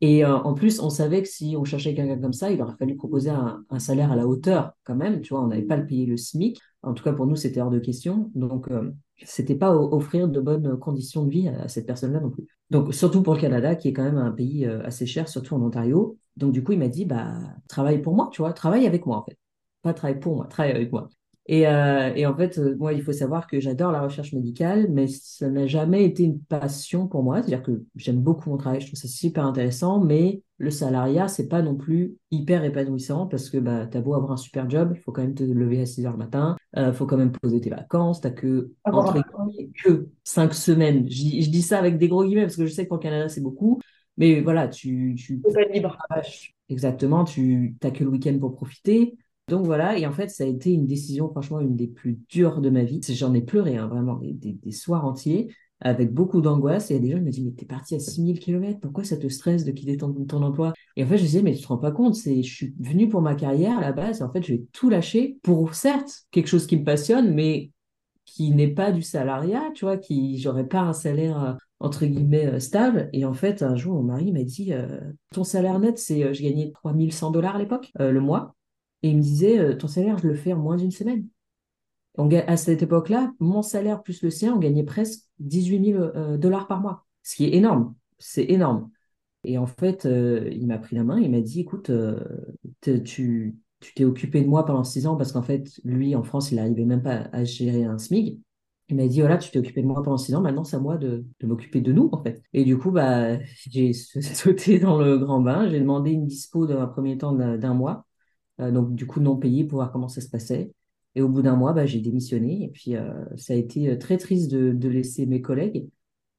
Et 0.00 0.24
en 0.24 0.54
plus, 0.54 0.78
on 0.78 0.90
savait 0.90 1.22
que 1.22 1.28
si 1.28 1.56
on 1.58 1.64
cherchait 1.64 1.92
quelqu'un 1.92 2.20
comme 2.20 2.32
ça, 2.32 2.52
il 2.52 2.62
aurait 2.62 2.76
fallu 2.78 2.94
proposer 2.94 3.30
un, 3.30 3.64
un, 3.68 3.80
salaire 3.80 4.12
à 4.12 4.16
la 4.16 4.28
hauteur 4.28 4.70
quand 4.84 4.94
même. 4.94 5.20
Tu 5.22 5.34
vois, 5.34 5.42
on 5.42 5.48
n'avait 5.48 5.62
pas 5.62 5.76
le 5.76 5.86
payer 5.86 6.06
le 6.06 6.16
SMIC. 6.16 6.56
En 6.82 6.94
tout 6.94 7.02
cas, 7.02 7.12
pour 7.12 7.26
nous, 7.26 7.34
c'était 7.34 7.60
hors 7.60 7.70
de 7.70 7.80
question. 7.80 8.30
Donc, 8.36 8.68
c'était 9.24 9.54
pas 9.54 9.74
offrir 9.74 10.28
de 10.28 10.40
bonnes 10.40 10.78
conditions 10.78 11.24
de 11.24 11.30
vie 11.30 11.48
à, 11.48 11.68
cette 11.68 11.86
personne-là 11.86 12.20
non 12.20 12.30
plus. 12.30 12.46
Donc, 12.70 12.94
surtout 12.94 13.22
pour 13.22 13.34
le 13.34 13.40
Canada, 13.40 13.74
qui 13.74 13.88
est 13.88 13.92
quand 13.92 14.04
même 14.04 14.18
un 14.18 14.30
pays 14.30 14.66
euh, 14.66 14.84
assez 14.84 15.06
cher, 15.06 15.28
surtout 15.28 15.54
en 15.54 15.62
Ontario. 15.62 16.18
Donc, 16.36 16.52
du 16.52 16.62
coup, 16.62 16.72
il 16.72 16.78
m'a 16.78 16.88
dit, 16.88 17.04
bah, 17.04 17.34
travaille 17.68 18.00
pour 18.00 18.14
moi, 18.14 18.28
tu 18.32 18.42
vois, 18.42 18.52
travaille 18.52 18.86
avec 18.86 19.06
moi, 19.06 19.18
en 19.18 19.24
fait. 19.24 19.38
Pas 19.82 19.94
travaille 19.94 20.20
pour 20.20 20.36
moi, 20.36 20.46
travaille 20.46 20.72
avec 20.72 20.92
moi. 20.92 21.08
Et, 21.50 21.66
euh, 21.66 22.12
et 22.14 22.26
en 22.26 22.36
fait, 22.36 22.58
euh, 22.58 22.76
moi, 22.78 22.92
il 22.92 23.02
faut 23.02 23.12
savoir 23.12 23.46
que 23.46 23.58
j'adore 23.58 23.90
la 23.90 24.02
recherche 24.02 24.34
médicale, 24.34 24.88
mais 24.90 25.06
ça 25.06 25.48
n'a 25.48 25.66
jamais 25.66 26.04
été 26.04 26.22
une 26.22 26.38
passion 26.38 27.08
pour 27.08 27.22
moi. 27.22 27.36
C'est-à-dire 27.36 27.62
que 27.62 27.84
j'aime 27.96 28.20
beaucoup 28.20 28.50
mon 28.50 28.58
travail, 28.58 28.82
je 28.82 28.88
trouve 28.88 28.98
ça 28.98 29.08
super 29.08 29.46
intéressant, 29.46 30.04
mais 30.04 30.42
le 30.58 30.70
salariat, 30.70 31.26
c'est 31.26 31.48
pas 31.48 31.62
non 31.62 31.74
plus 31.74 32.16
hyper 32.30 32.64
épanouissant 32.64 33.26
parce 33.26 33.48
que 33.48 33.56
bah, 33.56 33.86
t'as 33.86 34.02
beau 34.02 34.14
avoir 34.14 34.32
un 34.32 34.36
super 34.36 34.68
job, 34.68 34.92
il 34.94 35.00
faut 35.00 35.10
quand 35.10 35.22
même 35.22 35.34
te 35.34 35.42
lever 35.42 35.80
à 35.80 35.86
6 35.86 36.04
heures 36.04 36.12
le 36.12 36.18
matin, 36.18 36.56
il 36.76 36.80
euh, 36.80 36.92
faut 36.92 37.06
quand 37.06 37.16
même 37.16 37.32
poser 37.32 37.62
tes 37.62 37.70
vacances, 37.70 38.20
t'as 38.20 38.30
que, 38.30 38.72
entre 38.84 39.22
que 39.82 40.08
5 40.24 40.52
semaines. 40.52 41.08
Je, 41.08 41.40
je, 41.40 41.48
dis 41.48 41.62
ça 41.62 41.78
avec 41.78 41.96
des 41.96 42.08
gros 42.08 42.24
guillemets 42.24 42.42
parce 42.42 42.56
que 42.56 42.66
je 42.66 42.72
sais 42.72 42.86
qu'en 42.86 42.98
Canada, 42.98 43.30
c'est 43.30 43.40
beaucoup, 43.40 43.80
mais 44.18 44.42
voilà, 44.42 44.68
tu... 44.68 45.14
tu 45.16 45.40
pas 45.40 45.64
libre. 45.72 45.96
Exactement, 46.68 47.24
tu 47.24 47.76
n'as 47.82 47.90
que 47.90 48.04
le 48.04 48.10
week-end 48.10 48.36
pour 48.38 48.54
profiter. 48.54 49.16
Donc 49.48 49.64
voilà, 49.64 49.98
et 49.98 50.06
en 50.06 50.12
fait, 50.12 50.28
ça 50.28 50.44
a 50.44 50.46
été 50.46 50.72
une 50.72 50.86
décision, 50.86 51.28
franchement, 51.30 51.60
une 51.60 51.76
des 51.76 51.86
plus 51.86 52.18
dures 52.28 52.60
de 52.60 52.70
ma 52.70 52.84
vie. 52.84 53.00
J'en 53.08 53.32
ai 53.34 53.40
pleuré, 53.40 53.76
hein, 53.76 53.86
vraiment, 53.86 54.20
des, 54.22 54.72
soirs 54.72 55.06
entiers, 55.06 55.48
avec 55.80 56.12
beaucoup 56.12 56.40
d'angoisse. 56.40 56.90
Et 56.90 56.96
il 56.96 56.96
y 56.96 56.98
a 56.98 57.02
des 57.02 57.10
gens 57.12 57.18
qui 57.18 57.24
me 57.24 57.30
disent, 57.30 57.44
mais 57.44 57.52
t'es 57.52 57.66
parti 57.66 57.94
à 57.94 57.98
6000 57.98 58.38
km, 58.40 58.78
pourquoi 58.80 59.04
ça 59.04 59.16
te 59.16 59.28
stresse 59.28 59.64
de 59.64 59.72
quitter 59.72 59.96
ton, 59.96 60.12
ton 60.12 60.42
emploi? 60.42 60.74
Et 60.96 61.04
en 61.04 61.06
fait, 61.06 61.16
je 61.16 61.22
disais, 61.22 61.42
mais 61.42 61.54
tu 61.54 61.62
te 61.62 61.68
rends 61.68 61.78
pas 61.78 61.92
compte, 61.92 62.14
je 62.16 62.42
suis 62.42 62.74
venu 62.78 63.08
pour 63.08 63.22
ma 63.22 63.34
carrière 63.34 63.78
à 63.78 63.80
la 63.80 63.92
base, 63.92 64.20
et 64.20 64.24
en 64.24 64.30
fait, 64.30 64.42
je 64.42 64.52
vais 64.52 64.64
tout 64.72 64.90
lâcher 64.90 65.38
pour, 65.42 65.74
certes, 65.74 66.26
quelque 66.30 66.48
chose 66.48 66.66
qui 66.66 66.76
me 66.76 66.84
passionne, 66.84 67.32
mais 67.34 67.70
qui 68.28 68.50
n'est 68.50 68.68
pas 68.68 68.92
du 68.92 69.02
salariat, 69.02 69.70
tu 69.74 69.86
vois, 69.86 69.96
qui, 69.96 70.38
j'aurais 70.38 70.68
pas 70.68 70.80
un 70.80 70.92
salaire 70.92 71.42
euh, 71.42 71.52
entre 71.80 72.04
guillemets 72.04 72.46
euh, 72.46 72.60
stable. 72.60 73.08
Et 73.14 73.24
en 73.24 73.32
fait, 73.32 73.62
un 73.62 73.74
jour, 73.74 73.94
mon 73.94 74.02
mari 74.02 74.32
m'a 74.32 74.42
dit, 74.42 74.74
euh, 74.74 75.00
ton 75.32 75.44
salaire 75.44 75.78
net, 75.78 75.98
c'est, 75.98 76.34
je 76.34 76.42
gagnais 76.42 76.70
3100 76.74 77.30
dollars 77.30 77.56
à 77.56 77.58
l'époque, 77.58 77.90
le 77.98 78.20
mois. 78.20 78.54
Et 79.02 79.10
il 79.10 79.16
me 79.16 79.22
disait, 79.22 79.58
euh, 79.58 79.76
ton 79.76 79.88
salaire, 79.88 80.18
je 80.18 80.28
le 80.28 80.34
fais 80.34 80.52
en 80.52 80.58
moins 80.58 80.76
d'une 80.76 80.90
semaine. 80.90 81.26
On, 82.16 82.28
à 82.30 82.56
cette 82.56 82.82
époque-là, 82.82 83.32
mon 83.38 83.62
salaire 83.62 84.02
plus 84.02 84.22
le 84.22 84.30
sien, 84.30 84.54
on 84.54 84.58
gagnait 84.58 84.84
presque 84.84 85.24
18 85.38 85.92
000 85.92 86.02
euh, 86.02 86.36
dollars 86.36 86.66
par 86.66 86.80
mois, 86.80 87.06
ce 87.22 87.36
qui 87.36 87.44
est 87.44 87.54
énorme. 87.54 87.94
C'est 88.18 88.44
énorme. 88.44 88.90
Et 89.44 89.56
en 89.58 89.66
fait, 89.66 90.04
euh, 90.04 90.48
il 90.52 90.66
m'a 90.66 90.78
pris 90.78 90.96
la 90.96 91.04
main, 91.04 91.20
il 91.20 91.30
m'a 91.30 91.40
dit, 91.40 91.60
écoute, 91.60 91.90
tu 92.82 93.56
tu 93.80 93.94
t'es 93.94 94.04
occupé 94.04 94.42
de 94.42 94.48
moi 94.48 94.64
pendant 94.66 94.84
six 94.84 95.06
ans 95.06 95.16
parce 95.16 95.32
qu'en 95.32 95.42
fait, 95.42 95.68
lui, 95.84 96.16
en 96.16 96.22
France, 96.22 96.50
il 96.50 96.56
n'arrivait 96.56 96.84
même 96.84 97.02
pas 97.02 97.28
à 97.32 97.44
gérer 97.44 97.84
un 97.84 97.98
SMIG. 97.98 98.40
Il 98.88 98.96
m'a 98.96 99.06
dit, 99.06 99.20
voilà, 99.20 99.36
tu 99.36 99.50
t'es 99.50 99.58
occupé 99.58 99.82
de 99.82 99.86
moi 99.86 100.02
pendant 100.02 100.16
six 100.16 100.34
ans, 100.34 100.40
maintenant 100.40 100.64
c'est 100.64 100.76
à 100.76 100.80
moi 100.80 100.96
de, 100.96 101.24
de 101.40 101.46
m'occuper 101.46 101.80
de 101.80 101.92
nous, 101.92 102.08
en 102.12 102.22
fait. 102.22 102.42
Et 102.54 102.64
du 102.64 102.78
coup, 102.78 102.90
bah, 102.90 103.38
j'ai 103.70 103.92
sauté 104.22 104.78
dans 104.78 104.98
le 104.98 105.18
grand 105.18 105.40
bain, 105.40 105.68
j'ai 105.68 105.80
demandé 105.80 106.10
une 106.12 106.26
dispo 106.26 106.66
dans 106.66 106.80
un 106.80 106.86
premier 106.86 107.18
temps 107.18 107.32
d'un 107.32 107.74
mois. 107.74 108.06
Euh, 108.60 108.70
donc 108.70 108.94
du 108.94 109.06
coup 109.06 109.20
non 109.20 109.36
payé 109.36 109.64
pour 109.64 109.78
voir 109.78 109.92
comment 109.92 110.08
ça 110.08 110.20
se 110.20 110.28
passait. 110.28 110.72
Et 111.14 111.22
au 111.22 111.28
bout 111.28 111.42
d'un 111.42 111.56
mois, 111.56 111.72
bah, 111.72 111.86
j'ai 111.86 112.00
démissionné. 112.00 112.64
Et 112.64 112.68
puis 112.68 112.96
euh, 112.96 113.24
ça 113.36 113.54
a 113.54 113.56
été 113.56 113.90
euh, 113.90 113.96
très 113.98 114.18
triste 114.18 114.50
de, 114.50 114.88
laisser 114.88 115.26
mes 115.26 115.42
collègues. 115.42 115.88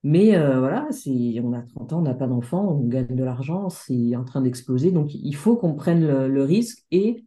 Mais 0.03 0.29
voilà, 0.37 0.87
c'est, 0.91 1.41
on 1.43 1.51
a 1.51 1.61
30 1.61 1.93
ans, 1.93 1.99
on 1.99 2.03
n'a 2.03 2.13
pas 2.13 2.27
d'enfants, 2.27 2.65
on 2.69 2.87
gagne 2.87 3.15
de 3.15 3.23
l'argent, 3.23 3.69
c'est 3.69 4.15
en 4.15 4.23
train 4.23 4.41
d'exploser. 4.41 4.91
Donc 4.91 5.13
il 5.13 5.35
faut 5.35 5.57
qu'on 5.57 5.75
prenne 5.75 6.07
le, 6.27 6.43
risque. 6.43 6.85
Et 6.91 7.25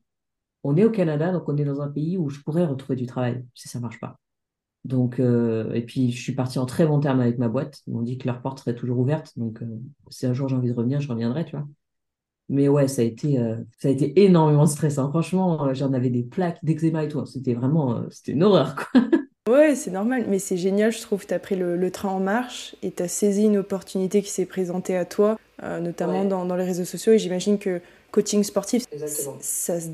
on 0.64 0.76
est 0.76 0.84
au 0.84 0.90
Canada, 0.90 1.32
donc 1.32 1.48
on 1.48 1.56
est 1.58 1.64
dans 1.64 1.82
un 1.82 1.88
pays 1.90 2.16
où 2.16 2.30
je 2.30 2.40
pourrais 2.40 2.64
retrouver 2.64 2.96
du 2.96 3.06
travail 3.06 3.44
si 3.54 3.68
ça 3.68 3.78
marche 3.80 4.00
pas. 4.00 4.18
Donc, 4.84 5.20
et 5.20 5.82
puis 5.86 6.12
je 6.12 6.22
suis 6.22 6.34
parti 6.34 6.58
en 6.58 6.66
très 6.66 6.86
bon 6.86 6.98
terme 7.00 7.20
avec 7.20 7.38
ma 7.38 7.48
boîte. 7.48 7.82
Ils 7.86 7.92
m'ont 7.92 8.02
dit 8.02 8.16
que 8.16 8.26
leur 8.26 8.40
porte 8.40 8.60
serait 8.60 8.74
toujours 8.74 8.98
ouverte. 8.98 9.38
Donc, 9.38 9.62
si 10.08 10.24
un 10.26 10.32
jour 10.32 10.48
j'ai 10.48 10.56
envie 10.56 10.68
de 10.70 10.74
revenir, 10.74 11.00
je 11.02 11.08
reviendrai, 11.08 11.44
tu 11.44 11.56
vois. 11.56 11.66
Mais 12.52 12.68
ouais, 12.68 12.86
ça 12.86 13.00
a 13.00 13.04
été, 13.06 13.38
euh, 13.38 13.56
ça 13.78 13.88
a 13.88 13.90
été 13.90 14.22
énormément 14.22 14.66
stressant. 14.66 15.08
Franchement, 15.08 15.68
euh, 15.68 15.74
j'en 15.74 15.94
avais 15.94 16.10
des 16.10 16.22
plaques 16.22 16.58
d'eczéma 16.62 17.02
et 17.02 17.08
tout. 17.08 17.24
C'était 17.24 17.54
vraiment, 17.54 17.96
euh, 17.96 18.00
c'était 18.10 18.32
une 18.32 18.42
horreur, 18.42 18.76
quoi. 18.76 19.00
Ouais, 19.50 19.74
c'est 19.74 19.90
normal, 19.90 20.26
mais 20.28 20.38
c'est 20.38 20.58
génial, 20.58 20.92
je 20.92 21.00
trouve. 21.00 21.26
Tu 21.26 21.34
as 21.34 21.38
pris 21.38 21.56
le, 21.56 21.90
train 21.90 22.10
en 22.10 22.20
marche 22.20 22.76
et 22.82 22.92
tu 22.92 23.02
as 23.02 23.08
saisi 23.08 23.46
une 23.46 23.56
opportunité 23.56 24.22
qui 24.22 24.30
s'est 24.30 24.46
présentée 24.46 24.96
à 24.96 25.04
toi, 25.04 25.36
notamment 25.80 26.24
dans, 26.24 26.44
dans, 26.44 26.54
les 26.54 26.64
réseaux 26.64 26.84
sociaux. 26.84 27.12
Et 27.12 27.18
j'imagine 27.18 27.58
que 27.58 27.80
coaching 28.12 28.44
sportif, 28.44 28.84
ça 29.40 29.80
se 29.80 29.88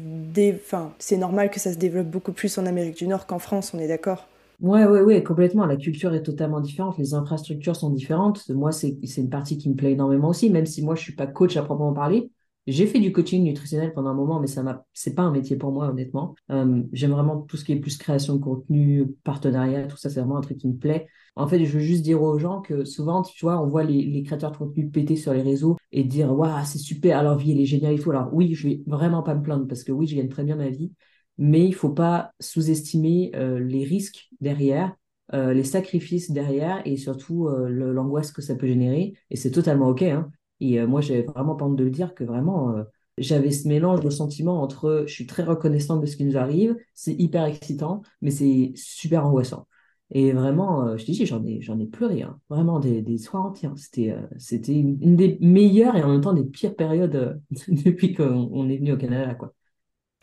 enfin, 0.54 0.92
c'est 0.98 1.16
normal 1.16 1.50
que 1.50 1.60
ça 1.60 1.72
se 1.72 1.78
développe 1.78 2.08
beaucoup 2.08 2.32
plus 2.32 2.58
en 2.58 2.66
Amérique 2.66 2.98
du 2.98 3.08
Nord 3.08 3.26
qu'en 3.26 3.38
France, 3.38 3.72
on 3.72 3.78
est 3.78 3.88
d'accord 3.88 4.28
Ouais, 4.60 4.84
ouais, 4.84 5.00
ouais, 5.00 5.22
complètement. 5.22 5.64
La 5.64 5.76
culture 5.76 6.12
est 6.14 6.22
totalement 6.22 6.60
différente, 6.60 6.98
les 6.98 7.14
infrastructures 7.14 7.76
sont 7.76 7.90
différentes. 7.90 8.46
Moi, 8.50 8.70
c'est 8.72 8.98
une 9.16 9.30
partie 9.30 9.56
qui 9.56 9.70
me 9.70 9.76
plaît 9.76 9.92
énormément 9.92 10.28
aussi, 10.28 10.50
même 10.50 10.66
si 10.66 10.82
moi, 10.82 10.94
je 10.94 11.02
suis 11.02 11.14
pas 11.14 11.26
coach 11.26 11.56
à 11.56 11.62
proprement 11.62 11.94
parler. 11.94 12.30
J'ai 12.68 12.86
fait 12.86 13.00
du 13.00 13.12
coaching 13.12 13.44
nutritionnel 13.44 13.94
pendant 13.94 14.10
un 14.10 14.14
moment, 14.14 14.40
mais 14.40 14.46
ça 14.46 14.62
m'a, 14.62 14.84
c'est 14.92 15.14
pas 15.14 15.22
un 15.22 15.30
métier 15.30 15.56
pour 15.56 15.72
moi, 15.72 15.88
honnêtement. 15.88 16.34
Euh, 16.50 16.82
j'aime 16.92 17.12
vraiment 17.12 17.40
tout 17.40 17.56
ce 17.56 17.64
qui 17.64 17.72
est 17.72 17.80
plus 17.80 17.96
création 17.96 18.36
de 18.36 18.42
contenu, 18.42 19.06
partenariat, 19.24 19.86
tout 19.86 19.96
ça, 19.96 20.10
c'est 20.10 20.20
vraiment 20.20 20.36
un 20.36 20.42
truc 20.42 20.58
qui 20.58 20.68
me 20.68 20.76
plaît. 20.76 21.06
En 21.34 21.48
fait, 21.48 21.64
je 21.64 21.72
veux 21.72 21.80
juste 21.80 22.02
dire 22.02 22.20
aux 22.20 22.38
gens 22.38 22.60
que 22.60 22.84
souvent, 22.84 23.22
tu 23.22 23.42
vois, 23.42 23.58
on 23.62 23.68
voit 23.68 23.84
les, 23.84 24.22
créateurs 24.22 24.52
de 24.52 24.58
contenu 24.58 24.90
péter 24.90 25.16
sur 25.16 25.32
les 25.32 25.40
réseaux 25.40 25.78
et 25.92 26.04
dire, 26.04 26.30
waouh, 26.30 26.62
c'est 26.66 26.76
super, 26.76 27.16
alors 27.16 27.38
vie, 27.38 27.52
elle 27.52 27.60
est 27.60 27.64
géniale 27.64 27.94
et 27.94 27.98
tout. 27.98 28.10
Alors 28.10 28.28
oui, 28.34 28.54
je 28.54 28.68
vais 28.68 28.82
vraiment 28.86 29.22
pas 29.22 29.34
me 29.34 29.42
plaindre 29.42 29.66
parce 29.66 29.82
que 29.82 29.92
oui, 29.92 30.06
je 30.06 30.16
gagne 30.16 30.28
très 30.28 30.44
bien 30.44 30.56
ma 30.56 30.68
vie, 30.68 30.92
mais 31.38 31.64
il 31.64 31.74
faut 31.74 31.94
pas 31.94 32.32
sous-estimer 32.38 33.30
euh, 33.34 33.58
les 33.60 33.84
risques 33.84 34.28
derrière. 34.42 34.94
Euh, 35.34 35.52
les 35.52 35.64
sacrifices 35.64 36.30
derrière 36.30 36.80
et 36.86 36.96
surtout 36.96 37.48
l'angoisse 37.48 38.32
que 38.32 38.40
ça 38.40 38.54
peut 38.54 38.66
générer. 38.66 39.14
Et 39.30 39.36
c'est 39.36 39.50
totalement 39.50 39.88
OK. 39.88 40.02
Hein. 40.02 40.30
Et 40.60 40.80
euh, 40.80 40.86
moi, 40.86 41.00
j'ai 41.00 41.22
vraiment 41.22 41.54
pas 41.54 41.64
honte 41.64 41.76
de 41.76 41.84
le 41.84 41.90
dire 41.90 42.14
que 42.14 42.24
vraiment, 42.24 42.76
euh, 42.76 42.84
j'avais 43.18 43.50
ce 43.50 43.68
mélange 43.68 44.00
de 44.00 44.10
sentiments 44.10 44.62
entre 44.62 45.04
je 45.06 45.12
suis 45.12 45.26
très 45.26 45.42
reconnaissante 45.42 46.00
de 46.00 46.06
ce 46.06 46.16
qui 46.16 46.24
nous 46.24 46.36
arrive, 46.36 46.76
c'est 46.94 47.14
hyper 47.14 47.44
excitant, 47.44 48.02
mais 48.22 48.30
c'est 48.30 48.72
super 48.76 49.26
angoissant. 49.26 49.66
Et 50.10 50.32
vraiment, 50.32 50.86
euh, 50.86 50.96
je 50.96 51.04
te 51.04 51.10
dis, 51.10 51.26
j'en 51.26 51.44
ai, 51.44 51.60
j'en 51.60 51.78
ai 51.78 51.86
pleuré, 51.86 52.22
hein. 52.22 52.40
vraiment 52.48 52.80
des, 52.80 53.02
des 53.02 53.18
soirs 53.18 53.44
entiers. 53.44 53.68
Hein. 53.68 53.74
C'était, 53.76 54.16
c'était 54.38 54.74
une, 54.74 55.16
des 55.16 55.38
meilleures 55.40 55.96
et 55.96 56.02
en 56.02 56.08
même 56.10 56.22
temps 56.22 56.32
des 56.32 56.44
pires 56.44 56.74
périodes 56.76 57.42
depuis 57.68 58.14
qu'on 58.14 58.68
est 58.68 58.78
venu 58.78 58.92
au 58.92 58.96
Canada, 58.96 59.34
quoi. 59.34 59.52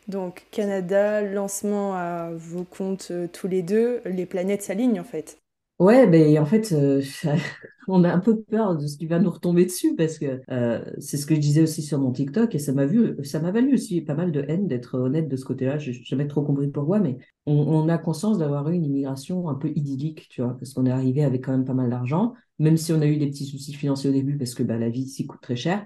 Donc 0.08 0.46
Canada, 0.52 1.20
lancement 1.22 1.94
à 1.96 2.30
vos 2.32 2.62
comptes 2.62 3.10
tous 3.32 3.48
les 3.48 3.62
deux, 3.62 4.02
les 4.04 4.24
planètes 4.24 4.62
s'alignent 4.62 5.00
en 5.00 5.04
fait. 5.04 5.40
Ouais, 5.78 6.06
ben 6.06 6.38
en 6.38 6.46
fait, 6.46 6.72
euh, 6.72 7.02
on 7.88 8.02
a 8.04 8.10
un 8.10 8.18
peu 8.18 8.40
peur 8.42 8.76
de 8.78 8.86
ce 8.86 8.96
qui 8.96 9.06
va 9.06 9.18
nous 9.18 9.30
retomber 9.30 9.66
dessus 9.66 9.94
parce 9.94 10.18
que 10.18 10.40
euh, 10.50 10.82
c'est 11.00 11.18
ce 11.18 11.26
que 11.26 11.34
je 11.34 11.40
disais 11.40 11.60
aussi 11.62 11.82
sur 11.82 11.98
mon 11.98 12.12
TikTok 12.12 12.54
et 12.54 12.58
ça 12.58 12.72
m'a 12.72 12.86
vu, 12.86 13.14
ça 13.24 13.40
m'a 13.40 13.50
valu 13.52 13.74
aussi 13.74 14.00
pas 14.00 14.14
mal 14.14 14.32
de 14.32 14.42
haine 14.48 14.68
d'être 14.68 14.94
honnête 14.98 15.28
de 15.28 15.36
ce 15.36 15.44
côté-là. 15.44 15.76
Je 15.76 15.90
n'ai 15.90 16.02
jamais 16.04 16.26
trop 16.28 16.42
compris 16.42 16.68
pourquoi, 16.68 16.98
mais 16.98 17.18
on, 17.44 17.52
on 17.58 17.88
a 17.90 17.98
conscience 17.98 18.38
d'avoir 18.38 18.70
eu 18.70 18.74
une 18.74 18.86
immigration 18.86 19.50
un 19.50 19.54
peu 19.54 19.68
idyllique, 19.76 20.28
tu 20.30 20.40
vois, 20.40 20.56
parce 20.58 20.72
qu'on 20.72 20.86
est 20.86 20.90
arrivé 20.90 21.22
avec 21.24 21.44
quand 21.44 21.52
même 21.52 21.66
pas 21.66 21.74
mal 21.74 21.90
d'argent, 21.90 22.32
même 22.58 22.78
si 22.78 22.92
on 22.94 23.02
a 23.02 23.06
eu 23.06 23.18
des 23.18 23.26
petits 23.28 23.44
soucis 23.44 23.74
financiers 23.74 24.08
au 24.08 24.14
début 24.14 24.38
parce 24.38 24.54
que 24.54 24.62
bah, 24.62 24.78
la 24.78 24.88
vie 24.88 25.02
ici 25.02 25.26
coûte 25.26 25.42
très 25.42 25.56
cher 25.56 25.84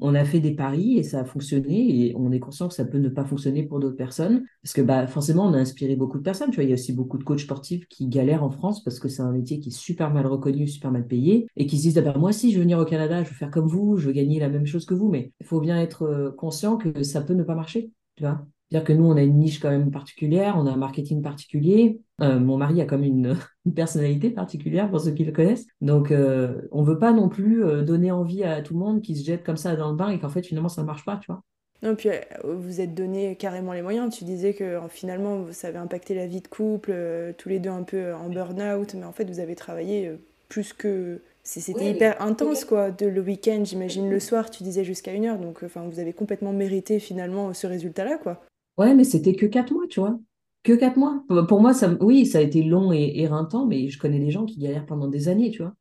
on 0.00 0.14
a 0.14 0.24
fait 0.24 0.40
des 0.40 0.54
paris 0.54 0.98
et 0.98 1.02
ça 1.02 1.20
a 1.20 1.24
fonctionné 1.24 2.06
et 2.06 2.14
on 2.16 2.32
est 2.32 2.40
conscient 2.40 2.68
que 2.68 2.74
ça 2.74 2.84
peut 2.84 2.98
ne 2.98 3.08
pas 3.08 3.24
fonctionner 3.24 3.62
pour 3.62 3.78
d'autres 3.78 3.96
personnes 3.96 4.44
parce 4.62 4.72
que 4.72 4.80
bah 4.80 5.06
forcément 5.06 5.46
on 5.46 5.54
a 5.54 5.58
inspiré 5.58 5.96
beaucoup 5.96 6.18
de 6.18 6.22
personnes. 6.22 6.50
Tu 6.50 6.56
vois 6.56 6.64
il 6.64 6.70
y 6.70 6.72
a 6.72 6.74
aussi 6.74 6.92
beaucoup 6.92 7.18
de 7.18 7.24
coachs 7.24 7.40
sportifs 7.40 7.86
qui 7.88 8.08
galèrent 8.08 8.42
en 8.42 8.50
France 8.50 8.82
parce 8.82 8.98
que 8.98 9.08
c'est 9.08 9.22
un 9.22 9.32
métier 9.32 9.60
qui 9.60 9.68
est 9.68 9.72
super 9.72 10.12
mal 10.12 10.26
reconnu 10.26 10.66
super 10.66 10.90
mal 10.90 11.06
payé 11.06 11.46
et 11.56 11.66
qui 11.66 11.78
se 11.78 11.82
disent 11.82 11.98
ah 11.98 12.02
ben, 12.02 12.18
moi 12.18 12.32
si 12.32 12.50
je 12.52 12.56
veux 12.56 12.62
venir 12.62 12.78
au 12.78 12.84
Canada 12.84 13.22
je 13.22 13.28
veux 13.28 13.34
faire 13.34 13.50
comme 13.50 13.68
vous 13.68 13.96
je 13.96 14.06
veux 14.06 14.12
gagner 14.12 14.40
la 14.40 14.48
même 14.48 14.66
chose 14.66 14.86
que 14.86 14.94
vous 14.94 15.08
mais 15.08 15.32
il 15.40 15.46
faut 15.46 15.60
bien 15.60 15.80
être 15.80 16.02
euh, 16.02 16.30
conscient 16.32 16.76
que 16.76 17.02
ça 17.02 17.20
peut 17.20 17.34
ne 17.34 17.44
pas 17.44 17.54
marcher 17.54 17.90
tu 18.16 18.24
c'est-à-dire 18.72 18.86
que 18.86 18.94
nous, 18.94 19.04
on 19.04 19.16
a 19.18 19.22
une 19.22 19.36
niche 19.36 19.60
quand 19.60 19.68
même 19.68 19.90
particulière, 19.90 20.54
on 20.56 20.66
a 20.66 20.70
un 20.70 20.76
marketing 20.76 21.20
particulier. 21.20 22.00
Euh, 22.22 22.40
mon 22.40 22.56
mari 22.56 22.80
a 22.80 22.86
comme 22.86 23.02
une, 23.02 23.36
une, 23.66 23.74
personnalité 23.74 24.30
particulière 24.30 24.88
pour 24.88 24.98
ceux 24.98 25.10
qui 25.10 25.24
le 25.24 25.32
connaissent. 25.32 25.66
Donc, 25.82 26.10
euh, 26.10 26.62
on 26.70 26.82
veut 26.82 26.98
pas 26.98 27.12
non 27.12 27.28
plus 27.28 27.62
euh, 27.62 27.82
donner 27.82 28.10
envie 28.10 28.44
à 28.44 28.62
tout 28.62 28.72
le 28.72 28.80
monde 28.80 29.02
qui 29.02 29.14
se 29.14 29.26
jette 29.26 29.44
comme 29.44 29.58
ça 29.58 29.76
dans 29.76 29.90
le 29.90 29.96
bain 29.96 30.08
et 30.08 30.18
qu'en 30.18 30.30
fait, 30.30 30.42
finalement, 30.42 30.70
ça 30.70 30.80
ne 30.80 30.86
marche 30.86 31.04
pas, 31.04 31.18
tu 31.18 31.26
vois. 31.26 31.42
Non, 31.82 31.94
puis 31.96 32.08
vous 32.44 32.80
êtes 32.80 32.94
donné 32.94 33.36
carrément 33.36 33.74
les 33.74 33.82
moyens. 33.82 34.16
Tu 34.16 34.24
disais 34.24 34.54
que 34.54 34.78
finalement, 34.88 35.44
ça 35.50 35.68
avait 35.68 35.78
impacté 35.78 36.14
la 36.14 36.26
vie 36.26 36.40
de 36.40 36.48
couple, 36.48 36.94
tous 37.36 37.50
les 37.50 37.58
deux 37.58 37.70
un 37.70 37.82
peu 37.82 38.14
en 38.14 38.30
burn-out, 38.30 38.94
mais 38.94 39.04
en 39.04 39.12
fait, 39.12 39.24
vous 39.24 39.40
avez 39.40 39.54
travaillé 39.54 40.12
plus 40.48 40.72
que 40.72 41.20
C'était 41.42 41.90
hyper 41.90 42.22
intense, 42.22 42.64
quoi. 42.64 42.90
De 42.90 43.04
le 43.06 43.20
week-end, 43.20 43.64
j'imagine 43.64 44.08
le 44.08 44.20
soir, 44.20 44.48
tu 44.48 44.62
disais 44.62 44.84
jusqu'à 44.84 45.12
une 45.12 45.26
heure. 45.26 45.38
Donc, 45.38 45.62
enfin, 45.62 45.82
vous 45.90 45.98
avez 45.98 46.14
complètement 46.14 46.52
mérité 46.52 47.00
finalement 47.00 47.52
ce 47.52 47.66
résultat-là, 47.66 48.16
quoi. 48.16 48.40
Ouais, 48.78 48.94
mais 48.94 49.04
c'était 49.04 49.34
que 49.34 49.46
quatre 49.46 49.72
mois, 49.72 49.86
tu 49.88 50.00
vois. 50.00 50.18
Que 50.62 50.72
quatre 50.74 50.96
mois. 50.96 51.24
Pour 51.48 51.60
moi, 51.60 51.74
ça, 51.74 51.94
oui, 52.00 52.26
ça 52.26 52.38
a 52.38 52.40
été 52.40 52.62
long 52.62 52.92
et 52.92 53.12
éreintant, 53.16 53.66
mais 53.66 53.88
je 53.88 53.98
connais 53.98 54.18
des 54.20 54.30
gens 54.30 54.46
qui 54.46 54.58
galèrent 54.58 54.86
pendant 54.86 55.08
des 55.08 55.28
années, 55.28 55.50
tu 55.50 55.62
vois. 55.62 55.74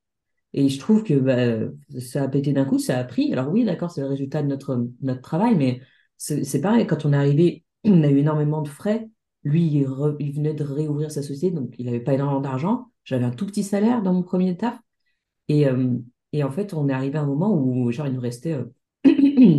Et 0.53 0.69
je 0.69 0.79
trouve 0.79 1.03
que 1.03 1.13
bah, 1.15 1.71
ça 1.99 2.23
a 2.23 2.27
pété 2.27 2.53
d'un 2.53 2.65
coup, 2.65 2.79
ça 2.79 2.99
a 2.99 3.03
pris. 3.03 3.31
Alors 3.33 3.49
oui, 3.49 3.63
d'accord, 3.65 3.91
c'est 3.91 4.01
le 4.01 4.07
résultat 4.07 4.43
de 4.43 4.47
notre, 4.47 4.87
notre 5.01 5.21
travail, 5.21 5.55
mais 5.55 5.81
c'est 6.17 6.61
pareil, 6.61 6.87
quand 6.87 7.05
on 7.05 7.13
est 7.13 7.17
arrivé, 7.17 7.65
on 7.85 8.03
a 8.03 8.09
eu 8.09 8.17
énormément 8.19 8.61
de 8.61 8.67
frais. 8.69 9.09
Lui, 9.43 9.65
il, 9.67 9.85
venait 10.33 10.53
de 10.53 10.63
réouvrir 10.63 11.11
sa 11.11 11.23
société, 11.23 11.55
donc 11.55 11.73
il 11.79 11.85
n'avait 11.85 11.99
pas 12.01 12.13
énormément 12.13 12.41
d'argent. 12.41 12.91
J'avais 13.05 13.25
un 13.25 13.31
tout 13.31 13.45
petit 13.47 13.63
salaire 13.63 14.01
dans 14.03 14.13
mon 14.13 14.23
premier 14.23 14.55
taf. 14.57 14.79
Et, 15.49 15.65
et 16.33 16.43
en 16.43 16.51
fait, 16.51 16.73
on 16.73 16.87
est 16.89 16.93
arrivé 16.93 17.17
à 17.17 17.21
un 17.21 17.25
moment 17.25 17.53
où, 17.53 17.91
genre, 17.91 18.07
il 18.07 18.13
nous 18.13 18.21
restait 18.21 18.57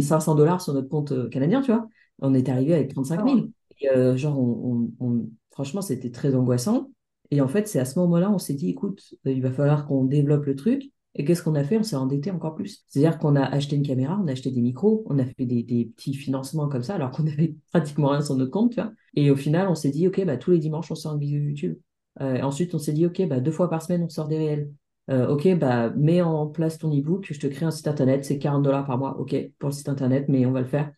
500 0.01 0.33
euh, 0.33 0.37
dollars 0.37 0.61
sur 0.61 0.73
notre 0.75 0.89
compte 0.89 1.31
canadien, 1.31 1.63
tu 1.63 1.73
vois. 1.73 1.89
On 2.21 2.35
est 2.35 2.49
arrivé 2.49 2.75
avec 2.75 2.93
35 2.93 3.25
000. 3.27 3.47
Et, 3.81 4.17
genre, 4.17 4.39
on, 4.39 5.29
franchement, 5.51 5.83
c'était 5.83 6.11
très 6.11 6.35
angoissant. 6.35 6.91
Et 7.31 7.41
en 7.41 7.49
fait, 7.49 7.67
c'est 7.67 7.79
à 7.79 7.85
ce 7.85 7.99
moment-là, 8.01 8.31
on 8.31 8.39
s'est 8.39 8.55
dit, 8.55 8.71
écoute, 8.71 9.15
il 9.25 9.43
va 9.43 9.51
falloir 9.51 9.87
qu'on 9.87 10.05
développe 10.05 10.45
le 10.45 10.55
truc. 10.57 10.91
Et 11.15 11.25
qu'est-ce 11.25 11.43
qu'on 11.43 11.55
a 11.55 11.65
fait? 11.65 11.79
On 11.79 11.83
s'est 11.83 11.97
endetté 11.97 12.31
encore 12.31 12.55
plus. 12.55 12.85
C'est-à-dire 12.89 13.19
qu'on 13.19 13.37
a 13.37 13.43
acheté 13.45 13.77
une 13.77 13.87
caméra, 13.87 14.19
on 14.23 14.27
a 14.29 14.33
acheté 14.33 14.51
des 14.51 14.63
micros, 14.63 15.05
on 15.07 15.19
a 15.19 15.25
fait 15.25 15.45
des, 15.45 15.63
des 15.63 15.93
petits 15.95 16.15
financements 16.15 16.69
comme 16.69 16.83
ça, 16.83 16.95
alors 16.95 17.11
qu'on 17.11 17.27
avait 17.27 17.55
pratiquement 17.71 18.09
rien 18.09 18.23
sur 18.23 18.35
notre 18.37 18.51
compte, 18.51 18.73
tu 18.73 18.81
vois. 18.81 18.93
Et 19.15 19.31
au 19.31 19.37
final, 19.37 19.69
on 19.69 19.75
s'est 19.75 19.91
dit, 19.91 20.09
OK, 20.09 20.25
bah, 20.25 20.37
tous 20.37 20.53
les 20.53 20.59
dimanches, 20.59 20.91
on 20.91 20.95
sort 20.95 21.15
une 21.15 21.21
vidéo 21.21 21.41
YouTube. 21.43 21.77
ensuite, 22.19 22.75
on 22.75 22.79
s'est 22.79 22.93
dit, 22.93 23.07
OK, 23.07 23.27
bah, 23.27 23.41
deux 23.41 23.51
fois 23.51 23.69
par 23.69 23.83
semaine, 23.83 24.03
on 24.03 24.09
sort 24.09 24.29
des 24.29 24.39
réels. 24.39 24.71
Euh, 25.11 25.29
ok, 25.29 25.59
bah, 25.59 25.91
mets 25.91 26.23
en 26.23 26.47
place 26.47 26.79
ton 26.79 26.97
e-book, 26.97 27.27
je 27.31 27.39
te 27.39 27.47
crée 27.47 27.67
un 27.67 27.71
site 27.71 27.89
internet, 27.89 28.25
c'est 28.25 28.39
40 28.39 28.63
dollars 28.63 28.87
par 28.87 28.99
mois, 28.99 29.19
ok, 29.19 29.35
pour 29.59 29.69
le 29.69 29.75
site 29.75 29.89
internet, 29.89 30.27
mais 30.29 30.47
on 30.47 30.53
va 30.53 30.61
le 30.61 30.67
faire. 30.67 30.93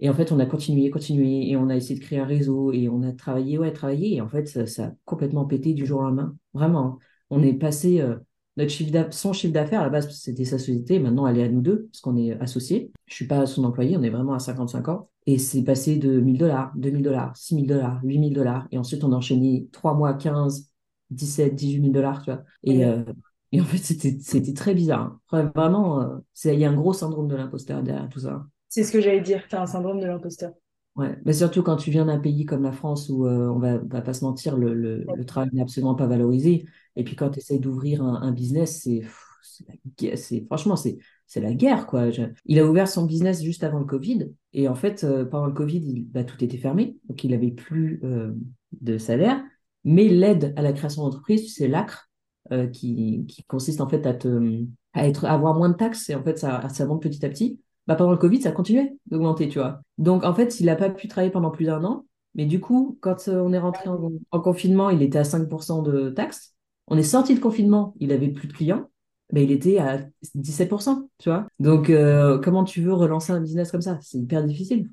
Et 0.00 0.08
en 0.08 0.14
fait, 0.14 0.32
on 0.32 0.38
a 0.38 0.46
continué, 0.46 0.90
continué, 0.90 1.50
et 1.50 1.56
on 1.56 1.68
a 1.68 1.76
essayé 1.76 1.98
de 1.98 2.04
créer 2.04 2.18
un 2.18 2.24
réseau, 2.24 2.72
et 2.72 2.88
on 2.88 3.02
a 3.02 3.12
travaillé, 3.12 3.58
ouais, 3.58 3.72
travaillé, 3.72 4.16
et 4.16 4.20
en 4.20 4.28
fait, 4.28 4.46
ça, 4.66 4.84
a 4.86 4.92
complètement 5.04 5.44
pété 5.44 5.74
du 5.74 5.84
jour 5.84 6.00
au 6.00 6.02
lendemain. 6.04 6.36
Vraiment. 6.54 6.86
Hein. 6.86 6.98
On 7.28 7.42
est 7.42 7.52
passé, 7.52 8.00
euh, 8.00 8.16
notre 8.56 8.70
chiffre 8.70 9.08
son 9.12 9.32
chiffre 9.34 9.52
d'affaires, 9.52 9.80
à 9.80 9.84
la 9.84 9.90
base, 9.90 10.10
c'était 10.10 10.46
sa 10.46 10.58
société, 10.58 10.98
maintenant, 10.98 11.26
elle 11.26 11.38
est 11.38 11.44
à 11.44 11.48
nous 11.48 11.60
deux, 11.60 11.88
parce 11.92 12.00
qu'on 12.00 12.16
est 12.16 12.32
associés. 12.40 12.90
Je 13.06 13.14
suis 13.14 13.26
pas 13.26 13.44
son 13.46 13.64
employé, 13.64 13.96
on 13.96 14.02
est 14.02 14.10
vraiment 14.10 14.32
à 14.32 14.38
55 14.38 14.88
ans. 14.88 15.10
Et 15.26 15.38
c'est 15.38 15.62
passé 15.62 15.96
de 15.96 16.18
1000 16.18 16.38
dollars, 16.38 16.72
2000 16.76 17.02
dollars, 17.02 17.36
6000 17.36 17.66
dollars, 17.66 18.00
8000 18.02 18.32
dollars, 18.32 18.68
et 18.72 18.78
ensuite, 18.78 19.04
on 19.04 19.12
a 19.12 19.16
enchaîné 19.16 19.68
3 19.70 19.94
mois, 19.94 20.14
15, 20.14 20.70
17, 21.10 21.54
18 21.54 21.80
000 21.82 21.92
dollars, 21.92 22.22
tu 22.22 22.30
vois. 22.30 22.42
Et, 22.64 22.86
euh, 22.86 23.04
et 23.52 23.60
en 23.60 23.64
fait, 23.64 23.78
c'était 23.78 24.54
très 24.54 24.74
bizarre. 24.74 25.18
Vraiment, 25.30 26.00
euh, 26.00 26.18
il 26.44 26.58
y 26.58 26.64
a 26.64 26.70
un 26.70 26.74
gros 26.74 26.94
syndrome 26.94 27.28
de 27.28 27.36
l'imposteur 27.36 27.82
derrière 27.82 28.08
tout 28.08 28.20
ça. 28.20 28.46
C'est 28.70 28.84
ce 28.84 28.92
que 28.92 29.00
j'allais 29.02 29.20
dire, 29.20 29.46
tu 29.46 29.54
as 29.54 29.60
un 29.60 29.66
syndrome 29.66 30.00
de 30.00 30.06
l'imposteur. 30.06 30.52
Ouais, 30.96 31.16
mais 31.24 31.34
surtout 31.34 31.62
quand 31.62 31.76
tu 31.76 31.90
viens 31.90 32.06
d'un 32.06 32.18
pays 32.18 32.46
comme 32.46 32.62
la 32.62 32.72
France 32.72 33.08
où 33.08 33.26
euh, 33.26 33.48
on 33.48 33.58
va, 33.58 33.78
va 33.78 34.00
pas 34.00 34.14
se 34.14 34.24
mentir, 34.24 34.56
le, 34.56 34.74
le, 34.74 35.24
travail 35.24 35.50
n'est 35.52 35.60
absolument 35.62 35.94
pas 35.94 36.06
valorisé. 36.06 36.66
Et 36.96 37.04
puis 37.04 37.16
quand 37.16 37.30
tu 37.30 37.40
essaies 37.40 37.58
d'ouvrir 37.58 38.02
un, 38.02 38.32
business, 38.32 38.80
c'est 38.82 39.02
franchement 40.46 40.76
c'est 40.76 40.98
c'est 41.26 41.40
la 41.40 41.52
guerre 41.52 41.86
quoi. 41.86 42.08
il 42.46 42.58
a 42.58 42.66
ouvert 42.66 42.88
son 42.88 43.04
business 43.06 43.42
juste 43.42 43.62
avant 43.62 43.78
le 43.78 43.84
Covid 43.84 44.30
et 44.52 44.66
en 44.68 44.74
fait 44.74 45.04
euh, 45.04 45.24
pendant 45.24 45.46
le 45.46 45.52
Covid, 45.52 45.78
il, 45.78 46.04
bah, 46.08 46.24
tout 46.24 46.42
était 46.42 46.56
fermé, 46.56 46.96
donc 47.08 47.22
il 47.22 47.34
avait 47.34 47.52
plus 47.52 48.00
de 48.80 48.98
salaire. 48.98 49.42
Mais 49.84 50.08
l'aide 50.08 50.52
à 50.56 50.62
la 50.62 50.72
création 50.72 51.02
d'entreprise, 51.02 51.54
c'est 51.54 51.68
l'ACRE, 51.68 52.10
euh, 52.52 52.66
qui, 52.66 53.26
qui, 53.28 53.44
consiste 53.44 53.80
en 53.80 53.88
fait 53.88 54.04
à, 54.06 54.14
te, 54.14 54.64
à, 54.92 55.06
être, 55.06 55.24
avoir 55.24 55.54
moins 55.54 55.68
de 55.68 55.74
taxes 55.76 56.10
et 56.10 56.16
en 56.16 56.24
fait 56.24 56.36
ça, 56.36 56.68
ça 56.68 56.84
monte 56.84 57.02
petit 57.02 57.24
à 57.24 57.28
petit. 57.28 57.60
Bah, 57.86 57.96
pendant 57.96 58.12
le 58.12 58.18
Covid, 58.18 58.42
ça 58.42 58.52
continuait 58.52 58.94
d'augmenter, 59.06 59.48
tu 59.48 59.58
vois. 59.58 59.80
Donc 59.98 60.24
en 60.24 60.34
fait, 60.34 60.60
il 60.60 60.66
n'a 60.66 60.76
pas 60.76 60.90
pu 60.90 61.08
travailler 61.08 61.32
pendant 61.32 61.50
plus 61.50 61.66
d'un 61.66 61.82
an. 61.84 62.04
Mais 62.34 62.46
du 62.46 62.60
coup, 62.60 62.98
quand 63.00 63.28
euh, 63.28 63.40
on 63.40 63.52
est 63.52 63.58
rentré 63.58 63.88
en, 63.88 64.40
confinement, 64.40 64.90
il 64.90 65.02
était 65.02 65.18
à 65.18 65.24
5% 65.24 65.82
de 65.82 66.10
taxes. 66.10 66.54
On 66.86 66.96
est 66.96 67.02
sorti 67.02 67.34
de 67.34 67.40
confinement, 67.40 67.94
il 67.98 68.12
avait 68.12 68.28
plus 68.28 68.48
de 68.48 68.52
clients. 68.52 68.88
Mais 69.32 69.44
il 69.44 69.52
était 69.52 69.78
à 69.78 70.00
17%, 70.36 71.08
tu 71.18 71.28
vois. 71.28 71.46
Donc, 71.60 71.88
euh, 71.88 72.38
comment 72.38 72.64
tu 72.64 72.82
veux 72.82 72.92
relancer 72.92 73.32
un 73.32 73.40
business 73.40 73.70
comme 73.70 73.80
ça? 73.80 73.98
C'est 74.02 74.18
hyper 74.18 74.44
difficile. 74.44 74.88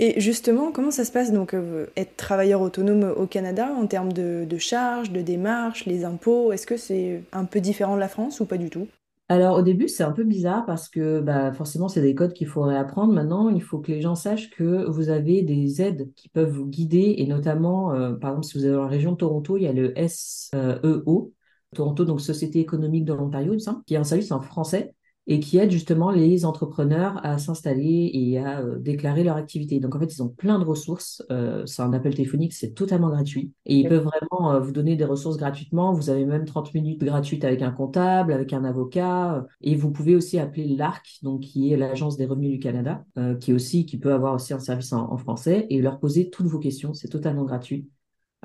Et 0.00 0.20
justement, 0.20 0.70
comment 0.70 0.92
ça 0.92 1.04
se 1.04 1.10
passe? 1.10 1.32
Donc 1.32 1.54
euh, 1.54 1.86
être 1.96 2.16
travailleur 2.16 2.60
autonome 2.60 3.12
au 3.16 3.26
Canada 3.26 3.72
en 3.76 3.86
termes 3.86 4.12
de, 4.12 4.46
charges, 4.58 5.10
de 5.10 5.20
démarches, 5.22 5.86
les 5.86 6.04
impôts 6.04 6.52
Est-ce 6.52 6.68
que 6.68 6.76
c'est 6.76 7.24
un 7.32 7.44
peu 7.44 7.60
différent 7.60 7.96
de 7.96 8.00
la 8.00 8.08
France 8.08 8.38
ou 8.38 8.46
pas 8.46 8.58
du 8.58 8.70
tout? 8.70 8.86
Alors 9.28 9.58
au 9.58 9.62
début, 9.62 9.88
c'est 9.88 10.02
un 10.04 10.12
peu 10.12 10.24
bizarre 10.24 10.64
parce 10.64 10.88
que 10.88 11.20
bah, 11.20 11.52
forcément, 11.52 11.88
c'est 11.88 12.00
des 12.00 12.14
codes 12.14 12.32
qu'il 12.32 12.46
faudrait 12.46 12.76
apprendre. 12.76 13.12
Maintenant, 13.12 13.50
il 13.50 13.62
faut 13.62 13.78
que 13.78 13.92
les 13.92 14.00
gens 14.00 14.14
sachent 14.14 14.50
que 14.50 14.86
vous 14.88 15.10
avez 15.10 15.42
des 15.42 15.82
aides 15.82 16.12
qui 16.14 16.28
peuvent 16.30 16.50
vous 16.50 16.66
guider 16.66 17.16
et 17.18 17.26
notamment, 17.26 17.92
euh, 17.92 18.14
par 18.14 18.30
exemple, 18.30 18.46
si 18.46 18.58
vous 18.58 18.64
êtes 18.66 18.72
dans 18.72 18.82
la 18.82 18.88
région 18.88 19.12
de 19.12 19.16
Toronto, 19.18 19.56
il 19.58 19.64
y 19.64 19.66
a 19.66 19.72
le 19.72 19.92
SEO, 19.98 21.32
Toronto, 21.74 22.04
donc 22.06 22.20
Société 22.22 22.60
économique 22.60 23.04
de 23.04 23.12
l'Ontario, 23.12 23.54
qui 23.86 23.94
est 23.94 23.98
un 23.98 24.04
service 24.04 24.32
en 24.32 24.40
français 24.40 24.94
et 25.30 25.40
qui 25.40 25.58
aide 25.58 25.70
justement 25.70 26.10
les 26.10 26.46
entrepreneurs 26.46 27.20
à 27.22 27.36
s'installer 27.36 28.10
et 28.14 28.38
à 28.38 28.60
euh, 28.60 28.78
déclarer 28.78 29.22
leur 29.22 29.36
activité. 29.36 29.78
Donc 29.78 29.94
en 29.94 30.00
fait, 30.00 30.14
ils 30.14 30.22
ont 30.22 30.30
plein 30.30 30.58
de 30.58 30.64
ressources. 30.64 31.22
Euh, 31.30 31.66
c'est 31.66 31.82
un 31.82 31.92
appel 31.92 32.14
téléphonique, 32.14 32.54
c'est 32.54 32.72
totalement 32.72 33.10
gratuit. 33.10 33.52
Et 33.66 33.76
ils 33.76 33.88
peuvent 33.88 34.04
vraiment 34.04 34.54
euh, 34.54 34.60
vous 34.60 34.72
donner 34.72 34.96
des 34.96 35.04
ressources 35.04 35.36
gratuitement. 35.36 35.92
Vous 35.92 36.08
avez 36.08 36.24
même 36.24 36.46
30 36.46 36.72
minutes 36.72 37.04
gratuites 37.04 37.44
avec 37.44 37.60
un 37.60 37.70
comptable, 37.70 38.32
avec 38.32 38.54
un 38.54 38.64
avocat. 38.64 39.46
et 39.60 39.74
vous 39.74 39.90
pouvez 39.90 40.16
aussi 40.16 40.38
appeler 40.38 40.66
l'ARC, 40.66 41.18
donc 41.22 41.42
qui 41.42 41.74
est 41.74 41.76
l'Agence 41.76 42.16
des 42.16 42.24
revenus 42.24 42.50
du 42.50 42.58
Canada, 42.58 43.04
qui 43.40 43.52
aussi 43.52 43.84
qui 43.84 43.98
peut 43.98 44.14
avoir 44.14 44.34
aussi 44.34 44.54
un 44.54 44.58
service 44.58 44.92
en, 44.94 45.12
en 45.12 45.18
français, 45.18 45.66
et 45.68 45.82
leur 45.82 46.00
poser 46.00 46.30
toutes 46.30 46.46
vos 46.46 46.58
questions. 46.58 46.94
C'est 46.94 47.08
totalement 47.08 47.44
gratuit. 47.44 47.86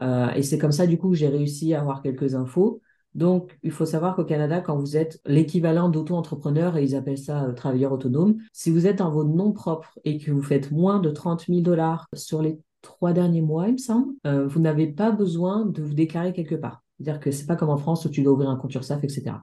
et 0.01 0.43
c'est 0.43 0.57
comme 0.57 0.73
ça, 0.73 0.85
du 0.85 0.97
coup, 0.97 1.11
que 1.11 1.15
j'ai 1.15 1.29
réussi 1.29 1.73
à 1.73 1.79
avoir 1.79 2.01
quelques 2.01 2.35
infos. 2.35 2.81
Donc, 3.15 3.57
il 3.61 3.71
faut 3.71 3.85
savoir 3.85 4.15
qu'au 4.15 4.25
Canada, 4.25 4.59
quand 4.59 4.77
vous 4.77 4.97
êtes 4.97 5.21
l'équivalent 5.25 5.89
d'auto-entrepreneur, 5.89 6.77
et 6.77 6.83
ils 6.83 6.95
appellent 6.95 7.17
ça 7.17 7.45
euh, 7.45 7.53
travailleur 7.53 7.91
autonome, 7.91 8.37
si 8.53 8.71
vous 8.71 8.87
êtes 8.87 9.01
en 9.01 9.11
vos 9.11 9.23
noms 9.23 9.51
propres 9.51 9.99
et 10.03 10.17
que 10.17 10.31
vous 10.31 10.41
faites 10.41 10.71
moins 10.71 10.99
de 10.99 11.09
30 11.09 11.45
000 11.47 11.61
dollars 11.61 12.07
sur 12.13 12.41
les 12.41 12.59
trois 12.81 13.13
derniers 13.13 13.41
mois, 13.41 13.67
il 13.67 13.73
me 13.73 13.77
semble, 13.77 14.13
euh, 14.25 14.47
vous 14.47 14.59
n'avez 14.59 14.87
pas 14.87 15.11
besoin 15.11 15.65
de 15.65 15.81
vous 15.81 15.93
déclarer 15.93 16.33
quelque 16.33 16.55
part. 16.55 16.83
C'est-à-dire 16.97 17.19
que 17.19 17.31
c'est 17.31 17.45
pas 17.45 17.55
comme 17.55 17.69
en 17.69 17.77
France 17.77 18.05
où 18.05 18.09
tu 18.09 18.23
dois 18.23 18.33
ouvrir 18.33 18.49
un 18.49 18.55
compte 18.55 18.73
URSAF, 18.73 19.03
etc. 19.03 19.35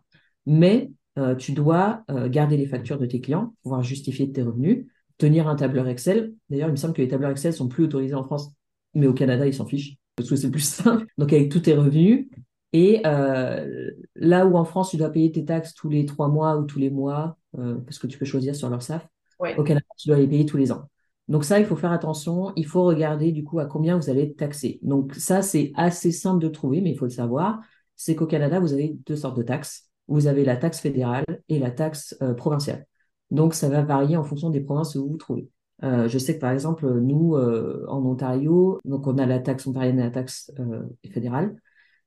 Mais 0.47 0.91
euh, 1.19 1.35
tu 1.35 1.53
dois 1.53 2.05
garder 2.29 2.57
les 2.57 2.67
factures 2.67 2.99
de 2.99 3.07
tes 3.07 3.21
clients, 3.21 3.55
pouvoir 3.63 3.83
justifier 3.83 4.31
tes 4.31 4.43
revenus, 4.43 4.87
tenir 5.19 5.49
un 5.49 5.57
tableur 5.57 5.87
Excel. 5.89 6.35
D'ailleurs, 6.49 6.69
il 6.69 6.73
me 6.73 6.77
semble 6.77 6.95
que 6.95 7.03
les 7.03 7.09
tableurs 7.09 7.31
Excel 7.31 7.53
sont 7.53 7.69
plus 7.69 7.85
autorisés 7.85 8.15
en 8.15 8.25
France, 8.25 8.53
mais 8.95 9.07
au 9.07 9.13
Canada, 9.13 9.47
ils 9.47 9.55
s'en 9.55 9.67
fichent 9.67 9.97
parce 10.17 10.29
que 10.29 10.37
c'est 10.37 10.51
plus 10.51 10.61
simple. 10.65 11.07
Donc, 11.19 11.33
avec 11.33 11.51
tous 11.51 11.61
tes 11.61 11.75
revenus, 11.75 12.29
et 12.73 13.03
euh, 13.05 13.91
là 14.15 14.47
où 14.47 14.57
en 14.57 14.65
France, 14.65 14.91
tu 14.91 14.97
dois 14.97 15.11
payer 15.11 15.33
tes 15.33 15.45
taxes 15.45 15.75
tous 15.75 15.89
les 15.89 16.07
trois 16.07 16.29
mois 16.29 16.57
ou 16.57 16.65
tous 16.65 16.79
les 16.79 16.91
mois, 16.91 17.37
euh, 17.59 17.77
parce 17.77 17.99
que 17.99 18.07
tu 18.07 18.19
peux 18.19 18.25
choisir 18.25 18.55
sur 18.55 18.71
leur 18.71 18.83
SAF, 18.83 19.07
au 19.57 19.65
Canada, 19.65 19.87
tu 19.97 20.09
dois 20.09 20.19
les 20.19 20.29
payer 20.29 20.47
tous 20.47 20.57
les 20.57 20.71
ans. 20.71 20.89
Donc 21.29 21.45
ça, 21.45 21.59
il 21.59 21.67
faut 21.67 21.77
faire 21.77 21.93
attention. 21.93 22.53
Il 22.57 22.67
faut 22.67 22.85
regarder 22.85 23.33
du 23.33 23.45
coup 23.45 23.59
à 23.59 23.67
combien 23.67 23.97
vous 23.97 24.11
allez 24.11 24.23
être 24.23 24.37
taxé. 24.37 24.79
Donc 24.83 25.15
ça, 25.15 25.43
c'est 25.43 25.73
assez 25.77 26.13
simple 26.13 26.43
de 26.43 26.49
trouver, 26.49 26.81
mais 26.81 26.91
il 26.91 26.99
faut 26.99 27.07
le 27.07 27.11
savoir. 27.11 27.61
C'est 27.97 28.15
qu'au 28.15 28.27
Canada, 28.27 28.61
vous 28.61 28.73
avez 28.73 28.97
deux 29.07 29.17
sortes 29.17 29.37
de 29.37 29.43
taxes. 29.43 29.89
Vous 30.09 30.27
avez 30.27 30.45
la 30.45 30.57
taxe 30.57 30.81
fédérale 30.81 31.25
et 31.49 31.59
la 31.59 31.71
taxe 31.71 32.17
euh, 32.21 32.35
provinciale. 32.35 32.87
Donc 33.31 33.55
ça 33.55 33.69
va 33.69 33.83
varier 33.83 34.17
en 34.17 34.25
fonction 34.25 34.51
des 34.51 34.61
provinces 34.61 34.95
où 34.97 35.05
vous 35.05 35.11
vous 35.11 35.17
trouvez. 35.17 35.49
je 35.83 36.19
sais 36.19 36.35
que 36.35 36.41
par 36.41 36.51
exemple, 36.51 36.87
nous, 37.01 37.37
en 37.37 38.05
Ontario, 38.05 38.81
donc 38.85 39.07
on 39.07 39.17
a 39.19 39.27
la 39.27 39.39
taxe 39.39 39.67
ontarienne 39.69 40.01
et 40.01 40.03
la 40.03 40.11
taxe 40.11 40.51
fédérale. 41.13 41.55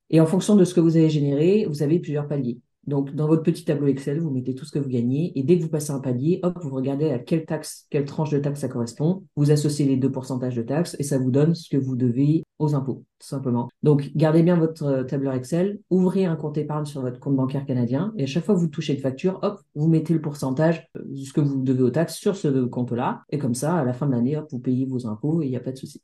Et 0.10 0.20
en 0.20 0.26
fonction 0.26 0.56
de 0.56 0.64
ce 0.64 0.74
que 0.74 0.80
vous 0.80 0.98
avez 0.98 1.10
généré, 1.10 1.66
vous 1.68 1.84
avez 1.84 2.00
plusieurs 2.00 2.28
paliers. 2.28 2.60
Donc, 2.86 3.16
dans 3.16 3.28
votre 3.28 3.44
petit 3.44 3.64
tableau 3.64 3.88
Excel, 3.88 4.20
vous 4.20 4.30
mettez 4.30 4.56
tout 4.56 4.66
ce 4.66 4.72
que 4.72 4.80
vous 4.80 4.90
gagnez 4.90 5.32
et 5.40 5.44
dès 5.44 5.58
que 5.58 5.64
vous 5.64 5.70
passez 5.70 5.92
un 5.92 6.00
palier, 6.00 6.42
hop, 6.44 6.58
vous 6.62 6.76
regardez 6.76 7.12
à 7.12 7.20
quelle 7.20 7.46
taxe, 7.46 7.88
quelle 7.90 8.04
tranche 8.04 8.30
de 8.30 8.40
taxe 8.40 8.60
ça 8.60 8.68
correspond. 8.68 9.24
Vous 9.38 9.52
associez 9.52 9.86
les 9.86 9.96
deux 9.96 10.12
pourcentages 10.12 10.56
de 10.56 10.64
taxes 10.64 10.96
et 11.00 11.04
ça 11.04 11.18
vous 11.18 11.32
donne 11.32 11.56
ce 11.56 11.70
que 11.70 11.78
vous 11.78 11.96
devez 11.96 12.44
aux 12.60 12.76
impôts, 12.76 13.06
tout 13.20 13.28
simplement. 13.28 13.70
Donc, 13.84 14.12
gardez 14.16 14.44
bien 14.44 14.58
votre 14.58 14.84
euh, 14.84 15.04
tableur 15.04 15.34
Excel, 15.34 15.80
ouvrez 15.90 16.26
un 16.26 16.36
compte 16.36 16.58
épargne 16.58 16.86
sur 16.86 17.02
votre 17.02 17.20
compte 17.20 17.38
bancaire 17.38 17.66
canadien 17.66 18.14
et 18.18 18.24
à 18.24 18.28
chaque 18.28 18.44
fois 18.44 18.56
que 18.56 18.60
vous 18.60 18.68
touchez 18.68 18.94
une 18.94 19.02
facture, 19.02 19.40
hop, 19.44 19.62
vous 19.76 19.88
mettez 19.88 20.14
le 20.14 20.22
pourcentage 20.22 20.90
euh, 20.98 21.04
de 21.06 21.24
ce 21.24 21.32
que 21.32 21.42
vous 21.42 21.62
devez 21.64 21.84
aux 21.84 21.90
taxes 21.90 22.16
sur 22.16 22.36
ce 22.36 22.66
compte-là. 22.66 23.22
Et 23.30 23.38
comme 23.38 23.56
ça, 23.56 23.76
à 23.76 23.86
la 23.86 23.94
fin 23.94 24.08
de 24.08 24.12
l'année, 24.12 24.36
hop, 24.36 24.48
vous 24.52 24.60
payez 24.60 24.86
vos 24.86 25.08
impôts 25.08 25.42
et 25.42 25.46
il 25.46 25.52
n'y 25.52 25.58
a 25.58 25.62
pas 25.62 25.72
de 25.72 25.78
souci. 25.78 26.02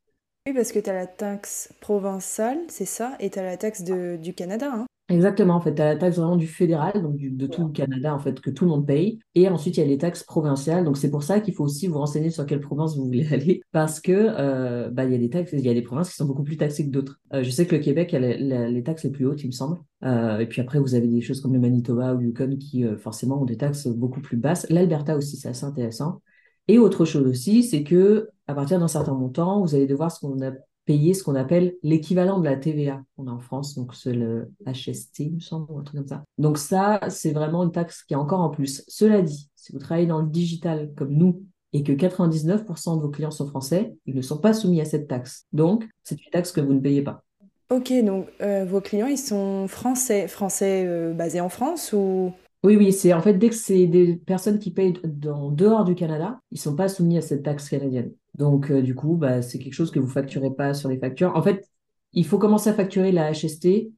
Oui, 0.47 0.53
parce 0.53 0.71
que 0.71 0.79
tu 0.79 0.89
as 0.89 0.93
la 0.93 1.07
taxe 1.07 1.73
provençale, 1.81 2.59
c'est 2.69 2.85
ça, 2.85 3.15
et 3.19 3.29
tu 3.29 3.39
as 3.39 3.43
la 3.43 3.57
taxe 3.57 3.83
de, 3.83 4.17
du 4.21 4.33
Canada. 4.33 4.71
Hein. 4.73 4.85
Exactement, 5.09 5.55
en 5.55 5.59
fait, 5.61 5.73
tu 5.73 5.81
as 5.81 5.85
la 5.93 5.95
taxe 5.97 6.17
vraiment 6.17 6.35
du 6.35 6.45
fédéral, 6.47 7.01
donc 7.01 7.15
du- 7.17 7.31
de 7.31 7.47
tout 7.47 7.63
le 7.65 7.71
Canada, 7.71 8.13
en 8.13 8.19
fait, 8.19 8.39
que 8.39 8.51
tout 8.51 8.63
le 8.65 8.69
monde 8.71 8.85
paye. 8.85 9.19
Et 9.33 9.49
ensuite, 9.49 9.77
il 9.77 9.79
y 9.79 9.83
a 9.83 9.87
les 9.87 9.97
taxes 9.97 10.23
provinciales. 10.23 10.85
Donc, 10.85 10.97
c'est 10.97 11.09
pour 11.09 11.23
ça 11.23 11.39
qu'il 11.39 11.55
faut 11.55 11.63
aussi 11.65 11.87
vous 11.87 11.97
renseigner 11.97 12.29
sur 12.29 12.45
quelle 12.45 12.59
province 12.61 12.95
vous 12.95 13.05
voulez 13.05 13.27
aller, 13.33 13.61
parce 13.71 13.99
que 13.99 14.11
euh, 14.13 14.89
bah, 14.91 15.05
il 15.05 15.11
y 15.11 15.15
a 15.15 15.17
des 15.17 15.29
taxes, 15.29 15.51
il 15.53 15.61
y 15.61 15.69
a 15.69 15.73
des 15.73 15.81
provinces 15.81 16.09
qui 16.11 16.15
sont 16.15 16.25
beaucoup 16.25 16.43
plus 16.43 16.57
taxées 16.57 16.85
que 16.85 16.91
d'autres. 16.91 17.19
Euh, 17.33 17.43
je 17.43 17.49
sais 17.49 17.65
que 17.65 17.75
le 17.75 17.81
Québec 17.81 18.13
a 18.13 18.19
la- 18.19 18.37
la- 18.37 18.69
les 18.69 18.83
taxes 18.83 19.03
les 19.03 19.11
plus 19.11 19.25
hautes, 19.25 19.43
il 19.43 19.47
me 19.47 19.51
semble. 19.51 19.79
Euh, 20.03 20.39
et 20.39 20.45
puis 20.47 20.61
après, 20.61 20.79
vous 20.79 20.93
avez 20.95 21.07
des 21.07 21.21
choses 21.21 21.41
comme 21.41 21.53
le 21.53 21.59
Manitoba 21.59 22.13
ou 22.13 22.21
Yukon 22.21 22.55
qui, 22.57 22.85
forcément, 22.97 23.41
ont 23.41 23.45
des 23.45 23.57
taxes 23.57 23.87
beaucoup 23.87 24.21
plus 24.21 24.37
basses. 24.37 24.67
L'Alberta 24.69 25.15
aussi, 25.17 25.37
c'est 25.37 25.49
assez 25.49 25.65
intéressant. 25.65 26.21
Et 26.69 26.77
autre 26.77 27.03
chose 27.03 27.25
aussi, 27.27 27.63
c'est 27.63 27.83
que 27.83 28.29
à 28.45 28.53
partir 28.53 28.79
d'un 28.79 28.87
certain 28.87 29.15
montant, 29.15 29.61
vous 29.61 29.73
allez 29.73 29.87
devoir 29.87 30.11
ce 30.11 30.19
qu'on 30.19 30.39
a 30.41 30.51
payer 30.85 31.15
ce 31.15 31.23
qu'on 31.23 31.35
appelle 31.35 31.75
l'équivalent 31.83 32.39
de 32.39 32.45
la 32.45 32.55
TVA 32.55 33.03
qu'on 33.15 33.27
a 33.27 33.31
en 33.31 33.39
France, 33.39 33.75
donc 33.75 33.93
c'est 33.93 34.13
le 34.13 34.51
HST, 34.65 35.19
il 35.19 35.35
me 35.35 35.39
semble, 35.39 35.71
ou 35.71 35.79
un 35.79 35.83
truc 35.83 35.99
comme 35.99 36.07
ça. 36.07 36.23
Donc 36.37 36.59
ça, 36.59 36.99
c'est 37.09 37.31
vraiment 37.31 37.63
une 37.63 37.71
taxe 37.71 38.03
qui 38.03 38.13
est 38.13 38.17
encore 38.17 38.41
en 38.41 38.49
plus. 38.49 38.83
Cela 38.87 39.23
dit, 39.23 39.49
si 39.55 39.71
vous 39.71 39.79
travaillez 39.79 40.07
dans 40.07 40.21
le 40.21 40.27
digital 40.27 40.91
comme 40.95 41.13
nous 41.13 41.43
et 41.73 41.83
que 41.83 41.91
99% 41.91 42.97
de 42.97 43.01
vos 43.01 43.09
clients 43.09 43.31
sont 43.31 43.47
français, 43.47 43.95
ils 44.05 44.15
ne 44.15 44.21
sont 44.21 44.37
pas 44.37 44.53
soumis 44.53 44.81
à 44.81 44.85
cette 44.85 45.07
taxe. 45.07 45.45
Donc, 45.53 45.87
c'est 46.03 46.19
une 46.23 46.31
taxe 46.31 46.51
que 46.51 46.61
vous 46.61 46.73
ne 46.73 46.79
payez 46.79 47.01
pas. 47.01 47.23
Ok, 47.71 47.93
donc 48.03 48.27
euh, 48.41 48.65
vos 48.65 48.81
clients, 48.81 49.07
ils 49.07 49.17
sont 49.17 49.67
français, 49.67 50.27
français 50.27 50.85
euh, 50.87 51.13
basés 51.13 51.41
en 51.41 51.49
France 51.49 51.93
ou... 51.93 52.31
Oui, 52.63 52.75
oui, 52.75 52.91
c'est 52.91 53.13
en 53.13 53.21
fait 53.21 53.35
dès 53.35 53.49
que 53.49 53.55
c'est 53.55 53.87
des 53.87 54.15
personnes 54.17 54.59
qui 54.59 54.71
payent 54.71 54.93
en 55.25 55.49
dehors 55.49 55.85
du 55.85 55.95
Canada, 55.95 56.41
ils 56.51 56.59
sont 56.59 56.75
pas 56.75 56.89
soumis 56.89 57.17
à 57.17 57.21
cette 57.21 57.43
taxe 57.43 57.69
canadienne. 57.69 58.11
Donc 58.35 58.69
euh, 58.69 58.81
du 58.81 58.95
coup, 58.95 59.15
bah, 59.15 59.41
c'est 59.41 59.59
quelque 59.59 59.73
chose 59.73 59.91
que 59.91 59.99
vous 59.99 60.09
facturez 60.09 60.51
pas 60.51 60.73
sur 60.73 60.89
les 60.89 60.97
factures. 60.97 61.33
En 61.35 61.41
fait, 61.41 61.69
il 62.11 62.25
faut 62.25 62.37
commencer 62.37 62.69
à 62.69 62.73
facturer 62.73 63.13
la 63.13 63.31
HST 63.31 63.91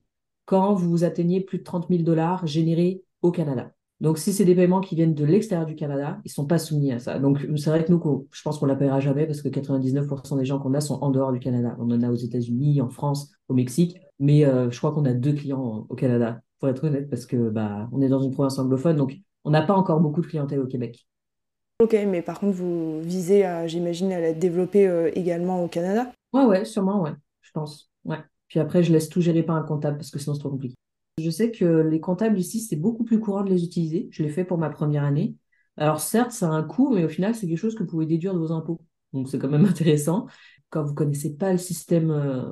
quand 0.46 0.76
vous 0.76 1.04
atteignez 1.04 1.42
plus 1.42 1.60
de 1.60 1.64
30 1.64 1.88
000 1.90 2.04
dollars 2.04 2.46
générés 2.46 3.02
au 3.24 3.32
Canada. 3.32 3.72
Donc 4.00 4.18
si 4.18 4.34
c'est 4.34 4.46
des 4.46 4.56
paiements 4.56 4.82
qui 4.82 4.96
viennent 4.96 5.14
de 5.14 5.26
l'extérieur 5.26 5.68
du 5.68 5.76
Canada, 5.76 6.20
ils 6.26 6.32
sont 6.32 6.46
pas 6.46 6.58
soumis 6.58 6.92
à 6.92 7.00
ça. 7.00 7.20
Donc 7.20 7.40
c'est 7.56 7.70
vrai 7.70 7.86
que 7.86 7.92
nous, 7.92 8.28
je 8.32 8.42
pense 8.42 8.58
qu'on 8.58 8.66
la 8.66 8.76
paiera 8.76 9.00
jamais 9.00 9.28
parce 9.28 9.42
que 9.42 9.50
99% 9.50 10.38
des 10.38 10.46
gens 10.46 10.60
qu'on 10.60 10.74
a 10.74 10.82
sont 10.82 11.00
en 11.02 11.12
dehors 11.12 11.32
du 11.32 11.40
Canada. 11.40 11.76
On 11.80 11.90
en 11.92 12.02
a 12.02 12.10
aux 12.10 12.16
États-Unis, 12.16 12.82
en 12.82 12.90
France, 12.90 13.32
au 13.48 13.54
Mexique, 13.54 13.98
mais 14.22 14.46
euh, 14.46 14.70
je 14.70 14.78
crois 14.78 14.94
qu'on 14.94 15.04
a 15.06 15.14
deux 15.14 15.34
clients 15.34 15.86
au 15.90 15.96
Canada 15.96 16.42
pour 16.60 16.70
être 16.70 16.84
honnête, 16.84 17.10
parce 17.10 17.26
que 17.26 17.50
bah, 17.50 17.90
on 17.92 18.02
est 18.02 18.08
dans 18.08 18.22
une 18.22 18.32
province 18.32 18.60
anglophone, 18.60 18.96
donc 18.96 19.18
on 19.44 19.50
n'a 19.50 19.64
pas 19.64 19.74
encore 19.74 20.00
beaucoup 20.00 20.22
de 20.22 20.28
clientèle 20.28 20.60
au 20.60 20.68
Québec. 20.68 21.08
Ok, 21.82 21.94
mais 22.08 22.22
par 22.22 22.40
contre, 22.40 22.56
vous 22.56 23.02
visez, 23.02 23.44
à, 23.44 23.66
j'imagine, 23.66 24.14
à 24.14 24.20
la 24.20 24.34
développer 24.34 24.88
euh, 24.88 25.10
également 25.16 25.64
au 25.64 25.68
Canada? 25.68 26.12
Ouais, 26.32 26.46
ouais, 26.46 26.66
sûrement, 26.66 27.02
ouais, 27.02 27.14
je 27.42 27.50
pense. 27.52 27.90
Ouais. 28.06 28.20
Puis 28.48 28.60
après, 28.60 28.84
je 28.84 28.94
laisse 28.94 29.10
tout 29.10 29.22
gérer 29.22 29.42
par 29.42 29.56
un 29.56 29.64
comptable 29.64 29.98
parce 29.98 30.12
que 30.12 30.20
sinon 30.20 30.36
c'est 30.36 30.42
trop 30.42 30.52
compliqué. 30.52 30.76
Je 31.18 31.30
sais 31.32 31.50
que 31.50 31.66
les 31.66 32.00
comptables 32.00 32.38
ici, 32.38 32.62
c'est 32.62 32.76
beaucoup 32.76 33.04
plus 33.04 33.20
courant 33.20 33.44
de 33.44 33.50
les 33.50 33.64
utiliser. 33.64 34.08
Je 34.12 34.22
l'ai 34.22 34.30
fait 34.30 34.44
pour 34.44 34.60
ma 34.60 34.70
première 34.70 35.04
année. 35.04 35.36
Alors 35.78 36.00
certes, 36.00 36.32
ça 36.32 36.48
a 36.48 36.52
un 36.52 36.64
coût, 36.64 36.94
mais 36.94 37.04
au 37.04 37.10
final, 37.10 37.34
c'est 37.34 37.48
quelque 37.48 37.58
chose 37.58 37.74
que 37.74 37.84
vous 37.84 37.90
pouvez 37.90 38.06
déduire 38.06 38.36
de 38.36 38.40
vos 38.40 38.52
impôts. 38.52 38.82
Donc 39.14 39.30
c'est 39.30 39.40
quand 39.40 39.50
même 39.50 39.66
intéressant. 39.66 40.28
Quand 40.70 40.84
vous 40.84 40.94
connaissez 40.94 41.36
pas 41.36 41.52
le 41.52 41.58
système 41.58 42.12
euh, 42.12 42.44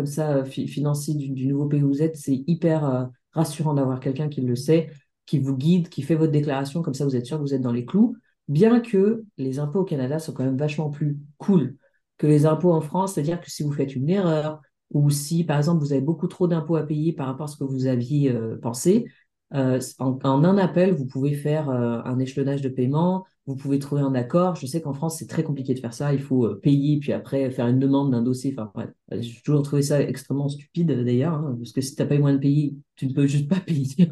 comme 0.00 0.06
ça 0.06 0.36
euh, 0.36 0.44
fi- 0.46 0.66
financier 0.66 1.14
du, 1.14 1.46
nouveau 1.46 1.66
pays 1.66 1.82
où 1.82 1.88
vous 1.88 2.02
êtes, 2.02 2.16
c'est 2.16 2.42
hyper 2.46 2.86
euh, 2.86 3.04
rassurant 3.32 3.74
d'avoir 3.74 4.00
quelqu'un 4.00 4.30
qui 4.30 4.40
le 4.40 4.56
sait, 4.56 4.88
qui 5.26 5.38
vous 5.38 5.54
guide, 5.54 5.90
qui 5.90 6.00
fait 6.00 6.14
votre 6.14 6.32
déclaration. 6.32 6.80
Comme 6.80 6.94
ça, 6.94 7.04
vous 7.04 7.16
êtes 7.16 7.26
sûr 7.26 7.36
que 7.36 7.42
vous 7.42 7.52
êtes 7.52 7.60
dans 7.60 7.70
les 7.70 7.84
clous. 7.84 8.16
Bien 8.48 8.80
que 8.80 9.24
les 9.36 9.58
impôts 9.58 9.80
au 9.80 9.84
Canada 9.84 10.18
sont 10.18 10.32
quand 10.32 10.42
même 10.42 10.56
vachement 10.56 10.88
plus 10.88 11.18
cool 11.36 11.76
que 12.16 12.26
les 12.26 12.46
impôts 12.46 12.72
en 12.72 12.80
France. 12.80 13.12
C'est-à-dire 13.12 13.42
que 13.42 13.50
si 13.50 13.62
vous 13.62 13.72
faites 13.72 13.94
une 13.94 14.08
erreur, 14.08 14.62
ou 14.90 15.10
si, 15.10 15.44
par 15.44 15.58
exemple, 15.58 15.80
vous 15.80 15.92
avez 15.92 16.00
beaucoup 16.00 16.26
trop 16.26 16.48
d'impôts 16.48 16.76
à 16.76 16.82
payer 16.82 17.12
par 17.12 17.26
rapport 17.26 17.44
à 17.44 17.48
ce 17.48 17.58
que 17.58 17.64
vous 17.64 17.84
aviez 17.84 18.32
euh, 18.32 18.56
pensé, 18.56 19.04
en, 19.52 20.18
un 20.24 20.58
appel, 20.58 20.94
vous 20.94 21.06
pouvez 21.06 21.34
faire 21.34 21.68
un 21.68 22.18
échelonnage 22.20 22.62
de 22.62 22.68
paiement, 22.68 23.26
vous 23.50 23.56
pouvez 23.56 23.78
trouver 23.78 24.02
un 24.02 24.14
accord. 24.14 24.56
Je 24.56 24.66
sais 24.66 24.80
qu'en 24.80 24.92
France, 24.92 25.18
c'est 25.18 25.26
très 25.26 25.42
compliqué 25.42 25.74
de 25.74 25.80
faire 25.80 25.94
ça. 25.94 26.12
Il 26.12 26.20
faut 26.20 26.46
euh, 26.46 26.60
payer, 26.60 26.98
puis 26.98 27.12
après 27.12 27.50
faire 27.50 27.66
une 27.66 27.78
demande 27.78 28.10
d'un 28.12 28.22
dossier. 28.22 28.54
Enfin, 28.56 28.70
bref. 28.74 28.90
J'ai 29.12 29.40
toujours 29.42 29.62
trouvé 29.62 29.82
ça 29.82 30.00
extrêmement 30.00 30.48
stupide 30.48 30.90
d'ailleurs, 31.04 31.34
hein, 31.34 31.56
parce 31.58 31.72
que 31.72 31.80
si 31.80 31.94
tu 31.94 32.02
n'as 32.02 32.08
pas 32.08 32.14
les 32.14 32.20
moyens 32.20 32.40
de 32.40 32.42
payer, 32.42 32.74
tu 32.96 33.06
ne 33.06 33.12
peux 33.12 33.26
juste 33.26 33.48
pas 33.48 33.60
payer. 33.66 34.10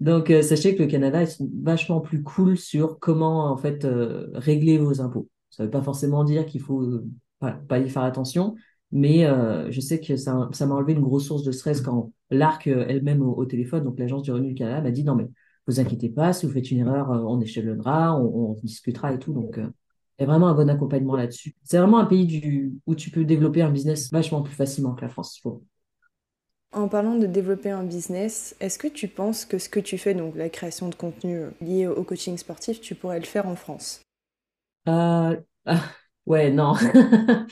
Donc, 0.00 0.30
euh, 0.30 0.42
sachez 0.42 0.74
que 0.74 0.82
le 0.82 0.88
Canada, 0.88 1.24
sont 1.26 1.48
vachement 1.62 2.00
plus 2.00 2.22
cool 2.22 2.56
sur 2.56 2.98
comment 2.98 3.52
en 3.52 3.56
fait 3.56 3.84
euh, 3.84 4.28
régler 4.34 4.78
vos 4.78 5.00
impôts. 5.00 5.28
Ça 5.52 5.62
ne 5.62 5.68
veut 5.68 5.70
pas 5.70 5.82
forcément 5.82 6.24
dire 6.24 6.46
qu'il 6.46 6.60
faut 6.60 6.82
euh, 6.82 7.06
pas, 7.38 7.78
y 7.78 7.88
faire 7.88 8.02
attention, 8.02 8.56
mais 8.90 9.26
euh, 9.26 9.70
je 9.70 9.80
sais 9.80 10.00
que 10.00 10.16
ça, 10.16 10.34
m'a 10.34 10.74
enlevé 10.74 10.94
une 10.94 11.00
grosse 11.00 11.26
source 11.26 11.44
de 11.44 11.52
stress 11.52 11.80
quand 11.82 12.12
l'ARC 12.30 12.66
euh, 12.68 12.86
elle-même 12.88 13.22
au, 13.22 13.34
au 13.34 13.44
téléphone, 13.44 13.84
donc 13.84 13.98
l'Agence 13.98 14.22
du 14.22 14.32
revenu 14.32 14.48
du 14.48 14.54
Canada, 14.54 14.80
m'a 14.80 14.90
dit 14.90 15.04
non 15.04 15.14
mais 15.14 15.28
vous 15.66 15.80
inquiétez 15.80 16.08
pas, 16.10 16.32
si 16.32 16.46
vous 16.46 16.52
faites 16.52 16.70
une 16.70 16.78
erreur, 16.80 17.10
euh, 17.12 17.20
on 17.20 17.40
échelonnera, 17.40 18.16
on, 18.18 18.52
on 18.52 18.54
discutera 18.62 19.12
et 19.14 19.18
tout. 19.18 19.32
Donc, 19.32 19.58
euh, 19.58 19.68
il 20.18 20.22
y 20.22 20.24
a 20.24 20.26
vraiment 20.26 20.48
un 20.48 20.54
bon 20.54 20.68
accompagnement 20.70 21.16
là-dessus. 21.16 21.54
C'est 21.64 21.78
vraiment 21.78 21.98
un 21.98 22.06
pays 22.06 22.26
du, 22.26 22.72
où 22.86 22.94
tu 22.94 23.10
peux 23.10 23.24
développer 23.24 23.62
un 23.62 23.70
business 23.70 24.10
vachement 24.12 24.42
plus 24.42 24.54
facilement 24.54 24.94
que 24.94 25.02
la 25.02 25.08
France, 25.08 25.34
je 25.36 25.40
trouve. 25.40 25.62
En 26.72 26.86
parlant 26.86 27.14
de 27.14 27.26
développer 27.26 27.70
un 27.70 27.82
business, 27.82 28.54
est-ce 28.60 28.78
que 28.78 28.86
tu 28.86 29.08
penses 29.08 29.46
que 29.46 29.56
ce 29.56 29.70
que 29.70 29.80
tu 29.80 29.96
fais, 29.96 30.12
donc 30.12 30.36
la 30.36 30.50
création 30.50 30.90
de 30.90 30.94
contenu 30.94 31.38
euh, 31.38 31.50
lié 31.62 31.86
au 31.86 32.04
coaching 32.04 32.36
sportif, 32.36 32.82
tu 32.82 32.94
pourrais 32.94 33.20
le 33.20 33.24
faire 33.24 33.48
en 33.48 33.56
France? 33.56 34.02
Euh, 34.88 35.40
ah, 35.66 35.92
ouais, 36.26 36.50
non. 36.50 36.74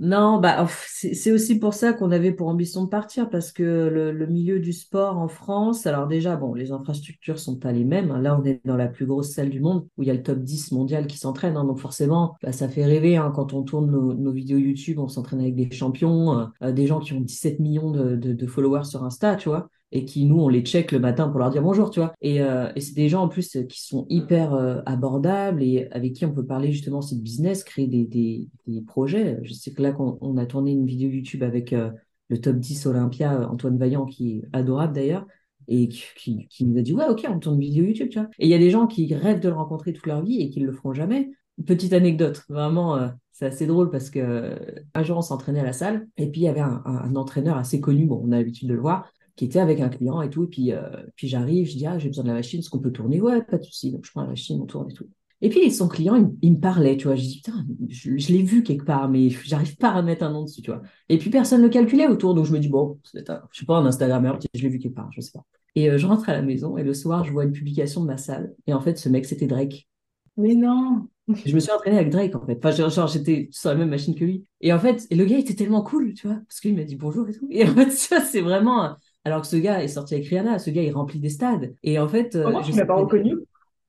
Non, 0.00 0.38
bah, 0.38 0.62
pff, 0.64 0.86
c'est 1.12 1.32
aussi 1.32 1.58
pour 1.58 1.74
ça 1.74 1.92
qu'on 1.92 2.12
avait 2.12 2.30
pour 2.30 2.46
ambition 2.46 2.84
de 2.84 2.88
partir, 2.88 3.28
parce 3.28 3.50
que 3.50 3.64
le, 3.64 4.26
milieu 4.28 4.60
du 4.60 4.72
sport 4.72 5.18
en 5.18 5.26
France, 5.26 5.88
alors 5.88 6.06
déjà, 6.06 6.36
bon, 6.36 6.54
les 6.54 6.70
infrastructures 6.70 7.40
sont 7.40 7.56
pas 7.56 7.72
les 7.72 7.84
mêmes. 7.84 8.12
hein. 8.12 8.20
Là, 8.20 8.38
on 8.40 8.44
est 8.44 8.60
dans 8.64 8.76
la 8.76 8.86
plus 8.86 9.06
grosse 9.06 9.32
salle 9.32 9.50
du 9.50 9.58
monde, 9.58 9.88
où 9.96 10.02
il 10.04 10.06
y 10.06 10.10
a 10.12 10.14
le 10.14 10.22
top 10.22 10.38
10 10.38 10.70
mondial 10.70 11.08
qui 11.08 11.18
s'entraîne. 11.18 11.56
hein. 11.56 11.64
Donc 11.64 11.80
forcément, 11.80 12.36
bah, 12.44 12.52
ça 12.52 12.68
fait 12.68 12.84
rêver. 12.84 13.16
hein. 13.16 13.32
Quand 13.34 13.52
on 13.54 13.64
tourne 13.64 13.90
nos, 13.90 14.14
nos 14.14 14.30
vidéos 14.32 14.58
YouTube, 14.58 15.00
on 15.00 15.08
s'entraîne 15.08 15.40
avec 15.40 15.56
des 15.56 15.68
champions, 15.72 16.38
euh, 16.38 16.44
euh, 16.62 16.72
des 16.72 16.86
gens 16.86 17.00
qui 17.00 17.12
ont 17.14 17.20
17 17.20 17.58
millions 17.58 17.90
de, 17.90 18.14
de, 18.14 18.32
de 18.32 18.46
followers 18.46 18.84
sur 18.84 19.02
Insta, 19.02 19.34
tu 19.34 19.48
vois 19.48 19.68
et 19.90 20.04
qui, 20.04 20.26
nous, 20.26 20.40
on 20.40 20.48
les 20.48 20.62
check 20.62 20.92
le 20.92 20.98
matin 20.98 21.28
pour 21.28 21.38
leur 21.38 21.50
dire 21.50 21.62
bonjour, 21.62 21.90
tu 21.90 22.00
vois. 22.00 22.12
Et, 22.20 22.42
euh, 22.42 22.70
et 22.76 22.80
c'est 22.80 22.94
des 22.94 23.08
gens, 23.08 23.22
en 23.22 23.28
plus, 23.28 23.56
qui 23.68 23.82
sont 23.82 24.06
hyper 24.10 24.52
euh, 24.54 24.80
abordables 24.86 25.62
et 25.62 25.88
avec 25.90 26.12
qui 26.12 26.26
on 26.26 26.32
peut 26.32 26.44
parler 26.44 26.72
justement 26.72 26.98
aussi 26.98 27.16
de 27.16 27.22
business, 27.22 27.64
créer 27.64 27.86
des, 27.86 28.04
des, 28.04 28.48
des 28.66 28.82
projets. 28.82 29.38
Je 29.42 29.52
sais 29.52 29.72
que 29.72 29.82
là, 29.82 29.92
qu'on 29.92 30.18
on 30.20 30.36
a 30.36 30.46
tourné 30.46 30.72
une 30.72 30.86
vidéo 30.86 31.10
YouTube 31.10 31.42
avec 31.42 31.72
euh, 31.72 31.90
le 32.28 32.40
top 32.40 32.56
10 32.56 32.86
Olympia, 32.86 33.48
Antoine 33.50 33.78
Vaillant, 33.78 34.04
qui 34.04 34.38
est 34.38 34.42
adorable 34.52 34.94
d'ailleurs, 34.94 35.26
et 35.68 35.88
qui, 35.88 36.02
qui, 36.16 36.48
qui 36.48 36.64
nous 36.66 36.78
a 36.78 36.82
dit, 36.82 36.92
ouais, 36.92 37.08
ok, 37.08 37.26
on 37.28 37.38
tourne 37.38 37.56
une 37.56 37.62
vidéo 37.62 37.84
YouTube, 37.84 38.10
tu 38.10 38.18
vois. 38.18 38.28
Et 38.38 38.46
il 38.46 38.50
y 38.50 38.54
a 38.54 38.58
des 38.58 38.70
gens 38.70 38.86
qui 38.86 39.14
rêvent 39.14 39.40
de 39.40 39.48
le 39.48 39.54
rencontrer 39.54 39.92
toute 39.92 40.06
leur 40.06 40.22
vie 40.22 40.40
et 40.40 40.50
qui 40.50 40.60
ne 40.60 40.66
le 40.66 40.72
feront 40.72 40.92
jamais. 40.92 41.30
Petite 41.66 41.92
anecdote, 41.92 42.44
vraiment, 42.48 43.10
c'est 43.32 43.46
assez 43.46 43.66
drôle 43.66 43.90
parce 43.90 44.10
que 44.10 44.56
un 44.94 45.02
jour, 45.02 45.18
on 45.18 45.22
s'entraînait 45.22 45.58
à 45.58 45.64
la 45.64 45.72
salle 45.72 46.06
et 46.16 46.30
puis 46.30 46.42
il 46.42 46.44
y 46.44 46.48
avait 46.48 46.60
un, 46.60 46.82
un, 46.84 46.98
un 46.98 47.16
entraîneur 47.16 47.56
assez 47.56 47.80
connu, 47.80 48.06
bon, 48.06 48.22
on 48.24 48.30
a 48.30 48.36
l'habitude 48.36 48.68
de 48.68 48.74
le 48.74 48.80
voir, 48.80 49.10
qui 49.38 49.44
était 49.46 49.60
avec 49.60 49.80
un 49.80 49.88
client 49.88 50.20
et 50.22 50.30
tout. 50.30 50.44
Et 50.44 50.48
puis, 50.48 50.72
euh, 50.72 50.82
puis 51.16 51.28
j'arrive, 51.28 51.66
je 51.68 51.76
dis, 51.76 51.86
ah, 51.86 51.98
j'ai 51.98 52.08
besoin 52.08 52.24
de 52.24 52.28
la 52.28 52.34
machine, 52.34 52.60
est-ce 52.60 52.70
qu'on 52.70 52.80
peut 52.80 52.92
tourner? 52.92 53.20
Ouais, 53.20 53.42
pas 53.42 53.58
de 53.58 53.62
souci. 53.64 53.92
Donc, 53.92 54.04
je 54.04 54.10
prends 54.10 54.22
la 54.22 54.28
machine, 54.28 54.60
on 54.60 54.66
tourne 54.66 54.90
et 54.90 54.94
tout. 54.94 55.08
Et 55.40 55.50
puis, 55.50 55.70
son 55.70 55.88
client, 55.88 56.16
il, 56.16 56.28
il 56.42 56.52
me 56.54 56.60
parlait, 56.60 56.96
tu 56.96 57.06
vois. 57.06 57.14
Je 57.16 57.22
dis, 57.22 57.36
putain, 57.36 57.64
je, 57.88 58.18
je 58.18 58.32
l'ai 58.32 58.42
vu 58.42 58.62
quelque 58.64 58.84
part, 58.84 59.08
mais 59.08 59.30
j'arrive 59.30 59.76
pas 59.76 59.90
à 59.90 60.02
mettre 60.02 60.24
un 60.24 60.30
nom 60.32 60.42
dessus, 60.44 60.62
tu 60.62 60.70
vois. 60.72 60.82
Et 61.08 61.18
puis, 61.18 61.30
personne 61.30 61.60
ne 61.60 61.66
le 61.66 61.70
calculait 61.72 62.08
autour. 62.08 62.34
Donc, 62.34 62.44
je 62.46 62.52
me 62.52 62.58
dis, 62.58 62.68
bon, 62.68 62.98
c'est 63.04 63.30
un, 63.30 63.42
je 63.52 63.60
sais 63.60 63.66
pas, 63.66 63.76
un 63.76 63.86
Instagrammeur, 63.86 64.38
je 64.54 64.62
l'ai 64.62 64.68
vu 64.68 64.78
quelque 64.78 64.94
part, 64.96 65.10
je 65.12 65.20
sais 65.20 65.30
pas. 65.32 65.44
Et 65.76 65.90
euh, 65.90 65.98
je 65.98 66.06
rentre 66.06 66.28
à 66.28 66.32
la 66.32 66.42
maison 66.42 66.76
et 66.76 66.82
le 66.82 66.92
soir, 66.94 67.24
je 67.24 67.30
vois 67.32 67.44
une 67.44 67.52
publication 67.52 68.02
de 68.02 68.06
ma 68.08 68.16
salle. 68.16 68.54
Et 68.66 68.72
en 68.74 68.80
fait, 68.80 68.98
ce 68.98 69.08
mec, 69.08 69.24
c'était 69.26 69.46
Drake. 69.46 69.88
Mais 70.36 70.54
non! 70.54 71.08
Je 71.44 71.54
me 71.54 71.60
suis 71.60 71.70
entraînée 71.70 71.98
avec 71.98 72.10
Drake, 72.10 72.34
en 72.34 72.44
fait. 72.46 72.56
Enfin, 72.64 72.88
genre, 72.88 73.06
j'étais 73.06 73.48
sur 73.52 73.68
la 73.70 73.76
même 73.76 73.90
machine 73.90 74.14
que 74.14 74.24
lui. 74.24 74.46
Et 74.60 74.72
en 74.72 74.78
fait, 74.78 75.06
le 75.10 75.24
gars 75.24 75.38
était 75.38 75.54
tellement 75.54 75.82
cool, 75.82 76.14
tu 76.14 76.26
vois, 76.26 76.36
parce 76.48 76.60
qu'il 76.60 76.74
m'a 76.74 76.84
dit 76.84 76.96
bonjour 76.96 77.28
et 77.28 77.32
tout. 77.32 77.46
Et 77.50 77.64
en 77.68 77.74
fait, 77.74 77.90
ça, 77.92 78.20
c'est 78.20 78.40
vraiment. 78.40 78.96
Alors 79.24 79.42
que 79.42 79.46
ce 79.46 79.56
gars 79.56 79.82
est 79.82 79.88
sorti 79.88 80.14
avec 80.14 80.26
Rihanna, 80.28 80.58
ce 80.58 80.70
gars, 80.70 80.82
il 80.82 80.92
remplit 80.92 81.20
des 81.20 81.28
stades. 81.28 81.74
Et 81.82 81.98
en 81.98 82.08
fait. 82.08 82.36
Comment 82.42 82.60
euh, 82.60 82.62
tu 82.62 82.72
je 82.72 82.76
m'as 82.76 82.80
sais 82.80 82.86
pas 82.86 82.96
reconnu? 82.96 83.36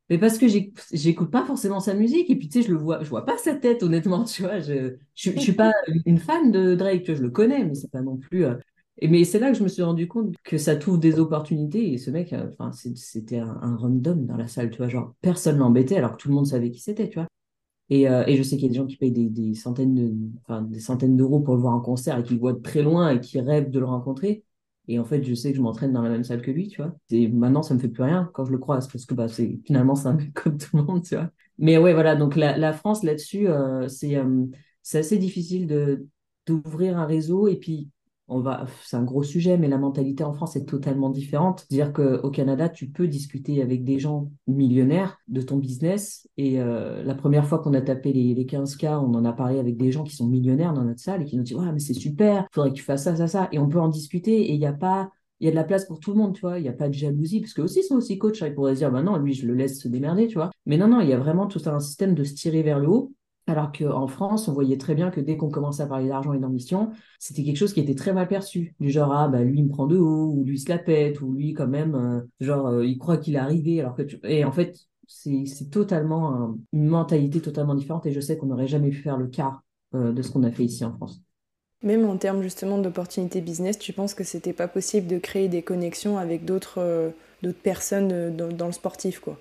Mais 0.09 0.17
parce 0.17 0.39
que 0.39 0.47
j'écoute 0.91 1.29
pas 1.29 1.45
forcément 1.45 1.79
sa 1.79 1.93
musique. 1.93 2.29
Et 2.31 2.35
puis, 2.35 2.49
tu 2.49 2.61
sais, 2.61 2.67
je 2.67 2.73
le 2.73 2.79
vois, 2.79 3.03
je 3.03 3.09
vois 3.09 3.25
pas 3.25 3.37
sa 3.37 3.53
tête, 3.55 3.83
honnêtement, 3.83 4.23
tu 4.25 4.41
vois. 4.41 4.59
Je, 4.59 4.95
je, 5.15 5.31
je 5.31 5.37
suis 5.39 5.53
pas 5.53 5.71
une 6.05 6.17
fan 6.17 6.51
de 6.51 6.73
Drake, 6.75 7.03
tu 7.03 7.11
vois, 7.11 7.17
je 7.19 7.23
le 7.23 7.29
connais, 7.29 7.63
mais 7.63 7.75
c'est 7.75 7.91
pas 7.91 8.01
non 8.01 8.17
plus. 8.17 8.45
euh, 8.45 8.55
Et, 8.97 9.07
mais 9.07 9.23
c'est 9.23 9.37
là 9.39 9.51
que 9.51 9.57
je 9.57 9.63
me 9.63 9.67
suis 9.67 9.83
rendu 9.83 10.07
compte 10.07 10.35
que 10.43 10.57
ça 10.57 10.75
t'ouvre 10.75 10.97
des 10.97 11.19
opportunités. 11.19 11.93
Et 11.93 11.97
ce 11.99 12.09
mec, 12.09 12.33
euh, 12.33 12.49
enfin, 12.57 12.71
c'était 12.71 13.37
un, 13.37 13.59
un 13.61 13.75
random 13.77 14.25
dans 14.25 14.35
la 14.37 14.47
salle, 14.47 14.71
tu 14.71 14.77
vois. 14.77 14.87
Genre, 14.87 15.13
personne 15.21 15.57
l'embêtait 15.59 15.97
alors 15.97 16.13
que 16.13 16.17
tout 16.17 16.29
le 16.29 16.33
monde 16.35 16.47
savait 16.47 16.71
qui 16.71 16.79
c'était, 16.79 17.07
tu 17.07 17.19
vois. 17.19 17.27
Et, 17.89 18.09
euh, 18.09 18.23
et 18.27 18.37
je 18.37 18.43
sais 18.43 18.57
qu'il 18.57 18.65
y 18.65 18.69
a 18.69 18.71
des 18.71 18.77
gens 18.77 18.85
qui 18.87 18.97
payent 18.97 19.11
des, 19.11 19.29
des 19.29 19.55
centaines 19.55 19.95
de, 19.95 20.13
enfin, 20.41 20.61
des 20.63 20.79
centaines 20.79 21.17
d'euros 21.17 21.39
pour 21.39 21.55
le 21.55 21.61
voir 21.61 21.73
en 21.75 21.81
concert 21.81 22.19
et 22.19 22.23
qui 22.23 22.33
le 22.35 22.39
voient 22.39 22.53
de 22.53 22.61
très 22.61 22.83
loin 22.83 23.11
et 23.11 23.19
qui 23.19 23.39
rêvent 23.41 23.71
de 23.71 23.79
le 23.79 23.85
rencontrer. 23.85 24.43
Et 24.89 24.97
en 24.99 25.05
fait, 25.05 25.23
je 25.23 25.35
sais 25.35 25.51
que 25.51 25.57
je 25.57 25.61
m'entraîne 25.61 25.93
dans 25.93 26.01
la 26.01 26.09
même 26.09 26.23
salle 26.23 26.41
que 26.41 26.49
lui, 26.51 26.67
tu 26.67 26.81
vois. 26.81 26.95
Et 27.11 27.27
maintenant, 27.27 27.61
ça 27.61 27.75
me 27.75 27.79
fait 27.79 27.89
plus 27.89 28.03
rien 28.03 28.29
quand 28.33 28.43
je 28.45 28.51
le 28.51 28.57
croise 28.57 28.87
parce 28.87 29.05
que 29.05 29.13
bah, 29.13 29.27
c'est, 29.27 29.59
finalement, 29.65 29.93
c'est 29.95 30.07
un 30.07 30.13
mec 30.13 30.33
comme 30.35 30.57
tout 30.57 30.75
le 30.77 30.83
monde, 30.83 31.03
tu 31.03 31.15
vois. 31.15 31.29
Mais 31.59 31.77
ouais, 31.77 31.93
voilà. 31.93 32.15
Donc, 32.15 32.35
la, 32.35 32.57
la 32.57 32.73
France, 32.73 33.03
là-dessus, 33.03 33.47
euh, 33.47 33.87
c'est, 33.87 34.15
euh, 34.17 34.45
c'est 34.81 34.99
assez 34.99 35.19
difficile 35.19 35.67
de, 35.67 36.07
d'ouvrir 36.47 36.97
un 36.97 37.05
réseau. 37.05 37.47
Et 37.47 37.57
puis, 37.57 37.89
on 38.29 38.39
va, 38.39 38.65
c'est 38.83 38.95
un 38.95 39.03
gros 39.03 39.23
sujet, 39.23 39.57
mais 39.57 39.67
la 39.67 39.77
mentalité 39.77 40.23
en 40.23 40.33
France 40.33 40.55
est 40.55 40.65
totalement 40.65 41.09
différente. 41.09 41.65
Dire 41.69 41.91
qu'au 41.93 42.29
Canada, 42.29 42.69
tu 42.69 42.89
peux 42.89 43.07
discuter 43.07 43.61
avec 43.61 43.83
des 43.83 43.99
gens 43.99 44.31
millionnaires 44.47 45.19
de 45.27 45.41
ton 45.41 45.57
business. 45.57 46.27
Et 46.37 46.61
euh, 46.61 47.03
la 47.03 47.15
première 47.15 47.45
fois 47.45 47.59
qu'on 47.59 47.73
a 47.73 47.81
tapé 47.81 48.13
les, 48.13 48.33
les 48.33 48.45
15K, 48.45 48.99
on 48.99 49.13
en 49.15 49.25
a 49.25 49.33
parlé 49.33 49.59
avec 49.59 49.77
des 49.77 49.91
gens 49.91 50.03
qui 50.03 50.15
sont 50.15 50.27
millionnaires 50.27 50.73
dans 50.73 50.83
notre 50.83 50.99
salle 50.99 51.23
et 51.23 51.25
qui 51.25 51.37
nous 51.37 51.43
disent, 51.43 51.57
ouais, 51.57 51.71
mais 51.71 51.79
c'est 51.79 51.93
super, 51.93 52.47
faudrait 52.51 52.69
que 52.69 52.75
tu 52.75 52.83
fasses 52.83 53.03
ça, 53.03 53.15
ça, 53.15 53.27
ça. 53.27 53.49
Et 53.51 53.59
on 53.59 53.67
peut 53.67 53.79
en 53.79 53.89
discuter 53.89 54.49
et 54.49 54.53
il 54.53 54.59
n'y 54.59 54.65
a 54.65 54.73
pas, 54.73 55.11
il 55.39 55.45
y 55.45 55.47
a 55.47 55.51
de 55.51 55.55
la 55.55 55.63
place 55.63 55.85
pour 55.85 55.99
tout 55.99 56.11
le 56.11 56.17
monde, 56.17 56.35
tu 56.35 56.41
vois. 56.41 56.59
Il 56.59 56.63
n'y 56.63 56.69
a 56.69 56.73
pas 56.73 56.89
de 56.89 56.93
jalousie, 56.93 57.39
parce 57.39 57.53
que 57.53 57.61
aussi, 57.61 57.83
sont 57.83 57.95
aussi 57.95 58.17
coachs. 58.17 58.41
Hein. 58.41 58.47
Ils 58.47 58.55
pourraient 58.55 58.75
se 58.75 58.79
dire, 58.79 58.91
bah 58.91 59.01
non, 59.01 59.17
lui, 59.17 59.33
je 59.33 59.47
le 59.47 59.53
laisse 59.53 59.81
se 59.81 59.87
démerder, 59.87 60.27
tu 60.27 60.35
vois. 60.35 60.51
Mais 60.65 60.77
non, 60.77 60.87
non, 60.87 61.01
il 61.01 61.09
y 61.09 61.13
a 61.13 61.17
vraiment 61.17 61.47
tout 61.47 61.61
un 61.65 61.79
système 61.79 62.13
de 62.13 62.23
se 62.23 62.33
tirer 62.33 62.61
vers 62.61 62.79
le 62.79 62.89
haut. 62.89 63.13
Alors 63.49 63.71
qu'en 63.71 64.05
France, 64.05 64.47
on 64.47 64.53
voyait 64.53 64.77
très 64.77 64.93
bien 64.93 65.09
que 65.09 65.19
dès 65.19 65.35
qu'on 65.35 65.49
commençait 65.49 65.81
à 65.81 65.87
parler 65.87 66.07
d'argent 66.07 66.33
et 66.33 66.39
d'ambition, 66.39 66.91
c'était 67.17 67.43
quelque 67.43 67.57
chose 67.57 67.73
qui 67.73 67.79
était 67.79 67.95
très 67.95 68.13
mal 68.13 68.27
perçu. 68.27 68.75
Du 68.79 68.91
genre, 68.91 69.11
ah, 69.11 69.27
bah, 69.27 69.43
lui, 69.43 69.57
il 69.57 69.63
me 69.65 69.69
prend 69.69 69.87
de 69.87 69.97
haut, 69.97 70.31
ou 70.35 70.43
lui, 70.43 70.57
il 70.57 70.59
se 70.59 70.69
la 70.69 70.77
pète, 70.77 71.19
ou 71.21 71.33
lui, 71.33 71.53
quand 71.53 71.67
même, 71.67 71.95
euh, 71.95 72.21
genre, 72.39 72.67
euh, 72.67 72.85
il 72.85 72.99
croit 72.99 73.17
qu'il 73.17 73.33
est 73.33 73.39
arrivé, 73.39 73.79
alors 73.79 73.95
que. 73.95 74.03
Et 74.23 74.45
en 74.45 74.51
fait, 74.51 74.77
c'est 75.07 75.71
totalement 75.71 76.55
une 76.71 76.85
mentalité 76.85 77.41
totalement 77.41 77.73
différente, 77.73 78.05
et 78.05 78.11
je 78.11 78.19
sais 78.19 78.37
qu'on 78.37 78.45
n'aurait 78.45 78.67
jamais 78.67 78.91
pu 78.91 78.97
faire 78.97 79.17
le 79.17 79.25
quart 79.25 79.63
euh, 79.95 80.11
de 80.11 80.21
ce 80.21 80.29
qu'on 80.29 80.43
a 80.43 80.51
fait 80.51 80.65
ici 80.65 80.85
en 80.85 80.93
France. 80.93 81.23
Même 81.81 82.05
en 82.05 82.17
termes 82.17 82.43
justement 82.43 82.77
d'opportunités 82.77 83.41
business, 83.41 83.79
tu 83.79 83.93
penses 83.93 84.13
que 84.13 84.23
c'était 84.23 84.53
pas 84.53 84.67
possible 84.67 85.07
de 85.07 85.17
créer 85.17 85.47
des 85.47 85.63
connexions 85.63 86.19
avec 86.19 86.45
d'autres 86.45 87.13
personnes 87.63 88.35
dans 88.35 88.67
le 88.67 88.73
sportif, 88.73 89.19
quoi? 89.19 89.39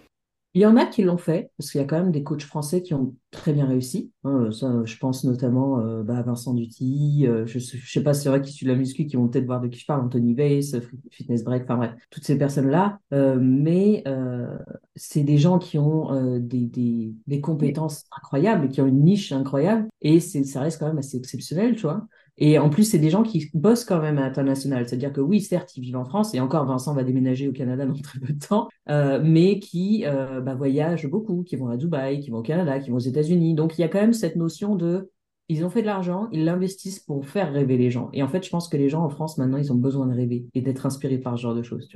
Il 0.54 0.62
y 0.62 0.66
en 0.66 0.76
a 0.76 0.86
qui 0.86 1.02
l'ont 1.02 1.18
fait, 1.18 1.50
parce 1.58 1.70
qu'il 1.70 1.80
y 1.80 1.84
a 1.84 1.86
quand 1.86 1.98
même 1.98 2.10
des 2.10 2.22
coachs 2.22 2.42
français 2.42 2.82
qui 2.82 2.94
ont 2.94 3.14
très 3.30 3.52
bien 3.52 3.66
réussi. 3.66 4.12
Hein, 4.24 4.50
ça, 4.50 4.82
je 4.84 4.96
pense 4.96 5.24
notamment 5.24 5.78
euh, 5.80 6.02
bah, 6.02 6.22
Vincent 6.22 6.54
Duty, 6.54 7.26
euh, 7.26 7.46
je 7.46 7.58
ne 7.58 7.62
sais 7.62 8.02
pas, 8.02 8.14
c'est 8.14 8.30
vrai 8.30 8.40
qui 8.40 8.52
suit 8.52 8.66
la 8.66 8.74
muscu, 8.74 9.06
qui 9.06 9.16
vont 9.16 9.28
peut-être 9.28 9.44
voir 9.44 9.60
de 9.60 9.68
qui 9.68 9.78
je 9.78 9.86
parle, 9.86 10.06
Anthony 10.06 10.34
Weiss, 10.34 10.74
Fitness 11.10 11.44
Break, 11.44 11.64
enfin 11.64 11.76
bref, 11.76 11.94
toutes 12.10 12.24
ces 12.24 12.38
personnes-là. 12.38 12.98
Euh, 13.12 13.38
mais 13.40 14.04
c'est 14.96 15.22
des 15.22 15.38
gens 15.38 15.58
qui 15.58 15.78
ont 15.78 16.38
des, 16.40 16.66
des, 16.66 17.12
des, 17.26 17.40
compétences 17.40 18.04
incroyables, 18.16 18.68
qui 18.68 18.80
ont 18.80 18.86
une 18.86 19.04
niche 19.04 19.32
incroyable, 19.32 19.86
et 20.00 20.18
ça 20.20 20.60
reste 20.60 20.78
quand 20.80 20.88
même 20.88 20.98
assez 20.98 21.18
exceptionnel, 21.18 21.76
tu 21.76 21.82
vois. 21.82 22.06
Et 22.38 22.58
en 22.58 22.70
plus, 22.70 22.84
c'est 22.84 22.98
des 22.98 23.10
gens 23.10 23.22
qui 23.22 23.50
bossent 23.52 23.84
quand 23.84 24.00
même 24.00 24.16
à 24.18 24.22
l'international. 24.22 24.88
C'est-à-dire 24.88 25.12
que 25.12 25.20
oui, 25.20 25.40
certes, 25.40 25.76
ils 25.76 25.82
vivent 25.82 25.96
en 25.96 26.04
France, 26.04 26.34
et 26.34 26.40
encore, 26.40 26.64
Vincent 26.66 26.94
va 26.94 27.02
déménager 27.02 27.48
au 27.48 27.52
Canada 27.52 27.84
dans 27.84 27.94
très 27.94 28.20
peu 28.20 28.32
de 28.32 28.38
temps, 28.38 28.68
euh, 28.88 29.20
mais 29.22 29.58
qui 29.58 30.04
euh, 30.06 30.40
bah, 30.40 30.54
voyagent 30.54 31.08
beaucoup, 31.08 31.42
qui 31.42 31.56
vont 31.56 31.68
à 31.68 31.76
Dubaï, 31.76 32.20
qui 32.20 32.30
vont 32.30 32.38
au 32.38 32.42
Canada, 32.42 32.78
qui 32.78 32.90
vont 32.90 32.96
aux 32.96 33.00
États-Unis. 33.00 33.54
Donc, 33.54 33.76
il 33.76 33.82
y 33.82 33.84
a 33.84 33.88
quand 33.88 34.00
même 34.00 34.12
cette 34.12 34.36
notion 34.36 34.76
de, 34.76 35.10
ils 35.48 35.64
ont 35.64 35.70
fait 35.70 35.82
de 35.82 35.86
l'argent, 35.86 36.28
ils 36.30 36.44
l'investissent 36.44 37.00
pour 37.00 37.26
faire 37.26 37.52
rêver 37.52 37.76
les 37.76 37.90
gens. 37.90 38.08
Et 38.12 38.22
en 38.22 38.28
fait, 38.28 38.44
je 38.44 38.50
pense 38.50 38.68
que 38.68 38.76
les 38.76 38.88
gens 38.88 39.02
en 39.02 39.08
France, 39.08 39.36
maintenant, 39.38 39.58
ils 39.58 39.72
ont 39.72 39.76
besoin 39.76 40.06
de 40.06 40.14
rêver 40.14 40.46
et 40.54 40.60
d'être 40.60 40.86
inspirés 40.86 41.18
par 41.18 41.36
ce 41.36 41.42
genre 41.42 41.54
de 41.54 41.62
choses. 41.62 41.88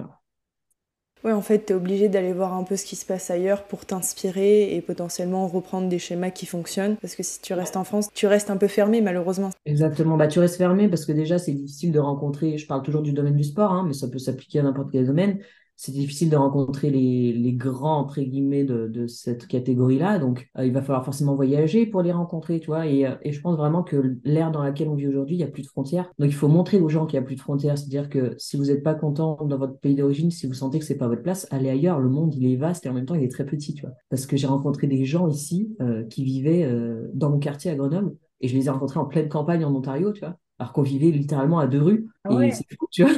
Ouais, 1.24 1.32
en 1.32 1.40
fait, 1.40 1.66
tu 1.66 1.72
es 1.72 1.76
obligé 1.76 2.08
d'aller 2.08 2.32
voir 2.32 2.52
un 2.54 2.64
peu 2.64 2.76
ce 2.76 2.84
qui 2.84 2.96
se 2.96 3.06
passe 3.06 3.30
ailleurs 3.30 3.62
pour 3.64 3.86
t'inspirer 3.86 4.74
et 4.74 4.80
potentiellement 4.80 5.46
reprendre 5.46 5.88
des 5.88 6.00
schémas 6.00 6.30
qui 6.30 6.46
fonctionnent. 6.46 6.96
Parce 6.96 7.14
que 7.14 7.22
si 7.22 7.40
tu 7.40 7.54
restes 7.54 7.76
en 7.76 7.84
France, 7.84 8.08
tu 8.12 8.26
restes 8.26 8.50
un 8.50 8.56
peu 8.56 8.66
fermé, 8.66 9.00
malheureusement. 9.00 9.50
Exactement. 9.64 10.16
Bah, 10.16 10.26
tu 10.26 10.40
restes 10.40 10.56
fermé 10.56 10.88
parce 10.88 11.06
que 11.06 11.12
déjà, 11.12 11.38
c'est 11.38 11.52
difficile 11.52 11.92
de 11.92 12.00
rencontrer. 12.00 12.58
Je 12.58 12.66
parle 12.66 12.82
toujours 12.82 13.02
du 13.02 13.12
domaine 13.12 13.36
du 13.36 13.44
sport, 13.44 13.70
hein, 13.72 13.84
mais 13.86 13.92
ça 13.94 14.08
peut 14.08 14.18
s'appliquer 14.18 14.58
à 14.58 14.62
n'importe 14.64 14.90
quel 14.90 15.06
domaine 15.06 15.38
c'est 15.82 15.90
difficile 15.90 16.30
de 16.30 16.36
rencontrer 16.36 16.90
les, 16.90 17.32
les 17.32 17.52
grands, 17.54 17.98
entre 17.98 18.20
guillemets, 18.20 18.62
de, 18.62 18.86
de 18.86 19.08
cette 19.08 19.48
catégorie-là. 19.48 20.20
Donc, 20.20 20.48
euh, 20.56 20.64
il 20.64 20.72
va 20.72 20.80
falloir 20.80 21.04
forcément 21.04 21.34
voyager 21.34 21.86
pour 21.86 22.02
les 22.02 22.12
rencontrer, 22.12 22.60
tu 22.60 22.68
vois. 22.68 22.86
Et, 22.86 23.04
euh, 23.04 23.16
et 23.22 23.32
je 23.32 23.40
pense 23.40 23.56
vraiment 23.56 23.82
que 23.82 24.16
l'ère 24.22 24.52
dans 24.52 24.62
laquelle 24.62 24.88
on 24.88 24.94
vit 24.94 25.08
aujourd'hui, 25.08 25.34
il 25.34 25.38
n'y 25.38 25.44
a 25.44 25.48
plus 25.48 25.64
de 25.64 25.66
frontières. 25.66 26.08
Donc, 26.20 26.28
il 26.28 26.34
faut 26.34 26.46
montrer 26.46 26.78
aux 26.80 26.88
gens 26.88 27.04
qu'il 27.04 27.18
n'y 27.18 27.24
a 27.24 27.26
plus 27.26 27.34
de 27.34 27.40
frontières. 27.40 27.76
C'est-à-dire 27.76 28.08
que 28.08 28.36
si 28.38 28.56
vous 28.56 28.66
n'êtes 28.66 28.84
pas 28.84 28.94
content 28.94 29.44
dans 29.44 29.58
votre 29.58 29.76
pays 29.80 29.96
d'origine, 29.96 30.30
si 30.30 30.46
vous 30.46 30.54
sentez 30.54 30.78
que 30.78 30.84
c'est 30.84 30.96
pas 30.96 31.08
votre 31.08 31.22
place, 31.22 31.48
allez 31.50 31.68
ailleurs. 31.68 31.98
Le 31.98 32.08
monde, 32.08 32.32
il 32.36 32.46
est 32.46 32.54
vaste 32.54 32.86
et 32.86 32.88
en 32.88 32.92
même 32.92 33.06
temps, 33.06 33.16
il 33.16 33.24
est 33.24 33.32
très 33.32 33.44
petit, 33.44 33.74
tu 33.74 33.82
vois. 33.82 33.94
Parce 34.08 34.26
que 34.26 34.36
j'ai 34.36 34.46
rencontré 34.46 34.86
des 34.86 35.04
gens 35.04 35.26
ici 35.26 35.74
euh, 35.80 36.04
qui 36.04 36.22
vivaient 36.22 36.64
dans 37.12 37.28
mon 37.30 37.40
quartier 37.40 37.72
à 37.72 37.74
Grenoble 37.74 38.14
et 38.40 38.46
je 38.46 38.54
les 38.54 38.66
ai 38.66 38.70
rencontrés 38.70 39.00
en 39.00 39.06
pleine 39.06 39.28
campagne 39.28 39.64
en 39.64 39.74
Ontario, 39.74 40.12
tu 40.12 40.20
vois. 40.20 40.36
Alors 40.60 40.72
qu'on 40.72 40.82
vivait 40.82 41.10
littéralement 41.10 41.58
à 41.58 41.66
deux 41.66 41.82
rues. 41.82 42.06
Ah 42.22 42.46
et 42.46 42.52
c'est 42.52 42.66
fou, 42.78 42.86
tu 42.92 43.02
vois. 43.02 43.12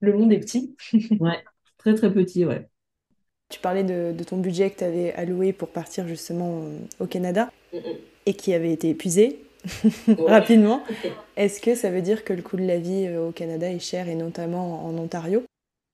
Le 0.00 0.16
monde 0.16 0.32
est 0.32 0.38
petit. 0.38 0.76
ouais. 1.18 1.42
Très, 1.86 1.94
très 1.94 2.12
petit, 2.12 2.44
ouais. 2.44 2.68
Tu 3.48 3.60
parlais 3.60 3.84
de, 3.84 4.12
ton 4.24 4.38
budget 4.38 4.70
que 4.70 4.78
tu 4.78 4.82
avais 4.82 5.12
alloué 5.12 5.52
pour 5.52 5.68
partir 5.68 6.08
justement 6.08 6.64
au 6.98 7.06
Canada 7.06 7.48
et 8.26 8.34
qui 8.34 8.52
avait 8.54 8.72
été 8.72 8.88
épuisé 8.88 9.44
rapidement. 10.26 10.82
Est-ce 11.36 11.60
que 11.60 11.76
ça 11.76 11.92
veut 11.92 12.02
dire 12.02 12.24
que 12.24 12.32
le 12.32 12.42
coût 12.42 12.56
de 12.56 12.66
la 12.66 12.80
vie 12.80 13.06
euh, 13.06 13.28
au 13.28 13.30
Canada 13.30 13.70
est 13.70 13.78
cher 13.78 14.08
et 14.08 14.16
notamment 14.16 14.84
en 14.84 14.98
Ontario? 14.98 15.44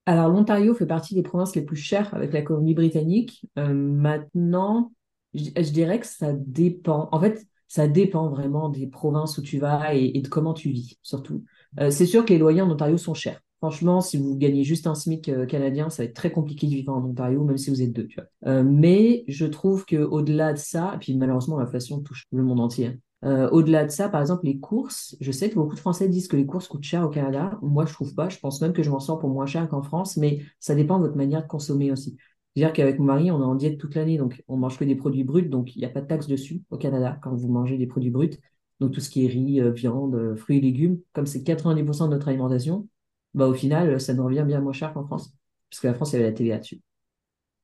Alors 0.07 0.31
l'Ontario 0.31 0.75
fait 0.75 0.87
partie 0.87 1.15
des 1.15 1.23
provinces 1.23 1.55
les 1.55 1.63
plus 1.63 1.77
chères 1.77 2.15
avec 2.15 2.33
la 2.33 2.41
Colombie-Britannique. 2.41 3.45
Euh, 3.59 3.75
maintenant, 3.75 4.93
je, 5.35 5.51
dirais 5.73 6.01
que 6.01 6.07
ça 6.07 6.33
dépend. 6.33 7.11
En 7.13 7.21
fait, 7.21 7.47
ça 7.69 7.87
dépend 7.87 8.31
vraiment 8.31 8.71
des 8.71 8.87
provinces 8.87 9.37
où 9.37 9.43
tu 9.43 9.59
vas 9.59 9.93
et, 9.93 10.23
de 10.23 10.29
comment 10.29 10.55
tu 10.55 10.71
vis, 10.71 10.99
surtout. 11.03 11.45
Euh, 11.81 11.91
c'est 11.91 12.07
sûr 12.07 12.25
que 12.25 12.33
les 12.33 12.39
loyers 12.39 12.63
en 12.63 12.71
Ontario 12.71 12.97
sont 12.97 13.13
chers. 13.13 13.43
Franchement, 13.63 14.01
si 14.01 14.17
vous 14.17 14.37
gagnez 14.37 14.65
juste 14.65 14.89
un 14.89 14.97
SMIC 14.97 15.29
euh, 15.29 15.47
canadien, 15.47 15.89
ça 15.89 16.03
va 16.03 16.07
être 16.09 16.17
très 16.17 16.33
compliqué 16.33 16.67
de 16.67 16.73
vivre 16.73 16.93
en 16.93 17.05
Ontario, 17.05 17.45
même 17.45 17.59
si 17.59 17.71
vous 17.71 17.81
êtes 17.81 17.93
deux. 17.93 18.09
Euh, 18.45 18.65
mais 18.65 19.23
je 19.29 19.47
trouve 19.47 19.87
qu'au-delà 19.87 20.53
de 20.53 20.59
ça, 20.59 20.95
et 20.97 20.99
puis 20.99 21.17
malheureusement, 21.17 21.61
l'inflation 21.61 22.01
touche 22.01 22.27
le 22.33 22.43
monde 22.43 22.59
entier. 22.59 22.87
Hein. 22.87 22.97
Euh, 23.25 23.49
au-delà 23.51 23.85
de 23.85 23.93
ça, 23.93 24.09
par 24.09 24.21
exemple, 24.21 24.47
les 24.47 24.59
courses, 24.59 25.17
je 25.21 25.31
sais 25.31 25.49
que 25.49 25.55
beaucoup 25.55 25.77
de 25.77 25.81
Français 25.81 26.09
disent 26.09 26.27
que 26.27 26.35
les 26.35 26.45
courses 26.45 26.67
coûtent 26.67 26.83
cher 26.83 27.05
au 27.05 27.09
Canada. 27.09 27.57
Moi, 27.63 27.87
je 27.87 27.93
trouve 27.93 28.17
pas. 28.17 28.29
Je 28.29 28.41
pense 28.41 28.61
même 28.61 28.73
que 28.73 28.83
je 28.83 28.91
m'en 28.91 28.99
sors 28.99 29.21
pour 29.21 29.31
moins 29.31 29.47
cher 29.47 29.69
qu'en 29.69 29.83
France, 29.83 30.17
mais 30.17 30.41
ça 30.59 30.75
dépend 30.75 30.99
de 30.99 31.05
votre 31.05 31.17
manière 31.17 31.43
de 31.43 31.49
consommer 31.49 31.93
aussi. 31.93 32.17
C'est-à-dire 32.57 32.73
qu'avec 32.73 32.99
mon 32.99 33.05
mari, 33.05 33.31
on 33.31 33.41
est 33.41 33.45
en 33.45 33.55
diète 33.55 33.79
toute 33.79 33.95
l'année, 33.95 34.19
donc 34.19 34.43
on 34.49 34.57
mange 34.57 34.77
que 34.77 34.85
des 34.85 34.97
produits 34.97 35.23
bruts, 35.23 35.49
donc 35.49 35.77
il 35.77 35.79
n'y 35.79 35.85
a 35.85 35.89
pas 35.89 36.01
de 36.01 36.09
taxe 36.09 36.27
dessus 36.27 36.63
au 36.71 36.79
Canada 36.79 37.17
quand 37.23 37.33
vous 37.33 37.49
mangez 37.49 37.79
des 37.79 37.87
produits 37.87 38.11
bruts. 38.11 38.41
Donc 38.81 38.91
tout 38.91 39.01
ce 39.01 39.09
qui 39.09 39.25
est 39.25 39.29
riz, 39.29 39.61
viande, 39.71 40.35
fruits 40.35 40.59
et 40.59 40.61
légumes, 40.61 40.99
comme 41.13 41.27
c'est 41.27 41.45
90% 41.45 42.07
de 42.07 42.11
notre 42.11 42.27
alimentation, 42.27 42.89
bah, 43.35 43.47
au 43.47 43.55
final, 43.55 44.01
ça 44.01 44.15
nous 44.15 44.25
revient 44.25 44.45
bien 44.47 44.61
moins 44.61 44.73
cher 44.73 44.93
qu'en 44.93 45.05
France, 45.05 45.33
puisque 45.71 45.85
la 45.85 45.95
France, 45.95 46.15
avait 46.15 46.25
la 46.25 46.33
TVA 46.33 46.59
dessus. 46.59 46.81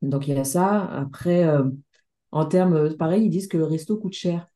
Donc, 0.02 0.28
il 0.28 0.34
y 0.34 0.38
a 0.38 0.44
ça. 0.44 0.84
Après, 0.86 1.44
euh, 1.44 1.64
en 2.30 2.46
termes, 2.46 2.94
pareil, 2.96 3.24
ils 3.24 3.30
disent 3.30 3.48
que 3.48 3.56
le 3.58 3.64
resto 3.64 3.96
coûte 3.96 4.14
cher. 4.14 4.48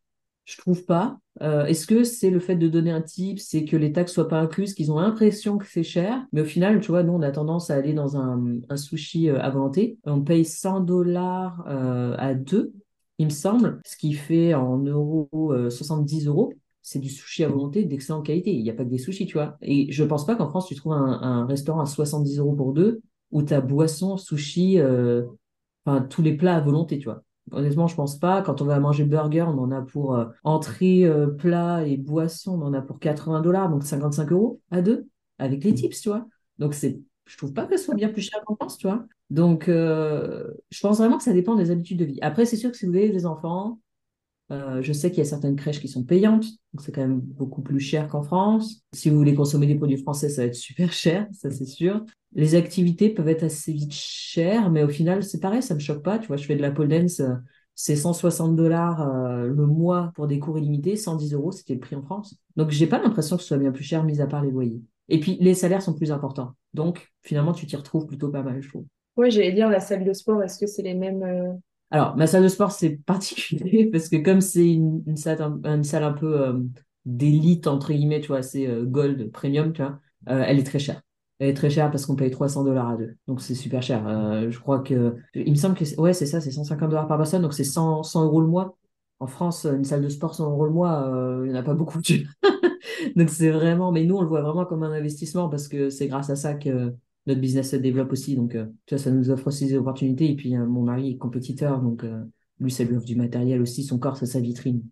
Je 0.44 0.56
trouve 0.56 0.84
pas. 0.84 1.18
Euh, 1.40 1.66
est-ce 1.66 1.86
que 1.86 2.04
c'est 2.04 2.30
le 2.30 2.40
fait 2.40 2.56
de 2.56 2.68
donner 2.68 2.90
un 2.90 3.00
tip, 3.00 3.38
c'est 3.38 3.64
que 3.64 3.76
les 3.76 3.92
taxes 3.92 4.12
soient 4.12 4.28
pas 4.28 4.40
incluses, 4.40 4.74
qu'ils 4.74 4.92
ont 4.92 4.98
l'impression 5.00 5.56
que 5.58 5.66
c'est 5.66 5.82
cher, 5.84 6.26
mais 6.32 6.42
au 6.42 6.44
final, 6.44 6.80
tu 6.80 6.88
vois, 6.88 7.02
nous, 7.02 7.12
on 7.12 7.22
a 7.22 7.30
tendance 7.30 7.70
à 7.70 7.76
aller 7.76 7.94
dans 7.94 8.16
un, 8.16 8.58
un 8.68 8.76
sushi 8.76 9.30
euh, 9.30 9.40
à 9.40 9.50
volonté. 9.50 9.98
On 10.04 10.22
paye 10.22 10.44
100 10.44 10.80
dollars 10.80 11.64
à 11.66 12.34
deux, 12.34 12.72
il 13.18 13.26
me 13.26 13.30
semble, 13.30 13.80
ce 13.84 13.96
qui 13.96 14.12
fait 14.14 14.54
en 14.54 14.78
euros 14.78 15.30
70 15.70 16.26
euros 16.26 16.52
c'est 16.83 16.99
du 16.99 17.09
sushi 17.09 17.45
à 17.45 17.49
volonté 17.49 17.85
d'excellente 17.85 18.26
qualité. 18.26 18.53
Il 18.53 18.62
n'y 18.62 18.70
a 18.70 18.74
pas 18.74 18.85
que 18.85 18.91
des 18.91 18.99
sushis, 18.99 19.26
tu 19.26 19.35
vois. 19.35 19.57
Et 19.62 19.91
je 19.91 20.05
pense 20.05 20.26
pas 20.26 20.35
qu'en 20.35 20.49
France, 20.49 20.66
tu 20.66 20.74
trouves 20.74 20.93
un, 20.93 21.47
restaurant 21.47 21.80
à 21.80 21.87
70 21.87 22.39
euros 22.39 22.55
pour 22.55 22.72
deux 22.72 23.01
où 23.30 23.43
tu 23.43 23.55
as 23.55 23.61
boisson, 23.61 24.18
sushi, 24.18 24.78
euh, 24.78 25.22
enfin, 25.87 26.03
tous 26.03 26.22
les 26.22 26.37
plats 26.37 26.57
à 26.57 26.61
volonté, 26.61 26.99
tu 26.99 27.07
vois. 27.07 27.22
Honnêtement, 27.51 27.87
je 27.87 27.95
pense 27.95 28.18
pas. 28.18 28.43
Quand 28.43 28.61
on 28.61 28.66
va 28.66 28.78
manger 28.78 29.05
burger, 29.05 29.43
on 29.43 29.59
en 29.59 29.70
a 29.70 29.80
pour 29.80 30.14
euh, 30.14 30.26
entrée, 30.45 31.05
euh, 31.05 31.28
plat 31.28 31.87
et 31.87 31.97
boisson, 31.97 32.61
on 32.61 32.66
en 32.66 32.74
a 32.74 32.83
pour 32.83 32.99
80 32.99 33.41
dollars, 33.41 33.70
donc 33.70 33.85
55 33.85 34.30
euros 34.33 34.61
à 34.70 34.83
deux, 34.83 35.07
avec 35.39 35.64
les 35.64 35.74
tips, 35.74 36.01
tu 36.01 36.09
vois. 36.09 36.26
Donc, 36.59 36.74
c'est, 36.74 37.01
je 37.26 37.37
trouve 37.39 37.53
pas 37.53 37.64
que 37.66 37.76
ce 37.76 37.85
soit 37.85 37.95
bien 37.95 38.09
plus 38.09 38.22
cher 38.22 38.43
qu'en 38.45 38.57
France, 38.57 38.76
tu 38.76 38.87
vois. 38.87 39.07
Donc, 39.30 39.64
je 39.68 40.80
pense 40.83 40.99
vraiment 40.99 41.16
que 41.16 41.24
ça 41.24 41.33
dépend 41.33 41.55
des 41.55 41.70
habitudes 41.70 41.99
de 41.99 42.05
vie. 42.05 42.18
Après, 42.20 42.45
c'est 42.45 42.57
sûr 42.57 42.70
que 42.70 42.76
si 42.76 42.87
vous 42.87 42.95
avez 42.95 43.09
des 43.09 43.24
enfants, 43.24 43.78
euh, 44.53 44.82
je 44.82 44.92
sais 44.92 45.11
qu'il 45.11 45.18
y 45.18 45.22
a 45.22 45.24
certaines 45.24 45.57
crèches 45.57 45.80
qui 45.80 45.88
sont 45.88 46.05
payantes, 46.05 46.44
donc 46.74 46.82
c'est 46.84 46.92
quand 46.92 47.00
même 47.00 47.20
beaucoup 47.20 47.62
plus 47.62 47.80
cher 47.80 48.07
qu'en 48.09 48.22
France. 48.22 48.82
Si 48.92 49.09
vous 49.09 49.16
voulez 49.16 49.34
consommer 49.34 49.66
des 49.66 49.76
produits 49.76 49.96
français, 49.96 50.28
ça 50.28 50.42
va 50.42 50.48
être 50.48 50.55
super 50.55 50.92
cher, 50.92 51.26
ça 51.32 51.50
c'est 51.50 51.64
sûr. 51.64 52.05
Les 52.34 52.55
activités 52.55 53.09
peuvent 53.09 53.28
être 53.28 53.44
assez 53.44 53.72
vite 53.72 53.92
chères, 53.92 54.70
mais 54.70 54.82
au 54.82 54.88
final, 54.88 55.22
c'est 55.22 55.40
pareil, 55.40 55.62
ça 55.62 55.74
me 55.74 55.80
choque 55.80 56.03
pas. 56.03 56.18
Tu 56.18 56.26
vois, 56.26 56.36
je 56.36 56.44
fais 56.44 56.57
de 56.57 56.62
la 56.62 56.70
pole 56.70 56.88
dance, 56.88 57.20
euh, 57.20 57.34
c'est 57.74 57.96
160 57.96 58.55
dollars 58.55 59.00
euh, 59.00 59.46
le 59.46 59.66
mois 59.66 60.12
pour 60.14 60.26
des 60.26 60.38
cours 60.38 60.59
illimités, 60.59 60.96
110 60.96 61.32
euros, 61.32 61.53
c'était 61.53 61.74
le 61.74 61.80
prix 61.80 61.96
en 61.96 62.03
France. 62.03 62.36
Donc, 62.57 62.70
j'ai 62.70 62.86
pas 62.86 63.00
l'impression 63.03 63.36
que 63.36 63.42
ce 63.42 63.48
soit 63.48 63.59
bien 63.59 63.72
plus 63.72 63.84
cher, 63.84 64.05
mis 64.05 64.20
à 64.20 64.26
part 64.26 64.42
les 64.42 64.50
loyers. 64.50 64.82
Et 65.09 65.18
puis, 65.18 65.38
les 65.40 65.55
salaires 65.55 65.82
sont 65.82 65.94
plus 65.94 66.12
importants. 66.12 66.53
Donc, 66.74 67.11
finalement, 67.22 67.53
tu 67.53 67.66
t'y 67.66 67.76
retrouves 67.76 68.07
plutôt 68.07 68.28
pas 68.28 68.42
mal, 68.42 68.61
je 68.61 68.68
trouve. 68.68 68.84
Oui, 69.16 69.30
j'allais 69.30 69.53
dire 69.53 69.68
la 69.68 69.80
salle 69.80 70.05
de 70.05 70.12
sport, 70.12 70.42
est-ce 70.42 70.59
que 70.59 70.66
c'est 70.66 70.82
les 70.82 70.94
mêmes 70.94 71.59
alors, 71.93 72.16
ma 72.16 72.26
salle 72.26 72.43
de 72.43 72.49
sport, 72.49 72.72
c'est 72.72 72.97
particulier 73.07 73.90
parce 73.90 74.09
que 74.09 74.16
comme 74.16 74.40
c'est 74.40 74.66
une, 74.66 75.16
salle, 75.16 75.43
un 75.43 76.12
peu 76.12 76.40
euh, 76.40 76.59
d'élite, 77.05 77.66
entre 77.66 77.93
guillemets, 77.93 78.20
tu 78.20 78.28
vois, 78.28 78.43
c'est 78.43 78.66
euh, 78.66 78.84
gold, 78.84 79.30
premium, 79.30 79.72
tu 79.74 79.82
vois, 79.82 80.01
euh, 80.30 80.43
elle 80.47 80.59
est 80.59 80.64
très 80.64 80.78
chère. 80.78 81.03
Elle 81.38 81.51
est 81.51 81.55
très 81.55 81.68
chère 81.68 81.90
parce 81.90 82.07
qu'on 82.07 82.16
paye 82.16 82.30
300 82.30 82.64
dollars 82.64 82.88
à 82.88 82.97
deux. 82.97 83.16
Donc, 83.26 83.43
c'est 83.43 83.55
super 83.55 83.82
cher. 83.82 84.05
je 84.51 84.59
crois 84.59 84.78
que, 84.80 85.16
il 85.34 85.51
me 85.51 85.57
semble 85.57 85.74
que, 85.74 85.84
ouais, 86.01 86.14
c'est 86.14 86.26
ça, 86.26 86.40
c'est 86.40 86.53
150 86.53 86.88
dollars 86.88 87.09
par 87.09 87.18
personne. 87.18 87.43
Donc, 87.43 87.53
c'est 87.53 87.64
100, 87.64 88.05
100 88.05 88.24
euros 88.24 88.40
le 88.40 88.47
mois. 88.47 88.78
En 89.18 89.26
France, 89.26 89.66
une 89.66 89.84
salle 89.84 90.03
de 90.03 90.09
sport, 90.09 90.34
100 90.34 90.51
euros 90.51 90.64
le 90.64 90.72
mois, 90.72 91.11
il 91.45 91.51
n'y 91.51 91.57
en 91.57 91.61
a 91.61 91.62
pas 91.62 91.74
beaucoup. 91.74 91.99
Donc 93.16 93.28
c'est 93.28 93.51
vraiment, 93.51 93.93
mais 93.93 94.05
nous 94.05 94.16
on 94.16 94.22
le 94.22 94.28
voit 94.28 94.43
vraiment 94.43 94.64
comme 94.64 94.82
un 94.82 94.93
investissement 94.93 95.49
parce 95.49 95.68
que 95.68 95.90
c'est 95.90 96.09
grâce 96.09 96.30
à 96.30 96.36
ça 96.36 96.55
que 96.55 96.95
notre 97.27 97.41
business 97.41 97.70
se 97.70 97.77
développe 97.77 98.12
aussi. 98.12 98.37
Donc 98.37 98.55
euh, 98.55 98.66
tu 98.87 98.95
vois, 98.95 99.03
ça 99.03 99.11
nous 99.11 99.31
offre 99.31 99.49
aussi 99.49 99.66
des 99.66 99.77
opportunités. 99.77 100.31
Et 100.31 100.37
puis 100.37 100.57
euh, 100.57 100.66
mon 100.66 100.83
mari 100.83 101.12
est 101.12 101.16
compétiteur, 101.16 101.81
donc 101.81 102.05
euh, 102.05 102.23
lui 102.59 102.70
ça 102.70 102.85
lui 102.85 102.97
offre 102.97 103.07
du 103.07 103.16
matériel 103.16 103.61
aussi. 103.61 103.85
Son 103.85 103.99
corps 103.99 104.16
c'est 104.16 104.27
sa 104.27 104.41
vitrine. 104.41 104.83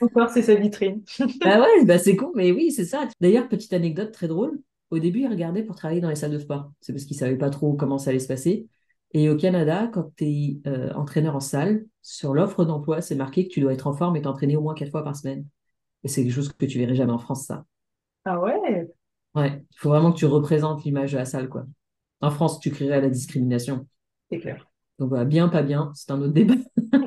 Son 0.00 0.08
corps 0.08 0.30
c'est 0.30 0.42
sa 0.42 0.54
vitrine. 0.54 1.02
bah 1.44 1.60
ouais, 1.60 1.84
bah 1.84 1.98
c'est 1.98 2.16
con, 2.16 2.32
mais 2.34 2.52
oui 2.52 2.70
c'est 2.70 2.84
ça. 2.84 3.08
D'ailleurs 3.20 3.48
petite 3.48 3.72
anecdote 3.72 4.12
très 4.12 4.28
drôle. 4.28 4.60
Au 4.90 4.98
début 4.98 5.20
il 5.20 5.28
regardait 5.28 5.62
pour 5.62 5.76
travailler 5.76 6.00
dans 6.00 6.08
les 6.08 6.16
salles 6.16 6.32
de 6.32 6.38
sport. 6.38 6.72
C'est 6.80 6.92
parce 6.92 7.04
qu'il 7.04 7.16
savait 7.16 7.36
pas 7.38 7.50
trop 7.50 7.74
comment 7.74 7.98
ça 7.98 8.10
allait 8.10 8.18
se 8.18 8.28
passer. 8.28 8.66
Et 9.12 9.28
au 9.28 9.36
Canada, 9.36 9.90
quand 9.92 10.12
tu 10.16 10.24
es 10.24 10.60
entraîneur 10.94 11.34
en 11.34 11.40
salle, 11.40 11.84
sur 12.00 12.32
l'offre 12.32 12.64
d'emploi, 12.64 13.00
c'est 13.00 13.16
marqué 13.16 13.48
que 13.48 13.52
tu 13.52 13.60
dois 13.60 13.72
être 13.72 13.88
en 13.88 13.92
forme 13.92 14.14
et 14.14 14.22
t'entraîner 14.22 14.56
au 14.56 14.60
moins 14.60 14.74
quatre 14.74 14.92
fois 14.92 15.02
par 15.02 15.16
semaine. 15.16 15.46
Et 16.04 16.08
c'est 16.08 16.22
quelque 16.22 16.32
chose 16.32 16.52
que 16.52 16.64
tu 16.64 16.78
verrais 16.78 16.94
jamais 16.94 17.12
en 17.12 17.18
France, 17.18 17.46
ça. 17.46 17.64
Ah 18.24 18.38
ouais? 18.40 18.88
Ouais, 19.34 19.64
il 19.68 19.76
faut 19.76 19.88
vraiment 19.88 20.12
que 20.12 20.18
tu 20.18 20.26
représentes 20.26 20.84
l'image 20.84 21.10
de 21.10 21.18
la 21.18 21.24
salle, 21.24 21.48
quoi. 21.48 21.64
En 22.20 22.30
France, 22.30 22.60
tu 22.60 22.70
créerais 22.70 23.00
la 23.00 23.08
discrimination. 23.08 23.86
C'est 24.30 24.38
clair. 24.38 24.68
Donc 24.98 25.08
voilà, 25.08 25.24
bien, 25.24 25.48
pas 25.48 25.62
bien, 25.62 25.90
c'est 25.94 26.10
un 26.10 26.20
autre 26.20 26.34
débat. 26.34 26.54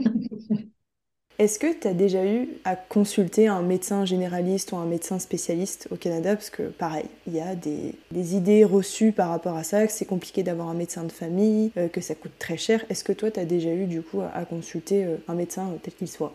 Est-ce 1.40 1.58
que 1.58 1.80
tu 1.80 1.88
as 1.88 1.96
déjà 1.96 2.26
eu 2.26 2.48
à 2.64 2.76
consulter 2.76 3.48
un 3.48 3.64
médecin 3.64 4.06
généraliste 4.06 4.72
ou 4.72 4.78
un 4.78 4.86
médecin 4.86 5.18
spécialiste 5.18 5.88
au 5.92 5.96
Canada? 5.96 6.36
Parce 6.36 6.52
que 6.52 6.70
pareil, 6.70 7.06
il 7.26 7.34
y 7.34 7.40
a 7.40 7.56
des, 7.56 7.96
idées 8.36 8.64
reçues 8.64 9.12
par 9.12 9.30
rapport 9.30 9.56
à 9.56 9.64
ça, 9.64 9.86
que 9.86 9.92
c'est 9.92 10.06
compliqué 10.06 10.44
d'avoir 10.44 10.70
un 10.70 10.76
médecin 10.76 11.04
de 11.04 11.12
famille, 11.12 11.72
euh, 11.78 11.88
que 11.88 12.02
ça 12.02 12.14
coûte 12.14 12.34
très 12.38 12.58
cher. 12.58 12.86
Est-ce 12.90 13.04
que 13.04 13.14
toi, 13.14 13.32
tu 13.32 13.40
as 13.40 13.46
déjà 13.46 13.74
eu 13.74 13.88
du 13.88 14.04
coup 14.04 14.22
à 14.22 14.46
consulter 14.46 15.06
euh, 15.06 15.18
un 15.28 15.34
médecin 15.34 15.70
euh, 15.70 15.78
tel 15.82 15.94
qu'il 15.96 16.08
soit? 16.08 16.34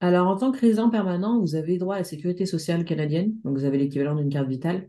Alors, 0.00 0.28
en 0.28 0.36
tant 0.36 0.52
que 0.52 0.60
résident 0.60 0.90
permanent, 0.90 1.40
vous 1.40 1.56
avez 1.56 1.76
droit 1.76 1.96
à 1.96 1.98
la 1.98 2.04
sécurité 2.04 2.46
sociale 2.46 2.84
canadienne, 2.84 3.34
donc 3.44 3.58
vous 3.58 3.64
avez 3.64 3.78
l'équivalent 3.78 4.14
d'une 4.14 4.30
carte 4.30 4.48
vitale. 4.48 4.88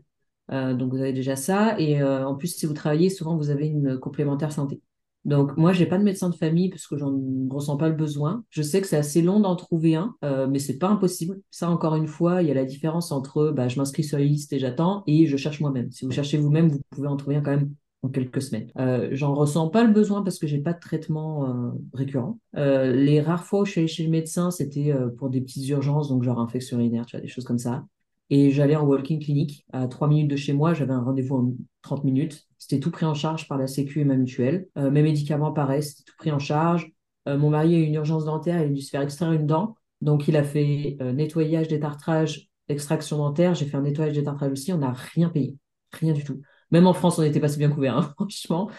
Euh, 0.50 0.74
donc, 0.74 0.92
vous 0.92 1.00
avez 1.00 1.12
déjà 1.12 1.36
ça. 1.36 1.78
Et 1.78 2.00
euh, 2.00 2.26
en 2.26 2.34
plus, 2.34 2.48
si 2.48 2.66
vous 2.66 2.74
travaillez, 2.74 3.10
souvent, 3.10 3.36
vous 3.36 3.50
avez 3.50 3.66
une 3.66 3.98
complémentaire 3.98 4.52
santé. 4.52 4.80
Donc, 5.24 5.56
moi, 5.56 5.72
j'ai 5.72 5.86
pas 5.86 5.98
de 5.98 6.04
médecin 6.04 6.30
de 6.30 6.34
famille 6.34 6.70
parce 6.70 6.86
que 6.86 6.96
j'en 6.96 7.12
ressens 7.50 7.76
pas 7.76 7.88
le 7.88 7.94
besoin. 7.94 8.44
Je 8.50 8.62
sais 8.62 8.80
que 8.80 8.86
c'est 8.86 8.96
assez 8.96 9.20
long 9.20 9.40
d'en 9.40 9.56
trouver 9.56 9.94
un, 9.94 10.14
euh, 10.24 10.46
mais 10.48 10.58
c'est 10.58 10.78
pas 10.78 10.88
impossible. 10.88 11.40
Ça, 11.50 11.70
encore 11.70 11.96
une 11.96 12.06
fois, 12.06 12.42
il 12.42 12.48
y 12.48 12.50
a 12.50 12.54
la 12.54 12.64
différence 12.64 13.12
entre 13.12 13.50
bah, 13.50 13.68
je 13.68 13.78
m'inscris 13.78 14.04
sur 14.04 14.18
la 14.18 14.24
liste 14.24 14.52
et 14.52 14.58
j'attends 14.58 15.02
et 15.06 15.26
je 15.26 15.36
cherche 15.36 15.60
moi-même. 15.60 15.90
Si 15.90 16.04
vous 16.04 16.12
cherchez 16.12 16.38
vous-même, 16.38 16.68
vous 16.68 16.80
pouvez 16.90 17.08
en 17.08 17.16
trouver 17.16 17.36
un 17.36 17.42
quand 17.42 17.50
même 17.50 17.74
en 18.02 18.08
quelques 18.08 18.42
semaines. 18.42 18.70
Euh, 18.78 19.08
j'en 19.12 19.34
ressens 19.34 19.68
pas 19.68 19.84
le 19.84 19.92
besoin 19.92 20.22
parce 20.22 20.38
que 20.38 20.46
j'ai 20.46 20.58
pas 20.58 20.72
de 20.72 20.80
traitement 20.80 21.48
euh, 21.48 21.70
récurrent. 21.92 22.38
Euh, 22.56 22.92
les 22.92 23.20
rares 23.20 23.44
fois 23.44 23.60
où 23.60 23.64
je 23.64 23.72
suis 23.72 23.80
allée 23.80 23.88
chez 23.88 24.04
le 24.04 24.10
médecin, 24.10 24.50
c'était 24.50 24.94
pour 25.18 25.30
des 25.30 25.40
petites 25.40 25.68
urgences, 25.68 26.08
donc 26.08 26.22
genre 26.22 26.40
infection 26.40 26.78
urinaire, 26.78 27.06
tu 27.06 27.16
vois, 27.16 27.22
des 27.22 27.28
choses 27.28 27.44
comme 27.44 27.58
ça. 27.58 27.84
Et 28.30 28.50
j'allais 28.50 28.76
en 28.76 28.84
walking 28.84 29.22
clinic 29.22 29.64
à 29.72 29.86
3 29.88 30.08
minutes 30.08 30.30
de 30.30 30.36
chez 30.36 30.52
moi, 30.52 30.74
j'avais 30.74 30.92
un 30.92 31.02
rendez-vous 31.02 31.36
en 31.36 31.52
30 31.82 32.04
minutes. 32.04 32.46
C'était 32.58 32.80
tout 32.80 32.90
pris 32.90 33.06
en 33.06 33.14
charge 33.14 33.48
par 33.48 33.56
la 33.58 33.66
Sécu 33.66 34.00
et 34.00 34.04
ma 34.04 34.16
mutuelle. 34.16 34.68
mes 34.76 35.02
médicaments, 35.02 35.52
pareil, 35.52 35.82
c'était 35.82 36.04
tout 36.04 36.16
pris 36.18 36.30
en 36.30 36.38
charge. 36.38 36.92
mon 37.26 37.50
mari 37.50 37.74
a 37.74 37.78
eu 37.78 37.82
une 37.82 37.94
urgence 37.94 38.24
dentaire, 38.24 38.60
il 38.60 38.66
a 38.66 38.68
dû 38.68 38.82
se 38.82 38.90
faire 38.90 39.00
extraire 39.00 39.32
une 39.32 39.46
dent. 39.46 39.76
Donc 40.02 40.28
il 40.28 40.36
a 40.36 40.44
fait 40.44 40.98
nettoyage, 41.00 41.68
détartrage, 41.68 42.48
extraction 42.68 43.18
dentaire. 43.18 43.54
J'ai 43.54 43.66
fait 43.66 43.76
un 43.76 43.82
nettoyage, 43.82 44.14
détartrage 44.14 44.52
aussi. 44.52 44.72
On 44.72 44.78
n'a 44.78 44.92
rien 44.92 45.28
payé. 45.28 45.56
Rien 45.92 46.12
du 46.12 46.24
tout. 46.24 46.42
Même 46.70 46.86
en 46.86 46.92
France, 46.92 47.18
on 47.18 47.22
n'était 47.22 47.40
pas 47.40 47.48
si 47.48 47.58
bien 47.58 47.70
couverts, 47.70 47.96
hein, 47.96 48.02
franchement. 48.16 48.70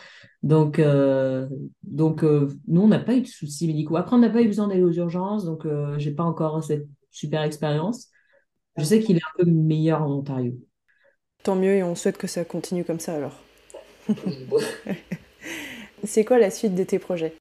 Donc, 0.43 0.79
euh, 0.79 1.47
donc 1.83 2.23
euh, 2.23 2.47
nous, 2.67 2.81
on 2.81 2.87
n'a 2.87 2.99
pas 2.99 3.15
eu 3.15 3.21
de 3.21 3.27
soucis 3.27 3.67
médicaux. 3.67 3.97
Après, 3.97 4.15
on 4.15 4.19
n'a 4.19 4.29
pas 4.29 4.41
eu 4.41 4.47
besoin 4.47 4.67
d'aller 4.67 4.83
aux 4.83 4.91
urgences, 4.91 5.45
donc 5.45 5.65
euh, 5.65 5.97
j'ai 5.97 6.11
pas 6.11 6.23
encore 6.23 6.63
cette 6.63 6.87
super 7.11 7.41
expérience. 7.41 8.09
Je 8.79 8.85
sais 8.85 8.99
qu'il 8.99 9.17
est 9.17 9.21
un 9.21 9.43
peu 9.43 9.49
meilleur 9.49 10.01
en 10.01 10.11
Ontario. 10.11 10.53
Tant 11.43 11.55
mieux 11.55 11.75
et 11.75 11.83
on 11.83 11.95
souhaite 11.95 12.17
que 12.17 12.27
ça 12.27 12.43
continue 12.45 12.83
comme 12.83 12.99
ça 12.99 13.15
alors. 13.15 13.39
C'est 16.03 16.25
quoi 16.25 16.39
la 16.39 16.49
suite 16.49 16.75
de 16.75 16.83
tes 16.83 16.99
projets? 16.99 17.35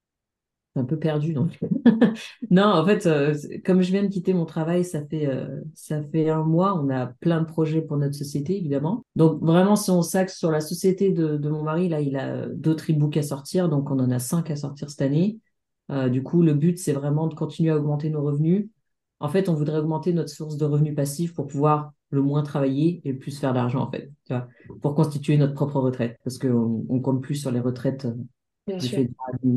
Un 0.76 0.84
peu 0.84 0.98
perdu. 0.98 1.32
Donc. 1.32 1.58
non, 2.50 2.64
en 2.64 2.86
fait, 2.86 3.06
euh, 3.06 3.34
comme 3.64 3.82
je 3.82 3.90
viens 3.90 4.02
de 4.02 4.08
quitter 4.08 4.32
mon 4.32 4.44
travail, 4.44 4.84
ça 4.84 5.04
fait, 5.04 5.26
euh, 5.26 5.60
ça 5.74 6.02
fait 6.02 6.28
un 6.28 6.44
mois, 6.44 6.80
on 6.80 6.88
a 6.90 7.06
plein 7.06 7.40
de 7.40 7.46
projets 7.46 7.82
pour 7.82 7.96
notre 7.96 8.14
société, 8.14 8.56
évidemment. 8.56 9.04
Donc, 9.16 9.40
vraiment, 9.42 9.76
si 9.76 9.90
on 9.90 10.02
s'axe 10.02 10.36
sur 10.36 10.50
la 10.50 10.60
société 10.60 11.10
de, 11.10 11.36
de, 11.36 11.48
mon 11.48 11.62
mari, 11.62 11.88
là, 11.88 12.00
il 12.00 12.16
a 12.16 12.46
d'autres 12.46 12.92
e-books 12.92 13.16
à 13.16 13.22
sortir. 13.22 13.68
Donc, 13.68 13.90
on 13.90 13.98
en 13.98 14.10
a 14.10 14.18
cinq 14.18 14.50
à 14.50 14.56
sortir 14.56 14.88
cette 14.90 15.02
année. 15.02 15.38
Euh, 15.90 16.08
du 16.08 16.22
coup, 16.22 16.42
le 16.42 16.54
but, 16.54 16.78
c'est 16.78 16.92
vraiment 16.92 17.26
de 17.26 17.34
continuer 17.34 17.70
à 17.70 17.76
augmenter 17.76 18.10
nos 18.10 18.22
revenus. 18.22 18.68
En 19.20 19.28
fait, 19.28 19.48
on 19.48 19.54
voudrait 19.54 19.78
augmenter 19.78 20.12
notre 20.12 20.30
source 20.30 20.56
de 20.56 20.64
revenus 20.64 20.94
passifs 20.94 21.34
pour 21.34 21.46
pouvoir 21.46 21.92
le 22.10 22.22
moins 22.22 22.42
travailler 22.42 23.00
et 23.04 23.12
le 23.12 23.18
plus 23.18 23.38
faire 23.38 23.52
d'argent, 23.52 23.80
en 23.80 23.90
fait, 23.90 24.10
tu 24.24 24.32
vois, 24.32 24.48
pour 24.80 24.94
constituer 24.94 25.36
notre 25.36 25.54
propre 25.54 25.80
retraite. 25.80 26.18
Parce 26.24 26.38
qu'on 26.38 26.86
on 26.88 27.00
compte 27.00 27.22
plus 27.22 27.34
sur 27.34 27.50
les 27.50 27.60
retraites 27.60 28.06
Bien 28.66 28.80
sûr. 28.80 29.06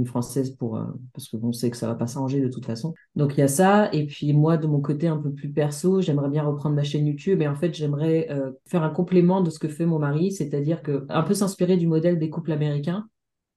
française 0.06 0.52
pour, 0.52 0.78
euh, 0.78 0.86
parce 1.14 1.28
qu'on 1.28 1.52
sait 1.52 1.70
que 1.70 1.76
ça 1.76 1.88
va 1.88 1.96
pas 1.96 2.08
s'arranger 2.08 2.40
de 2.40 2.48
toute 2.48 2.66
façon. 2.66 2.94
Donc 3.16 3.34
il 3.36 3.40
y 3.40 3.44
a 3.44 3.48
ça. 3.48 3.92
Et 3.94 4.06
puis 4.06 4.32
moi, 4.34 4.58
de 4.58 4.68
mon 4.68 4.80
côté 4.80 5.08
un 5.08 5.18
peu 5.18 5.32
plus 5.32 5.52
perso, 5.52 6.02
j'aimerais 6.02 6.30
bien 6.30 6.44
reprendre 6.44 6.76
ma 6.76 6.84
chaîne 6.84 7.06
YouTube. 7.06 7.42
Et 7.42 7.48
en 7.48 7.56
fait, 7.56 7.74
j'aimerais 7.74 8.28
euh, 8.32 8.52
faire 8.68 8.84
un 8.84 8.90
complément 8.90 9.42
de 9.42 9.50
ce 9.50 9.60
que 9.60 9.68
fait 9.68 9.86
mon 9.86 10.00
mari, 10.00 10.32
c'est-à-dire 10.32 10.82
que 10.82 11.06
un 11.10 11.24
peu 11.24 11.34
s'inspirer 11.34 11.78
du 11.78 11.88
modèle 11.88 12.20
des 12.20 12.30
couples 12.30 12.52
américains. 12.54 13.08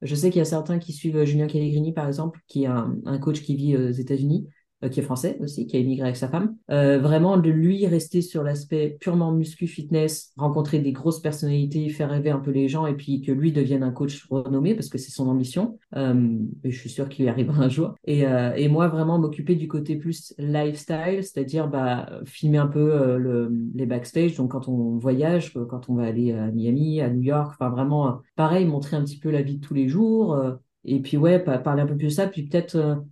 Je 0.02 0.14
sais 0.14 0.30
qu'il 0.30 0.40
y 0.40 0.42
a 0.42 0.46
certains 0.46 0.78
qui 0.78 0.92
suivent 0.92 1.16
euh, 1.18 1.24
Julien 1.24 1.46
Pellegrini, 1.46 1.92
par 1.92 2.06
exemple, 2.08 2.40
qui 2.48 2.64
est 2.64 2.66
un, 2.68 2.96
un 3.06 3.18
coach 3.18 3.40
qui 3.42 3.54
vit 3.54 3.76
aux 3.76 3.90
États-Unis. 3.90 4.48
Euh, 4.84 4.88
qui 4.88 5.00
est 5.00 5.02
français 5.02 5.36
aussi, 5.40 5.66
qui 5.66 5.76
a 5.76 5.80
immigré 5.80 6.04
avec 6.04 6.16
sa 6.16 6.28
femme. 6.28 6.56
Euh, 6.70 6.98
vraiment, 6.98 7.36
de 7.36 7.50
lui 7.50 7.86
rester 7.86 8.22
sur 8.22 8.42
l'aspect 8.42 8.96
purement 9.00 9.32
muscu 9.32 9.66
fitness, 9.66 10.32
rencontrer 10.36 10.78
des 10.78 10.92
grosses 10.92 11.20
personnalités, 11.20 11.88
faire 11.88 12.10
rêver 12.10 12.30
un 12.30 12.38
peu 12.38 12.50
les 12.50 12.68
gens 12.68 12.86
et 12.86 12.94
puis 12.94 13.20
que 13.20 13.32
lui 13.32 13.52
devienne 13.52 13.82
un 13.82 13.90
coach 13.90 14.26
renommé 14.30 14.74
parce 14.74 14.88
que 14.88 14.98
c'est 14.98 15.10
son 15.10 15.28
ambition. 15.28 15.78
Euh, 15.96 16.38
et 16.62 16.70
je 16.70 16.78
suis 16.78 16.90
sûre 16.90 17.08
qu'il 17.08 17.24
y 17.24 17.28
arrivera 17.28 17.62
un 17.62 17.68
jour. 17.68 17.94
Et, 18.04 18.24
moi, 18.68 18.88
vraiment 18.88 19.18
m'occuper 19.18 19.54
du 19.54 19.68
côté 19.68 19.94
plus 19.96 20.34
lifestyle, 20.38 21.22
c'est-à-dire 21.22 21.68
bah, 21.68 22.10
filmer 22.24 22.58
un 22.58 22.66
peu 22.66 23.16
le, 23.18 23.52
les 23.74 23.86
backstage. 23.86 24.36
Donc, 24.36 24.50
quand 24.50 24.68
on 24.68 24.96
voyage, 24.96 25.52
quand 25.68 25.88
on 25.88 25.94
va 25.94 26.04
aller 26.04 26.32
à 26.32 26.50
Miami, 26.50 27.00
à 27.00 27.08
New 27.08 27.22
York, 27.22 27.52
enfin 27.54 27.70
vraiment, 27.70 28.20
pareil, 28.34 28.64
montrer 28.64 28.96
un 28.96 29.04
petit 29.04 29.18
peu 29.18 29.30
la 29.30 29.42
vie 29.42 29.58
de 29.58 29.64
tous 29.64 29.74
les 29.74 29.88
jours. 29.88 30.36
et 30.84 31.00
puis, 31.00 31.16
ouais, 31.16 31.38
parler 31.38 31.82
un 31.82 31.86
peu 31.86 31.96
plus 31.96 32.06
de 32.06 32.12
ça. 32.12 32.26
Puis 32.26 32.42
peut-être 32.44 33.04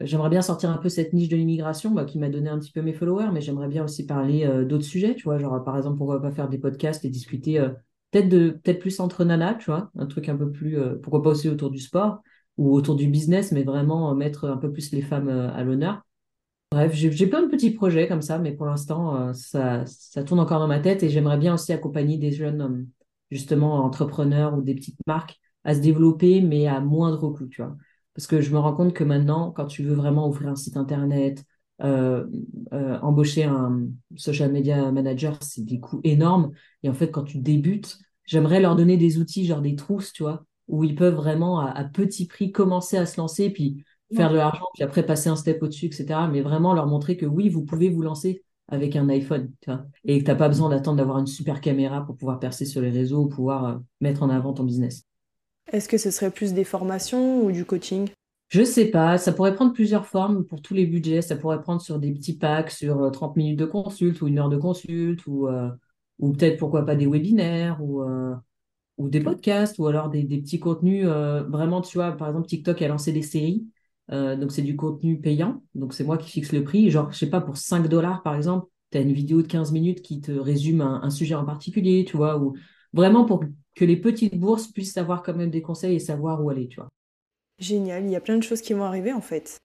J'aimerais 0.00 0.30
bien 0.30 0.42
sortir 0.42 0.70
un 0.70 0.78
peu 0.78 0.88
cette 0.88 1.12
niche 1.12 1.28
de 1.28 1.36
l'immigration 1.36 1.90
bah, 1.90 2.04
qui 2.04 2.18
m'a 2.18 2.28
donné 2.28 2.48
un 2.48 2.58
petit 2.58 2.72
peu 2.72 2.82
mes 2.82 2.92
followers, 2.92 3.30
mais 3.32 3.40
j'aimerais 3.40 3.68
bien 3.68 3.84
aussi 3.84 4.06
parler 4.06 4.44
euh, 4.44 4.64
d'autres 4.64 4.84
sujets, 4.84 5.14
tu 5.14 5.24
vois, 5.24 5.38
genre 5.38 5.62
par 5.62 5.76
exemple, 5.76 5.98
pourquoi 5.98 6.20
pas 6.20 6.30
faire 6.32 6.48
des 6.48 6.58
podcasts 6.58 7.04
et 7.04 7.10
discuter 7.10 7.58
euh, 7.60 7.68
peut-être 8.10 8.28
de 8.28 8.50
peut-être 8.50 8.80
plus 8.80 8.98
entre 9.00 9.24
nanas, 9.24 9.54
tu 9.54 9.66
vois, 9.66 9.90
un 9.96 10.06
truc 10.06 10.28
un 10.28 10.36
peu 10.36 10.50
plus, 10.50 10.78
euh, 10.78 10.96
pourquoi 11.02 11.22
pas 11.22 11.30
aussi 11.30 11.48
autour 11.48 11.70
du 11.70 11.78
sport 11.78 12.22
ou 12.56 12.74
autour 12.74 12.96
du 12.96 13.06
business, 13.06 13.52
mais 13.52 13.62
vraiment 13.64 14.14
mettre 14.14 14.46
un 14.48 14.56
peu 14.56 14.72
plus 14.72 14.92
les 14.92 15.02
femmes 15.02 15.28
à 15.28 15.62
l'honneur. 15.62 16.02
Bref, 16.70 16.92
j'ai 16.94 17.26
plein 17.26 17.42
de 17.42 17.48
petits 17.48 17.70
projets 17.70 18.08
comme 18.08 18.22
ça, 18.22 18.38
mais 18.38 18.52
pour 18.52 18.66
l'instant, 18.66 19.32
ça, 19.34 19.84
ça 19.86 20.22
tourne 20.22 20.40
encore 20.40 20.58
dans 20.58 20.66
ma 20.68 20.80
tête 20.80 21.02
et 21.02 21.08
j'aimerais 21.08 21.38
bien 21.38 21.54
aussi 21.54 21.72
accompagner 21.72 22.18
des 22.18 22.30
jeunes, 22.30 22.86
justement, 23.30 23.84
entrepreneurs 23.84 24.54
ou 24.56 24.62
des 24.62 24.74
petites 24.74 24.98
marques 25.06 25.40
à 25.64 25.74
se 25.74 25.80
développer, 25.80 26.42
mais 26.42 26.66
à 26.66 26.80
moindre 26.80 27.30
coût, 27.30 27.46
tu 27.46 27.62
vois. 27.62 27.74
Parce 28.14 28.26
que 28.26 28.40
je 28.40 28.50
me 28.50 28.58
rends 28.58 28.74
compte 28.74 28.92
que 28.92 29.04
maintenant, 29.04 29.50
quand 29.50 29.66
tu 29.66 29.82
veux 29.82 29.94
vraiment 29.94 30.28
ouvrir 30.28 30.50
un 30.50 30.56
site 30.56 30.76
internet, 30.76 31.44
euh, 31.82 32.26
euh, 32.72 32.98
embaucher 33.00 33.44
un 33.44 33.88
social 34.16 34.52
media 34.52 34.92
manager, 34.92 35.38
c'est 35.42 35.64
des 35.64 35.80
coûts 35.80 36.00
énormes. 36.04 36.52
Et 36.82 36.88
en 36.88 36.94
fait, 36.94 37.10
quand 37.10 37.24
tu 37.24 37.38
débutes, 37.38 37.98
j'aimerais 38.24 38.60
leur 38.60 38.76
donner 38.76 38.96
des 38.96 39.18
outils, 39.18 39.46
genre 39.46 39.62
des 39.62 39.74
trousses, 39.74 40.12
tu 40.12 40.22
vois, 40.22 40.44
où 40.68 40.84
ils 40.84 40.94
peuvent 40.94 41.14
vraiment, 41.14 41.60
à, 41.60 41.84
petit 41.84 42.26
prix, 42.26 42.52
commencer 42.52 42.96
à 42.96 43.06
se 43.06 43.20
lancer, 43.20 43.50
puis 43.50 43.84
faire 44.14 44.30
de 44.30 44.36
l'argent, 44.36 44.66
puis 44.74 44.82
après 44.82 45.04
passer 45.04 45.30
un 45.30 45.36
step 45.36 45.62
au-dessus, 45.62 45.86
etc. 45.86 46.28
Mais 46.30 46.42
vraiment 46.42 46.74
leur 46.74 46.86
montrer 46.86 47.16
que 47.16 47.26
oui, 47.26 47.48
vous 47.48 47.64
pouvez 47.64 47.88
vous 47.88 48.02
lancer 48.02 48.44
avec 48.68 48.94
un 48.94 49.08
iPhone, 49.08 49.50
tu 49.60 49.70
vois, 49.70 49.84
et 50.04 50.18
que 50.18 50.24
tu 50.24 50.30
n'as 50.30 50.36
pas 50.36 50.48
besoin 50.48 50.68
d'attendre 50.68 50.98
d'avoir 50.98 51.18
une 51.18 51.26
super 51.26 51.60
caméra 51.60 52.04
pour 52.04 52.16
pouvoir 52.16 52.38
percer 52.38 52.64
sur 52.64 52.80
les 52.80 52.90
réseaux, 52.90 53.26
pouvoir 53.26 53.64
euh, 53.64 53.78
mettre 54.00 54.22
en 54.22 54.30
avant 54.30 54.52
ton 54.52 54.64
business. 54.64 55.04
Est-ce 55.70 55.88
que 55.88 55.98
ce 55.98 56.10
serait 56.10 56.30
plus 56.30 56.52
des 56.52 56.64
formations 56.64 57.44
ou 57.44 57.52
du 57.52 57.64
coaching? 57.64 58.08
Je 58.48 58.64
sais 58.64 58.90
pas, 58.90 59.16
ça 59.16 59.32
pourrait 59.32 59.54
prendre 59.54 59.72
plusieurs 59.72 60.06
formes 60.06 60.44
pour 60.44 60.60
tous 60.60 60.74
les 60.74 60.84
budgets. 60.84 61.22
Ça 61.22 61.36
pourrait 61.36 61.62
prendre 61.62 61.80
sur 61.80 61.98
des 61.98 62.12
petits 62.12 62.36
packs, 62.36 62.70
sur 62.70 63.10
30 63.10 63.30
euh, 63.30 63.34
minutes 63.36 63.58
de 63.58 63.64
consulte 63.64 64.20
ou 64.20 64.28
une 64.28 64.38
heure 64.38 64.50
de 64.50 64.58
consulte, 64.58 65.26
ou, 65.26 65.48
euh, 65.48 65.70
ou 66.18 66.32
peut-être 66.32 66.58
pourquoi 66.58 66.84
pas 66.84 66.94
des 66.94 67.06
webinaires 67.06 67.82
ou, 67.82 68.02
euh, 68.02 68.34
ou 68.98 69.08
des 69.08 69.20
podcasts, 69.20 69.78
ou 69.78 69.86
alors 69.86 70.10
des, 70.10 70.24
petits 70.24 70.60
contenus. 70.60 71.06
vraiment, 71.06 71.80
tu 71.80 71.96
vois, 71.96 72.12
par 72.12 72.28
exemple, 72.28 72.46
TikTok 72.46 72.82
a 72.82 72.88
lancé 72.88 73.12
des 73.12 73.22
séries. 73.22 73.66
donc 74.10 74.52
c'est 74.52 74.60
du 74.60 74.76
contenu 74.76 75.18
payant. 75.18 75.62
Donc 75.74 75.94
c'est 75.94 76.04
moi 76.04 76.18
qui 76.18 76.30
fixe 76.30 76.52
le 76.52 76.62
prix. 76.62 76.90
Genre, 76.90 77.10
je 77.10 77.16
sais 77.16 77.30
pas, 77.30 77.40
pour 77.40 77.56
5 77.56 77.88
dollars 77.88 78.22
par 78.22 78.34
exemple, 78.34 78.66
tu 78.90 78.98
as 78.98 79.00
une 79.00 79.14
vidéo 79.14 79.40
de 79.40 79.46
15 79.46 79.72
minutes 79.72 80.02
qui 80.02 80.20
te 80.20 80.32
résume 80.32 80.82
un, 80.82 81.00
un 81.02 81.10
sujet 81.10 81.34
en 81.34 81.46
particulier, 81.46 82.04
tu 82.04 82.18
vois, 82.18 82.38
ou 82.38 82.54
vraiment 82.92 83.24
pour 83.24 83.44
que 83.74 83.84
les 83.84 83.96
petites 83.96 84.38
bourses 84.38 84.68
puissent 84.68 84.96
avoir 84.96 85.22
quand 85.22 85.34
même 85.34 85.50
des 85.50 85.62
conseils 85.62 85.96
et 85.96 86.00
savoir 86.00 86.44
où 86.44 86.50
aller, 86.50 86.68
tu 86.68 86.76
vois. 86.76 86.88
Génial, 87.58 88.04
il 88.04 88.10
y 88.10 88.16
a 88.16 88.20
plein 88.20 88.36
de 88.36 88.42
choses 88.42 88.60
qui 88.60 88.72
vont 88.72 88.84
arriver 88.84 89.12
en 89.12 89.20
fait. 89.20 89.58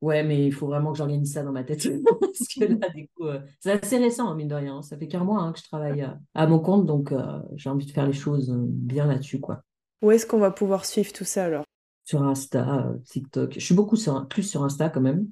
Ouais, 0.00 0.22
mais 0.22 0.46
il 0.46 0.52
faut 0.52 0.66
vraiment 0.66 0.92
que 0.92 0.98
j'organise 0.98 1.32
ça 1.32 1.42
dans 1.42 1.52
ma 1.52 1.64
tête. 1.64 1.88
Parce 2.20 2.48
que 2.54 2.64
là, 2.64 2.88
du 2.90 3.08
coup, 3.16 3.26
euh, 3.26 3.40
c'est 3.58 3.72
assez 3.72 3.98
récent, 3.98 4.28
hein, 4.28 4.34
mine 4.36 4.48
de 4.48 4.54
rien. 4.54 4.80
Ça 4.82 4.96
fait 4.96 5.08
qu'un 5.08 5.24
mois 5.24 5.40
hein, 5.40 5.52
que 5.52 5.58
je 5.58 5.64
travaille 5.64 6.08
à, 6.34 6.46
mon 6.46 6.60
compte, 6.60 6.86
donc 6.86 7.10
euh, 7.10 7.40
j'ai 7.56 7.68
envie 7.68 7.86
de 7.86 7.90
faire 7.90 8.06
les 8.06 8.12
choses 8.12 8.50
euh, 8.50 8.64
bien 8.68 9.06
là-dessus, 9.06 9.40
quoi. 9.40 9.62
Où 10.02 10.12
est-ce 10.12 10.26
qu'on 10.26 10.38
va 10.38 10.52
pouvoir 10.52 10.84
suivre 10.84 11.12
tout 11.12 11.24
ça 11.24 11.46
alors? 11.46 11.64
Sur 12.08 12.22
Insta, 12.22 12.94
TikTok. 13.04 13.52
Je 13.54 13.60
suis 13.60 13.74
beaucoup 13.74 13.96
sur, 13.96 14.26
plus 14.28 14.42
sur 14.42 14.64
Insta 14.64 14.88
quand 14.88 15.02
même. 15.02 15.26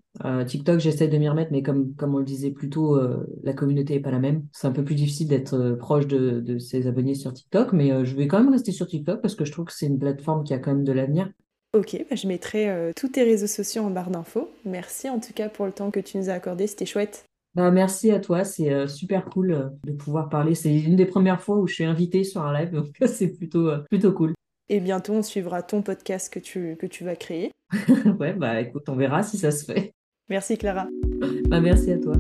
TikTok, 0.47 0.79
j'essaie 0.79 1.09
de 1.09 1.17
m'y 1.17 1.27
remettre, 1.27 1.51
mais 1.51 1.63
comme, 1.63 1.95
comme 1.95 2.15
on 2.15 2.19
le 2.19 2.25
disait 2.25 2.51
plus 2.51 2.69
tôt, 2.69 3.01
la 3.43 3.55
communauté 3.55 3.95
n'est 3.95 4.01
pas 4.01 4.11
la 4.11 4.19
même. 4.19 4.45
C'est 4.53 4.67
un 4.67 4.73
peu 4.73 4.85
plus 4.85 4.95
difficile 4.95 5.29
d'être 5.29 5.77
proche 5.79 6.07
de, 6.07 6.41
de, 6.41 6.59
ses 6.59 6.87
abonnés 6.87 7.15
sur 7.15 7.33
TikTok, 7.33 7.73
mais 7.73 8.05
je 8.05 8.15
vais 8.15 8.27
quand 8.27 8.41
même 8.41 8.53
rester 8.53 8.73
sur 8.73 8.87
TikTok 8.87 9.23
parce 9.23 9.35
que 9.35 9.47
je 9.47 9.53
trouve 9.53 9.65
que 9.65 9.73
c'est 9.73 9.87
une 9.87 9.99
plateforme 9.99 10.45
qui 10.45 10.53
a 10.53 10.59
quand 10.59 10.75
même 10.75 10.85
de 10.85 10.93
l'avenir. 10.93 11.31
Ok, 11.77 11.95
bah, 12.09 12.17
je 12.17 12.27
mettrai 12.27 12.71
euh, 12.71 12.93
tous 12.97 13.09
tes 13.09 13.23
réseaux 13.23 13.47
sociaux 13.47 13.83
en 13.83 13.91
barre 13.91 14.11
d'infos. 14.11 14.51
Merci 14.65 15.11
en 15.11 15.21
tout 15.21 15.35
cas 15.35 15.51
pour 15.51 15.67
le 15.67 15.73
temps 15.73 15.91
que 15.91 16.01
tu 16.01 16.17
nous 16.17 16.31
as 16.31 16.33
accordé, 16.33 16.67
c'était 16.67 16.87
chouette. 16.87 17.27
Bah, 17.55 17.71
merci 17.71 18.11
à 18.11 18.19
toi, 18.19 18.45
c'est 18.45 18.73
euh, 18.73 18.87
super 18.87 19.27
cool 19.27 19.53
euh, 19.53 19.69
de 19.85 19.93
pouvoir 19.93 20.31
parler. 20.31 20.55
C'est 20.55 20.75
une 20.75 20.97
des 20.97 21.05
premières 21.05 21.43
fois 21.43 21.59
où 21.59 21.67
je 21.67 21.75
suis 21.75 21.85
invitée 21.85 22.25
sur 22.25 22.41
un 22.43 22.53
live, 22.59 22.71
donc 22.71 22.87
c'est 23.07 23.29
plutôt, 23.29 23.71
plutôt 23.91 24.13
cool. 24.13 24.33
Et 24.69 24.81
bientôt, 24.81 25.13
on 25.13 25.23
suivra 25.23 25.63
ton 25.63 25.81
podcast 25.83 26.33
que 26.33 26.41
tu, 26.41 26.77
que 26.77 26.87
tu 26.87 27.05
vas 27.05 27.15
créer. 27.15 27.53
ouais, 28.19 28.33
bah 28.33 28.61
écoute, 28.61 28.89
on 28.89 28.97
verra 28.97 29.23
si 29.23 29.39
ça 29.39 29.53
se 29.53 29.65
fait. 29.65 29.93
Merci 30.29 30.59
Clara. 30.59 30.89
Bah, 31.49 31.61
merci 31.61 31.93
à 31.93 31.99
toi. 31.99 32.15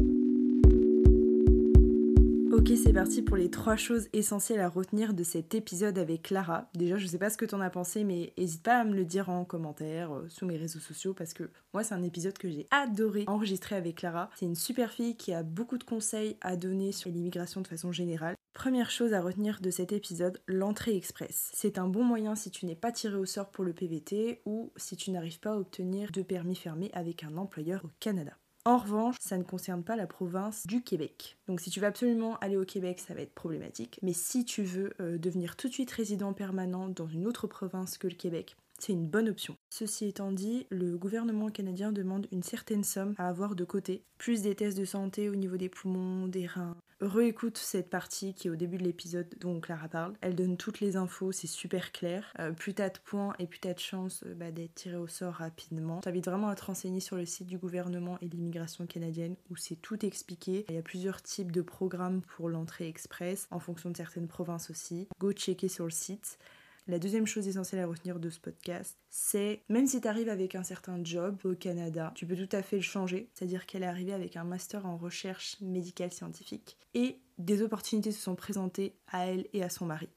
Ok, 2.53 2.71
c'est 2.81 2.93
parti 2.93 3.23
pour 3.23 3.37
les 3.37 3.51
trois 3.51 3.75
choses 3.75 4.09
essentielles 4.13 4.61
à 4.61 4.69
retenir 4.69 5.13
de 5.13 5.25
cet 5.25 5.57
épisode 5.57 5.99
avec 5.99 6.23
Clara. 6.23 6.71
Déjà, 6.75 6.97
je 6.97 7.07
sais 7.07 7.19
pas 7.19 7.31
ce 7.31 7.37
que 7.37 7.45
t'en 7.45 7.61
as 7.61 7.71
pensé, 7.71 8.05
mais 8.05 8.33
n'hésite 8.39 8.63
pas 8.63 8.79
à 8.79 8.85
me 8.85 8.95
le 8.95 9.05
dire 9.05 9.29
en 9.29 9.45
commentaire, 9.45 10.15
euh, 10.15 10.27
sous 10.29 10.47
mes 10.47 10.57
réseaux 10.57 10.79
sociaux, 10.79 11.15
parce 11.15 11.35
que 11.35 11.51
moi, 11.75 11.83
c'est 11.83 11.95
un 11.95 12.03
épisode 12.05 12.39
que 12.39 12.49
j'ai 12.49 12.67
adoré 12.71 13.25
enregistrer 13.27 13.75
avec 13.75 13.97
Clara. 13.97 14.31
C'est 14.37 14.47
une 14.47 14.55
super 14.55 14.93
fille 14.93 15.17
qui 15.17 15.35
a 15.35 15.43
beaucoup 15.43 15.79
de 15.79 15.85
conseils 15.85 16.37
à 16.41 16.57
donner 16.57 16.93
sur 16.93 17.11
l'immigration 17.11 17.61
de 17.61 17.67
façon 17.67 17.91
générale. 17.91 18.37
Première 18.57 18.91
chose 18.91 19.13
à 19.13 19.21
retenir 19.21 19.61
de 19.61 19.71
cet 19.71 19.93
épisode, 19.93 20.41
l'entrée 20.47 20.97
express. 20.97 21.51
C'est 21.53 21.77
un 21.77 21.89
bon 21.89 22.03
moyen 22.03 22.35
si 22.35 22.51
tu 22.51 22.65
n'es 22.65 22.75
pas 22.75 22.91
tiré 22.91 23.15
au 23.15 23.27
sort 23.27 23.51
pour 23.51 23.65
le 23.65 23.75
PVT 23.75 24.41
ou 24.47 24.73
si 24.77 24.97
tu 24.97 25.11
n'arrives 25.11 25.41
pas 25.41 25.53
à 25.53 25.57
obtenir 25.59 26.11
de 26.11 26.23
permis 26.23 26.57
fermé 26.57 26.91
avec 26.95 27.23
un 27.23 27.37
employeur 27.37 27.85
au 27.85 27.91
Canada. 28.01 28.33
En 28.65 28.79
revanche, 28.79 29.17
ça 29.21 29.37
ne 29.37 29.43
concerne 29.43 29.85
pas 29.85 29.95
la 29.95 30.07
province 30.07 30.67
du 30.67 30.83
Québec. 30.83 31.37
Donc 31.47 31.61
si 31.61 31.69
tu 31.69 31.81
veux 31.81 31.87
absolument 31.87 32.39
aller 32.39 32.57
au 32.57 32.65
Québec, 32.65 32.99
ça 32.99 33.13
va 33.13 33.21
être 33.21 33.35
problématique. 33.35 33.99
Mais 34.01 34.15
si 34.15 34.47
tu 34.47 34.63
veux 34.63 34.95
euh, 35.01 35.19
devenir 35.19 35.57
tout 35.57 35.69
de 35.69 35.75
suite 35.75 35.91
résident 35.91 36.33
permanent 36.33 36.89
dans 36.89 37.09
une 37.09 37.27
autre 37.27 37.47
province 37.47 37.99
que 37.99 38.09
le 38.09 38.15
Québec, 38.15 38.57
c'est 38.79 38.93
une 38.93 39.07
bonne 39.07 39.29
option. 39.29 39.57
Ceci 39.71 40.07
étant 40.07 40.33
dit, 40.33 40.67
le 40.71 40.97
gouvernement 40.97 41.51
canadien 41.51 41.93
demande 41.93 42.27
une 42.33 42.43
certaine 42.43 42.85
somme 42.85 43.15
à 43.19 43.29
avoir 43.29 43.55
de 43.55 43.65
côté, 43.65 44.03
plus 44.17 44.43
des 44.43 44.55
tests 44.55 44.79
de 44.79 44.85
santé 44.85 45.29
au 45.29 45.35
niveau 45.35 45.57
des 45.57 45.69
poumons, 45.69 46.27
des 46.27 46.47
reins. 46.47 46.77
Réécoute 47.03 47.59
cette 47.59 47.91
partie 47.91 48.33
qui 48.33 48.49
est 48.49 48.51
au 48.51 48.57
début 48.57 48.79
de 48.79 48.85
l'épisode 48.85 49.29
dont 49.39 49.61
Clara 49.61 49.87
parle. 49.87 50.15
Elle 50.23 50.35
donne 50.35 50.57
toutes 50.57 50.81
les 50.81 50.97
infos, 50.97 51.31
c'est 51.31 51.47
super 51.47 51.93
clair. 51.93 52.33
Euh, 52.39 52.53
plus 52.53 52.73
t'as 52.73 52.89
de 52.89 52.99
points 53.05 53.35
et 53.39 53.47
plus 53.47 53.59
t'as 53.59 53.75
de 53.75 53.79
chances 53.79 54.23
euh, 54.25 54.35
bah, 54.35 54.51
d'être 54.51 54.75
tiré 54.75 54.97
au 54.97 55.07
sort 55.07 55.35
rapidement. 55.35 56.01
T'invite 56.01 56.25
vraiment 56.25 56.49
à 56.49 56.55
te 56.55 56.65
renseigner 56.65 57.01
sur 57.01 57.17
le 57.17 57.27
site 57.27 57.49
du 57.49 57.59
gouvernement 57.59 58.17
et 58.23 58.29
de 58.29 58.35
l'immigration 58.35 58.87
canadienne 58.87 59.37
où 59.51 59.57
c'est 59.57 59.77
tout 59.77 60.07
expliqué. 60.07 60.65
Il 60.71 60.75
y 60.75 60.79
a 60.79 60.83
plusieurs 60.83 61.21
types 61.21 61.53
de 61.53 61.61
programmes 61.61 62.23
pour 62.23 62.49
l'entrée 62.49 62.89
express 62.89 63.47
en 63.51 63.61
fonction 63.61 63.91
de 63.91 63.97
certaines 63.97 64.29
provinces 64.29 64.71
aussi. 64.71 65.07
Go 65.21 65.33
checker 65.33 65.69
sur 65.69 65.85
le 65.85 65.91
site. 65.91 66.39
La 66.89 67.01
deuxième 67.01 67.27
chose 67.27 67.49
essentielle 67.49 67.81
à 67.81 67.87
retenir 67.89 68.21
de 68.21 68.31
ce 68.31 68.39
podcast, 68.39 68.97
c'est 69.11 69.65
même 69.69 69.89
si 69.89 70.01
tu 70.01 70.07
arrives 70.07 70.29
avec 70.29 70.55
un 70.55 70.63
certain 70.63 71.03
job 71.03 71.37
au 71.43 71.57
Canada, 71.57 72.13
tu 72.15 72.27
peux 72.27 72.37
tout 72.37 72.57
à 72.57 72.63
fait 72.63 72.77
le 72.77 72.83
changer. 72.83 73.29
C'est-à-dire 73.35 73.67
qu'elle 73.67 73.83
est 73.83 73.87
arrivée 73.87 74.13
avec 74.13 74.37
un 74.37 74.45
master 74.45 74.87
en 74.87 74.97
recherche 74.97 75.57
médicale 75.61 76.13
scientifique 76.13 76.77
et 76.95 77.19
des 77.39 77.61
opportunités 77.61 78.13
se 78.13 78.23
sont 78.23 78.37
présentées 78.37 78.95
à 79.09 79.27
elle 79.27 79.49
et 79.53 79.65
à 79.65 79.69
son 79.69 79.85
mari, 79.85 80.09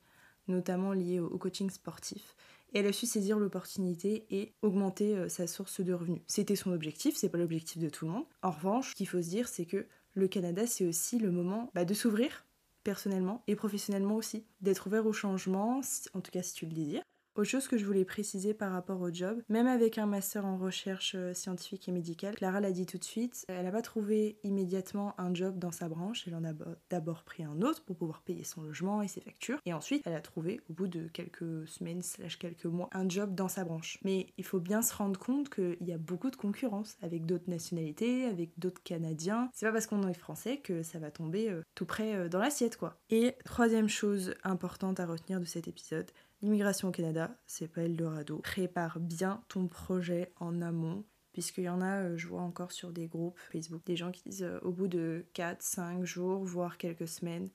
notamment 0.48 0.94
liées 0.94 1.20
au 1.20 1.40
coaching 1.40 1.72
sportif. 1.72 2.36
Et 2.74 2.80
elle 2.80 2.86
a 2.86 2.94
su 2.94 3.08
saisir 3.08 3.40
l'opportunité 3.40 4.28
et 4.30 4.54
augmenter 4.62 5.18
euh, 5.18 5.28
sa 5.28 5.48
source 5.48 5.82
de 5.82 5.92
revenus. 5.92 6.22
C'était 6.28 6.56
son 6.56 6.72
objectif, 6.72 7.16
c'est 7.16 7.30
pas 7.30 7.40
l'objectif 7.40 7.82
de 7.82 7.90
tout 7.90 8.06
le 8.06 8.12
monde. 8.12 8.26
En 8.44 8.52
revanche, 8.52 8.92
ce 8.92 8.96
qu'il 8.96 9.08
faut 9.08 9.24
se 9.24 9.30
dire, 9.30 9.48
c'est 9.48 9.66
que 9.66 9.88
le 10.14 10.28
Canada, 10.28 10.68
c'est 10.68 10.86
aussi 10.86 11.18
le 11.18 11.32
moment 11.32 11.72
bah, 11.74 11.84
de 11.84 11.96
s'ouvrir 11.96 12.46
personnellement 12.90 13.44
et 13.46 13.56
professionnellement 13.56 14.16
aussi. 14.16 14.48
D'être 14.62 14.88
ouvert 14.88 15.06
au 15.06 15.14
changement, 15.14 15.82
en 16.16 16.22
tout 16.22 16.32
cas 16.32 16.42
si 16.42 16.56
tu 16.56 16.66
le 16.66 16.74
désires. 16.74 17.04
Autre 17.40 17.52
chose 17.52 17.70
que 17.70 17.78
je 17.78 17.86
voulais 17.86 18.04
préciser 18.04 18.54
par 18.54 18.74
rapport 18.74 19.00
au 19.00 19.14
job, 19.14 19.42
même 19.48 19.66
avec 19.66 19.98
un 19.98 20.06
master 20.06 20.46
en 20.46 20.58
recherche 20.58 21.14
euh, 21.16 21.34
scientifique 21.34 21.88
et 21.88 21.94
médicale, 21.94 22.36
Clara 22.36 22.60
l'a 22.60 22.74
dit 22.74 22.86
tout 22.86 22.98
de 22.98 23.04
suite, 23.06 23.46
elle 23.48 23.64
n'a 23.64 23.72
pas 23.72 23.82
trouvé 23.82 24.38
immédiatement 24.44 25.16
un 25.18 25.34
job 25.34 25.58
dans 25.58 25.72
sa 25.72 25.88
branche, 25.88 26.26
elle 26.28 26.36
en 26.36 26.44
a 26.44 26.52
d'abord 26.90 27.24
pris 27.24 27.46
un 27.46 27.62
autre 27.62 27.82
pour 27.86 27.96
pouvoir 27.96 28.24
payer 28.24 28.44
son 28.44 28.64
logement 28.64 29.02
et 29.02 29.08
ses 29.08 29.22
factures, 29.22 29.58
et 29.66 29.72
ensuite 29.72 30.02
elle 30.06 30.16
a 30.16 30.20
trouvé, 30.20 30.60
au 30.70 30.74
bout 30.74 30.90
de 30.90 31.08
quelques 31.08 31.66
semaines 31.66 32.02
slash 32.02 32.38
quelques 32.38 32.66
mois, 32.66 32.90
un 32.92 33.08
job 33.08 33.34
dans 33.34 33.48
sa 33.48 33.64
branche. 33.64 34.00
Mais 34.04 34.28
il 34.38 34.44
faut 34.44 34.60
bien 34.60 34.82
se 34.82 34.94
rendre 34.94 35.18
compte 35.18 35.50
qu'il 35.50 35.88
y 35.88 35.94
a 35.94 35.98
beaucoup 35.98 36.32
de 36.32 36.36
concurrence 36.36 36.98
avec 37.02 37.26
d'autres 37.26 37.50
nationalités, 37.50 38.26
avec 38.26 38.60
d'autres 38.60 38.84
Canadiens. 38.84 39.50
C'est 39.54 39.66
pas 39.66 39.72
parce 39.72 39.88
qu'on 39.88 40.06
est 40.10 40.14
français 40.14 40.58
que 40.58 40.84
ça 40.84 41.00
va 41.00 41.10
tomber 41.10 41.50
euh, 41.50 41.62
tout 41.74 41.86
près 41.86 42.16
euh, 42.16 42.28
dans 42.28 42.40
l'assiette 42.40 42.76
quoi. 42.76 43.00
Et 43.10 43.38
troisième 43.46 43.88
chose 43.88 44.34
importante 44.44 45.00
à 45.00 45.06
retenir 45.06 45.40
de 45.40 45.46
cet 45.46 45.70
épisode, 45.70 46.12
L'immigration 46.42 46.88
au 46.88 46.92
Canada, 46.92 47.38
c'est 47.46 47.68
pas 47.68 47.82
Eldorado. 47.82 48.38
Prépare 48.40 49.00
bien 49.00 49.42
ton 49.50 49.68
projet 49.68 50.32
en 50.40 50.62
amont. 50.62 51.04
Puisqu'il 51.34 51.66
y 51.66 51.70
en 51.70 51.82
a, 51.82 52.02
euh, 52.04 52.18
je 52.18 52.28
vois 52.28 52.42
encore 52.42 52.72
sur 52.72 52.92
des 52.92 53.08
groupes 53.08 53.38
Facebook, 53.52 53.82
des 53.86 53.96
gens 53.96 54.12
qui 54.12 54.24
disent 54.28 54.44
euh, 54.44 54.60
au 54.62 54.72
bout 54.72 54.88
de 54.88 55.26
4, 55.34 55.62
5 55.62 56.04
jours, 56.04 56.44
voire 56.44 56.78
quelques 56.78 57.08
semaines, 57.08 57.50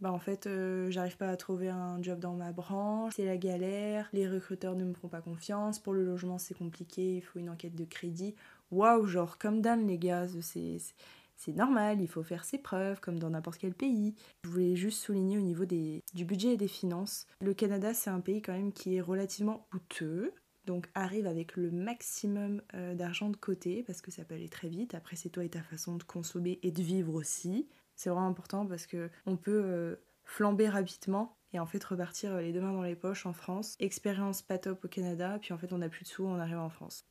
bah 0.00 0.12
en 0.12 0.18
fait, 0.18 0.46
euh, 0.46 0.90
j'arrive 0.90 1.16
pas 1.16 1.30
à 1.30 1.36
trouver 1.36 1.68
un 1.68 2.02
job 2.02 2.18
dans 2.18 2.34
ma 2.34 2.52
branche, 2.52 3.14
c'est 3.16 3.24
la 3.24 3.38
galère, 3.38 4.08
les 4.12 4.28
recruteurs 4.28 4.74
ne 4.76 4.84
me 4.84 4.92
font 4.92 5.08
pas 5.08 5.22
confiance, 5.22 5.78
pour 5.78 5.94
le 5.94 6.04
logement 6.04 6.36
c'est 6.36 6.54
compliqué, 6.54 7.16
il 7.16 7.22
faut 7.22 7.38
une 7.38 7.48
enquête 7.48 7.74
de 7.74 7.84
crédit. 7.84 8.34
Waouh, 8.70 9.06
genre 9.06 9.38
comme 9.38 9.62
Dan 9.62 9.86
les 9.86 9.98
gars, 9.98 10.26
c'est 10.40 10.78
c'est 11.44 11.52
normal, 11.52 12.00
il 12.00 12.08
faut 12.08 12.22
faire 12.22 12.42
ses 12.42 12.56
preuves 12.56 13.00
comme 13.00 13.18
dans 13.18 13.28
n'importe 13.28 13.58
quel 13.58 13.74
pays. 13.74 14.14
Je 14.44 14.48
voulais 14.48 14.76
juste 14.76 15.02
souligner 15.02 15.36
au 15.36 15.42
niveau 15.42 15.66
du 15.66 16.24
budget 16.24 16.54
et 16.54 16.56
des 16.56 16.68
finances. 16.68 17.26
Le 17.42 17.52
Canada, 17.52 17.92
c'est 17.92 18.08
un 18.08 18.20
pays 18.20 18.40
quand 18.40 18.54
même 18.54 18.72
qui 18.72 18.96
est 18.96 19.02
relativement 19.02 19.66
coûteux. 19.70 20.32
Donc 20.64 20.88
arrive 20.94 21.26
avec 21.26 21.56
le 21.56 21.70
maximum 21.70 22.62
euh, 22.72 22.94
d'argent 22.94 23.28
de 23.28 23.36
côté 23.36 23.82
parce 23.82 24.00
que 24.00 24.10
ça 24.10 24.24
peut 24.24 24.34
aller 24.34 24.48
très 24.48 24.68
vite. 24.68 24.94
Après 24.94 25.16
c'est 25.16 25.28
toi 25.28 25.44
et 25.44 25.50
ta 25.50 25.60
façon 25.60 25.96
de 25.96 26.02
consommer 26.02 26.58
et 26.62 26.70
de 26.70 26.82
vivre 26.82 27.12
aussi. 27.12 27.68
C'est 27.94 28.08
vraiment 28.08 28.26
important 28.26 28.64
parce 28.64 28.86
que 28.86 29.10
on 29.26 29.36
peut 29.36 29.60
euh, 29.62 29.96
flamber 30.24 30.70
rapidement 30.70 31.36
et 31.52 31.58
en 31.58 31.66
fait 31.66 31.84
repartir 31.84 32.32
euh, 32.32 32.40
les 32.40 32.54
deux 32.54 32.62
mains 32.62 32.72
dans 32.72 32.82
les 32.82 32.96
poches 32.96 33.26
en 33.26 33.34
France. 33.34 33.76
Expérience 33.78 34.40
pas 34.40 34.56
top 34.56 34.86
au 34.86 34.88
Canada, 34.88 35.38
puis 35.38 35.52
en 35.52 35.58
fait 35.58 35.74
on 35.74 35.78
n'a 35.78 35.90
plus 35.90 36.04
de 36.04 36.08
sous, 36.08 36.24
on 36.24 36.38
arrive 36.38 36.56
en 36.56 36.70
France. 36.70 37.04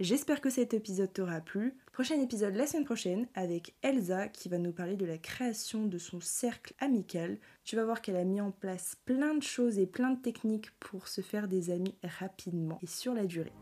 J'espère 0.00 0.40
que 0.40 0.48
cet 0.48 0.72
épisode 0.72 1.12
t'aura 1.12 1.40
plu. 1.40 1.74
Prochain 1.92 2.18
épisode 2.18 2.56
la 2.56 2.66
semaine 2.66 2.86
prochaine 2.86 3.26
avec 3.34 3.74
Elsa 3.82 4.28
qui 4.28 4.48
va 4.48 4.56
nous 4.56 4.72
parler 4.72 4.96
de 4.96 5.04
la 5.04 5.18
création 5.18 5.84
de 5.84 5.98
son 5.98 6.20
cercle 6.20 6.72
amical. 6.80 7.36
Tu 7.64 7.76
vas 7.76 7.84
voir 7.84 8.00
qu'elle 8.00 8.16
a 8.16 8.24
mis 8.24 8.40
en 8.40 8.50
place 8.50 8.96
plein 9.04 9.34
de 9.34 9.42
choses 9.42 9.78
et 9.78 9.86
plein 9.86 10.12
de 10.12 10.18
techniques 10.18 10.70
pour 10.80 11.06
se 11.06 11.20
faire 11.20 11.48
des 11.48 11.68
amis 11.68 11.94
rapidement 12.18 12.78
et 12.82 12.86
sur 12.86 13.12
la 13.12 13.26
durée. 13.26 13.52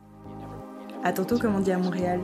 A 1.03 1.13
tantôt 1.13 1.41
comme 1.41 1.57
on 1.57 1.61
dit 1.61 1.73
à 1.73 1.79
Montréal. 1.79 2.21